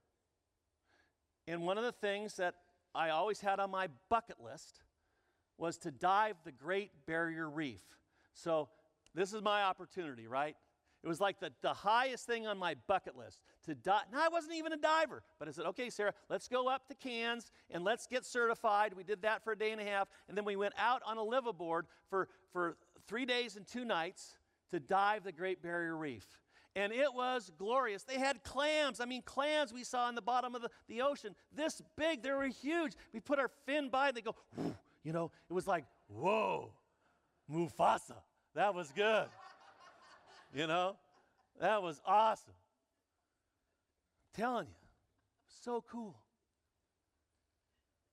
And 1.48 1.64
one 1.64 1.78
of 1.78 1.84
the 1.84 1.92
things 1.92 2.36
that 2.36 2.56
I 2.94 3.10
always 3.10 3.40
had 3.42 3.60
on 3.60 3.72
my 3.72 3.88
bucket 4.10 4.38
list 4.44 4.82
was 5.58 5.78
to 5.80 5.92
dive 5.92 6.36
the 6.44 6.52
Great 6.52 6.92
Barrier 7.06 7.50
Reef. 7.50 7.82
So 8.34 8.70
this 9.14 9.34
is 9.34 9.42
my 9.42 9.64
opportunity, 9.64 10.28
right? 10.28 10.56
It 11.04 11.08
was 11.08 11.20
like 11.20 11.40
the, 11.40 11.52
the 11.62 11.74
highest 11.74 12.28
thing 12.28 12.46
on 12.46 12.60
my 12.60 12.76
bucket 12.88 13.18
list 13.18 13.40
to 13.66 13.74
dive. 13.74 14.04
Now, 14.12 14.24
I 14.24 14.30
wasn't 14.30 14.54
even 14.54 14.72
a 14.72 14.78
diver, 14.78 15.24
but 15.40 15.48
I 15.48 15.52
said, 15.52 15.66
okay, 15.68 15.90
Sarah, 15.90 16.14
let's 16.30 16.48
go 16.48 16.68
up 16.68 16.88
to 16.90 16.96
Cairns 16.96 17.52
and 17.72 17.84
let's 17.84 18.06
get 18.06 18.24
certified. 18.24 18.94
We 18.94 19.04
did 19.04 19.24
that 19.24 19.44
for 19.44 19.54
a 19.54 19.58
day 19.58 19.72
and 19.72 19.82
a 19.82 19.84
half. 19.84 20.10
And 20.28 20.38
then 20.38 20.46
we 20.46 20.56
went 20.56 20.74
out 20.78 21.02
on 21.06 21.18
a 21.18 21.22
liveaboard 21.22 21.84
for, 22.10 22.28
for 22.52 22.78
three 23.08 23.26
days 23.26 23.56
and 23.56 23.66
two 23.66 23.84
nights 23.84 24.38
to 24.70 24.80
dive 24.80 25.24
the 25.24 25.32
Great 25.32 25.64
Barrier 25.64 25.98
Reef 25.98 26.28
and 26.76 26.94
it 26.94 27.14
was 27.14 27.52
glorious. 27.58 28.04
They 28.04 28.18
had 28.18 28.44
clams. 28.44 29.02
I 29.02 29.06
mean, 29.06 29.22
clams 29.24 29.74
we 29.74 29.84
saw 29.84 30.08
in 30.10 30.16
the 30.16 30.22
bottom 30.22 30.56
of 30.56 30.62
the, 30.62 30.70
the 30.88 31.02
ocean, 31.02 31.36
this 31.54 31.82
big. 31.98 32.24
They 32.24 32.32
were 32.32 32.48
huge. 32.48 32.94
We 33.14 33.20
put 33.20 33.40
our 33.40 33.50
fin 33.66 33.90
by, 33.90 34.10
and 34.10 34.18
they 34.18 34.22
go, 34.22 34.36
you 35.04 35.12
know, 35.12 35.32
it 35.50 35.54
was 35.54 35.68
like, 35.68 35.86
whoa, 36.08 36.72
Mufasa. 37.52 38.16
That 38.56 38.74
was 38.74 38.92
good. 38.92 39.28
you 40.54 40.68
know, 40.68 40.96
that 41.60 41.82
was 41.82 42.02
awesome. 42.06 42.54
I'm 44.36 44.42
telling 44.42 44.68
you, 44.68 44.88
so 45.64 45.84
cool. 45.90 46.16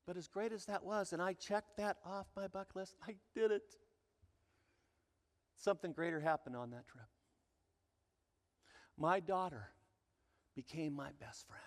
But 0.07 0.17
as 0.17 0.27
great 0.27 0.53
as 0.53 0.65
that 0.65 0.85
was, 0.85 1.13
and 1.13 1.21
I 1.21 1.35
checked 1.35 1.77
that 1.77 1.99
off 2.05 2.27
my 2.35 2.49
bucket 2.49 2.75
list, 2.75 2.97
I 3.07 3.15
did 3.35 3.51
it. 3.51 3.63
Something 5.59 5.93
greater 5.93 6.19
happened 6.21 6.57
on 6.57 6.71
that 6.71 6.89
trip. 6.89 7.05
My 8.99 9.21
daughter 9.21 9.69
became 10.57 10.93
my 10.93 11.11
best 11.21 11.47
friend. 11.47 11.63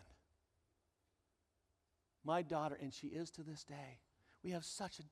My 2.26 2.42
daughter, 2.42 2.78
and 2.80 2.94
she 2.94 3.08
is 3.08 3.32
to 3.32 3.44
this 3.44 3.64
day. 3.64 4.00
We 4.44 4.52
have 4.52 4.66
such 4.66 5.00
a 5.00 5.04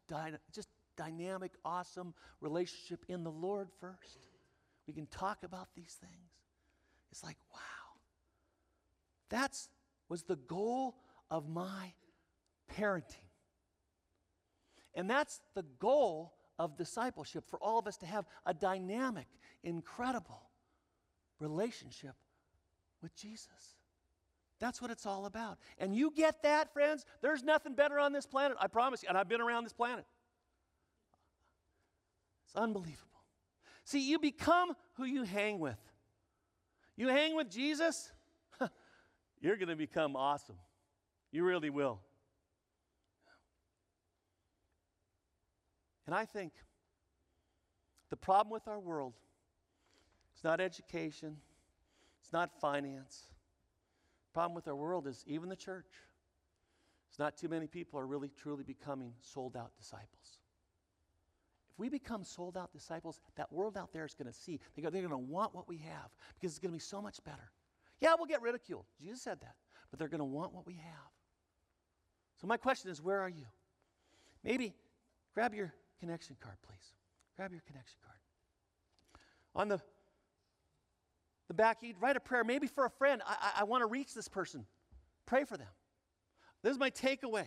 just 0.53 0.67
dynamic, 0.97 1.53
awesome 1.63 2.13
relationship 2.41 3.05
in 3.07 3.23
the 3.23 3.31
Lord 3.31 3.69
first. 3.79 4.17
We 4.85 4.93
can 4.93 5.07
talk 5.07 5.43
about 5.43 5.69
these 5.75 5.97
things. 5.99 6.31
It's 7.11 7.23
like, 7.23 7.37
wow. 7.53 7.59
That's 9.29 9.69
was 10.09 10.23
the 10.23 10.35
goal 10.35 10.95
of 11.31 11.47
my 11.47 11.93
parenting. 12.75 13.29
And 14.95 15.09
that's 15.09 15.39
the 15.55 15.63
goal 15.79 16.33
of 16.57 16.75
discipleship 16.75 17.45
for 17.47 17.59
all 17.59 17.79
of 17.79 17.87
us 17.87 17.95
to 17.97 18.05
have 18.05 18.25
a 18.45 18.53
dynamic, 18.53 19.27
incredible 19.63 20.48
relationship 21.39 22.15
with 23.01 23.15
Jesus. 23.15 23.75
That's 24.59 24.81
what 24.81 24.91
it's 24.91 25.05
all 25.05 25.25
about. 25.25 25.57
And 25.77 25.95
you 25.95 26.11
get 26.11 26.43
that, 26.43 26.73
friends? 26.73 27.05
There's 27.21 27.43
nothing 27.43 27.75
better 27.75 27.97
on 27.97 28.11
this 28.11 28.25
planet, 28.25 28.57
I 28.59 28.67
promise 28.67 29.03
you. 29.03 29.09
And 29.09 29.17
I've 29.17 29.29
been 29.29 29.41
around 29.41 29.63
this 29.63 29.73
planet. 29.73 30.05
It's 32.45 32.55
unbelievable. 32.55 33.05
See, 33.85 34.07
you 34.07 34.19
become 34.19 34.73
who 34.95 35.05
you 35.05 35.23
hang 35.23 35.59
with. 35.59 35.79
You 36.97 37.07
hang 37.07 37.35
with 37.35 37.49
Jesus, 37.49 38.11
you're 39.39 39.55
going 39.55 39.69
to 39.69 39.75
become 39.77 40.17
awesome. 40.17 40.57
You 41.31 41.45
really 41.45 41.69
will. 41.69 42.01
And 46.05 46.13
I 46.13 46.25
think 46.25 46.51
the 48.09 48.17
problem 48.17 48.51
with 48.51 48.67
our 48.67 48.79
world 48.79 49.13
it's 50.39 50.43
not 50.45 50.61
education, 50.61 51.35
it's 52.23 52.31
not 52.31 52.49
finance. 52.61 53.27
The 54.29 54.33
problem 54.33 54.55
with 54.55 54.69
our 54.69 54.75
world 54.75 55.05
is 55.05 55.21
even 55.27 55.49
the 55.49 55.55
church. 55.57 55.91
It's 57.09 57.19
not 57.19 57.35
too 57.35 57.49
many 57.49 57.67
people 57.67 57.99
are 57.99 58.07
really 58.07 58.31
truly 58.41 58.63
becoming 58.63 59.11
sold 59.19 59.57
out 59.57 59.71
disciples. 59.77 60.37
If 61.73 61.77
we 61.77 61.89
become 61.89 62.23
sold 62.23 62.55
out 62.55 62.71
disciples, 62.71 63.19
that 63.35 63.51
world 63.51 63.75
out 63.75 63.91
there 63.91 64.05
is 64.05 64.13
going 64.13 64.31
to 64.31 64.33
see. 64.33 64.61
They 64.77 64.81
go, 64.81 64.89
they're 64.89 65.01
going 65.01 65.11
to 65.11 65.17
want 65.17 65.53
what 65.53 65.67
we 65.67 65.75
have 65.75 66.09
because 66.35 66.53
it's 66.53 66.59
going 66.59 66.71
to 66.71 66.77
be 66.77 66.79
so 66.79 67.01
much 67.01 67.21
better. 67.25 67.51
Yeah, 67.99 68.13
we'll 68.17 68.25
get 68.25 68.41
ridiculed. 68.41 68.85
Jesus 69.01 69.21
said 69.21 69.41
that. 69.41 69.55
But 69.91 69.99
they're 69.99 70.07
going 70.07 70.19
to 70.19 70.23
want 70.23 70.53
what 70.53 70.65
we 70.65 70.75
have. 70.75 71.11
So, 72.39 72.47
my 72.47 72.55
question 72.55 72.89
is 72.89 73.01
where 73.01 73.19
are 73.19 73.27
you? 73.27 73.47
Maybe 74.45 74.73
grab 75.33 75.53
your 75.53 75.73
connection 75.99 76.37
card, 76.39 76.55
please. 76.65 76.93
Grab 77.35 77.51
your 77.51 77.63
connection 77.67 77.97
card. 78.05 78.19
On 79.53 79.67
the 79.67 79.81
the 81.49 81.53
back, 81.53 81.79
you'd 81.81 81.99
write 81.99 82.15
a 82.15 82.21
prayer, 82.21 82.45
maybe 82.45 82.67
for 82.67 82.85
a 82.85 82.89
friend. 82.89 83.21
I, 83.25 83.35
I, 83.41 83.61
I 83.61 83.63
want 83.65 83.81
to 83.81 83.87
reach 83.87 84.13
this 84.13 84.29
person. 84.29 84.65
Pray 85.25 85.43
for 85.43 85.57
them. 85.57 85.67
This 86.63 86.71
is 86.71 86.79
my 86.79 86.91
takeaway. 86.91 87.45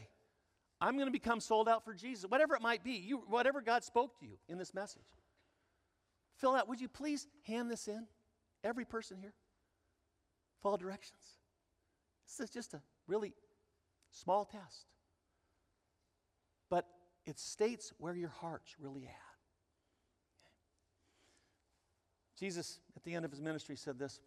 I'm 0.81 0.97
going 0.97 1.07
to 1.07 1.13
become 1.13 1.41
sold 1.41 1.69
out 1.69 1.85
for 1.85 1.95
Jesus, 1.95 2.29
whatever 2.29 2.57
it 2.57 2.61
might 2.61 2.83
be, 2.83 2.93
you, 2.93 3.23
whatever 3.29 3.63
God 3.63 3.85
spoke 3.85 4.19
to 4.19 4.27
you 4.27 4.37
in 4.49 4.59
this 4.59 4.75
message. 4.75 5.03
Fill 6.35 6.55
out, 6.57 6.69
would 6.69 6.81
you 6.81 6.89
please 6.89 7.29
hand 7.47 7.71
this 7.71 7.87
in? 7.87 8.07
Every 8.65 8.85
person 8.85 9.17
here. 9.17 9.35
Follow 10.61 10.77
directions. 10.77 11.23
This 12.27 12.49
is 12.49 12.51
just 12.53 12.75
a 12.75 12.83
really 13.07 13.35
small 14.11 14.45
test. 14.45 14.87
But 16.69 16.87
it 17.25 17.39
states 17.39 17.93
where 17.99 18.15
your 18.15 18.31
heart's 18.31 18.75
really 18.81 19.05
at. 19.05 19.32
Jesus, 22.43 22.81
at 22.97 23.05
the 23.05 23.15
end 23.15 23.25
of 23.25 23.31
his 23.31 23.41
ministry, 23.41 23.77
said 23.77 24.01
this. 24.01 24.19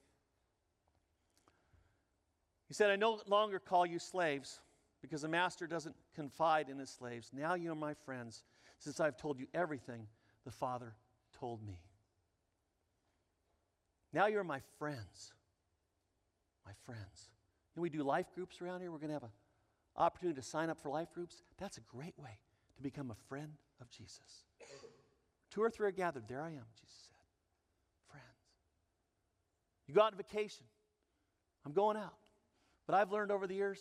He 2.70 2.74
said, 2.74 2.90
I 2.90 2.96
no 2.96 3.20
longer 3.28 3.60
call 3.60 3.86
you 3.86 4.00
slaves 4.00 4.62
because 5.02 5.24
the 5.24 5.28
master 5.28 5.68
doesn't 5.68 5.98
confide 6.16 6.70
in 6.70 6.80
his 6.80 6.90
slaves. 6.90 7.32
Now 7.34 7.56
you 7.56 7.74
are 7.74 7.76
my 7.76 7.94
friends, 7.94 8.46
since 8.80 9.02
I've 9.02 9.18
told 9.18 9.38
you 9.38 9.48
everything 9.54 10.08
the 10.46 10.52
Father 10.52 10.96
told 11.38 11.62
me. 11.62 11.78
Now 14.14 14.28
you're 14.28 14.46
my 14.46 14.62
friends. 14.80 15.34
My 16.66 16.72
friends. 16.86 17.28
And 17.76 17.84
we 17.84 17.90
do 17.90 18.02
life 18.02 18.28
groups 18.34 18.62
around 18.62 18.80
here. 18.80 18.94
We're 18.94 19.00
going 19.00 19.10
to 19.10 19.16
have 19.16 19.24
an 19.24 19.30
opportunity 19.98 20.40
to 20.40 20.48
sign 20.48 20.70
up 20.70 20.80
for 20.80 20.88
life 20.88 21.12
groups. 21.14 21.44
That's 21.58 21.80
a 21.80 21.82
great 21.82 22.18
way 22.18 22.40
to 22.78 22.82
become 22.82 23.12
a 23.12 23.28
friend 23.28 23.52
of 23.82 23.90
Jesus. 23.90 24.46
Two 25.52 25.62
or 25.62 25.70
three 25.70 25.90
are 25.90 25.92
gathered. 25.92 26.30
There 26.30 26.42
I 26.42 26.52
am, 26.52 26.66
Jesus. 26.80 27.05
You 29.88 29.94
go 29.94 30.02
on 30.02 30.16
vacation. 30.16 30.66
I'm 31.66 31.74
going 31.74 31.98
out. 31.98 32.14
But 32.88 32.96
I've 32.96 33.12
learned 33.12 33.32
over 33.32 33.48
the 33.48 33.56
years, 33.56 33.80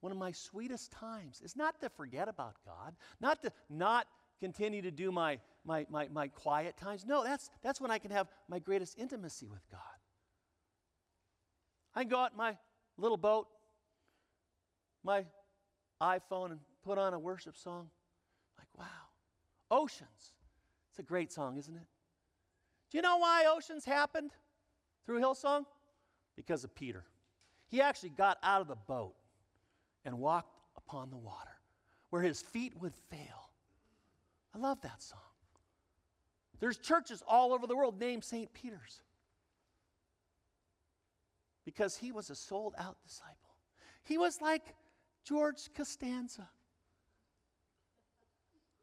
one 0.00 0.12
of 0.12 0.18
my 0.18 0.32
sweetest 0.32 0.92
times 0.92 1.40
is 1.44 1.56
not 1.56 1.80
to 1.80 1.88
forget 1.88 2.28
about 2.28 2.56
God, 2.64 2.94
not 3.20 3.42
to 3.42 3.52
not 3.68 4.06
continue 4.40 4.82
to 4.82 4.90
do 4.90 5.10
my, 5.10 5.38
my, 5.64 5.86
my, 5.88 6.08
my 6.12 6.28
quiet 6.28 6.76
times. 6.76 7.04
No, 7.06 7.24
that's, 7.24 7.50
that's 7.62 7.80
when 7.80 7.90
I 7.90 7.98
can 7.98 8.10
have 8.10 8.28
my 8.48 8.58
greatest 8.58 8.98
intimacy 8.98 9.46
with 9.46 9.62
God. 9.70 9.80
I 11.94 12.02
can 12.02 12.10
go 12.10 12.18
out 12.18 12.32
in 12.32 12.36
my 12.36 12.56
little 12.96 13.16
boat, 13.16 13.46
my 15.02 15.24
iPhone, 16.00 16.50
and 16.50 16.60
put 16.84 16.98
on 16.98 17.14
a 17.14 17.18
worship 17.18 17.56
song. 17.56 17.88
Like, 18.58 18.68
wow. 18.76 18.84
Oceans. 19.70 20.34
It's 20.90 20.98
a 20.98 21.02
great 21.02 21.32
song, 21.32 21.56
isn't 21.56 21.74
it? 21.74 21.86
Do 22.90 22.98
you 22.98 23.02
know 23.02 23.16
why 23.16 23.46
Oceans 23.48 23.84
happened 23.84 24.30
through 25.06 25.20
Hillsong? 25.20 25.64
Because 26.36 26.64
of 26.64 26.74
Peter. 26.74 27.04
He 27.68 27.80
actually 27.80 28.10
got 28.10 28.38
out 28.42 28.60
of 28.60 28.68
the 28.68 28.76
boat 28.76 29.14
and 30.04 30.18
walked 30.18 30.58
upon 30.76 31.10
the 31.10 31.16
water 31.16 31.56
where 32.10 32.22
his 32.22 32.42
feet 32.42 32.72
would 32.80 32.94
fail. 33.10 33.50
I 34.54 34.58
love 34.58 34.80
that 34.82 35.02
song. 35.02 35.18
There's 36.60 36.76
churches 36.76 37.22
all 37.26 37.52
over 37.52 37.66
the 37.66 37.76
world 37.76 37.98
named 37.98 38.24
St. 38.24 38.52
Peter's 38.52 39.00
because 41.64 41.96
he 41.96 42.12
was 42.12 42.30
a 42.30 42.34
sold 42.36 42.74
out 42.78 42.96
disciple. 43.02 43.34
He 44.04 44.18
was 44.18 44.40
like 44.40 44.62
George 45.24 45.70
Costanza. 45.74 46.48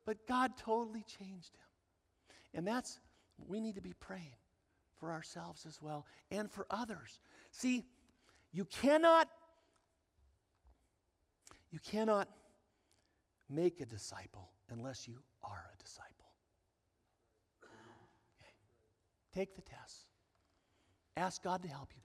But 0.05 0.27
God 0.27 0.57
totally 0.57 1.03
changed 1.03 1.55
him. 1.55 1.69
And 2.53 2.67
that's 2.67 2.99
we 3.47 3.59
need 3.59 3.75
to 3.75 3.81
be 3.81 3.93
praying 3.93 4.40
for 5.01 5.11
ourselves 5.11 5.65
as 5.65 5.81
well 5.81 6.05
and 6.29 6.49
for 6.49 6.67
others. 6.69 7.19
See, 7.51 7.83
you 8.53 8.65
cannot 8.65 9.27
you 11.71 11.79
cannot 11.79 12.29
make 13.49 13.81
a 13.81 13.85
disciple 13.85 14.51
unless 14.69 15.07
you 15.07 15.17
are 15.43 15.71
a 15.73 15.83
disciple. 15.83 16.31
Okay. 17.63 18.51
Take 19.33 19.55
the 19.55 19.61
test. 19.61 20.05
Ask 21.17 21.43
God 21.43 21.63
to 21.63 21.69
help 21.69 21.89
you. 21.95 22.01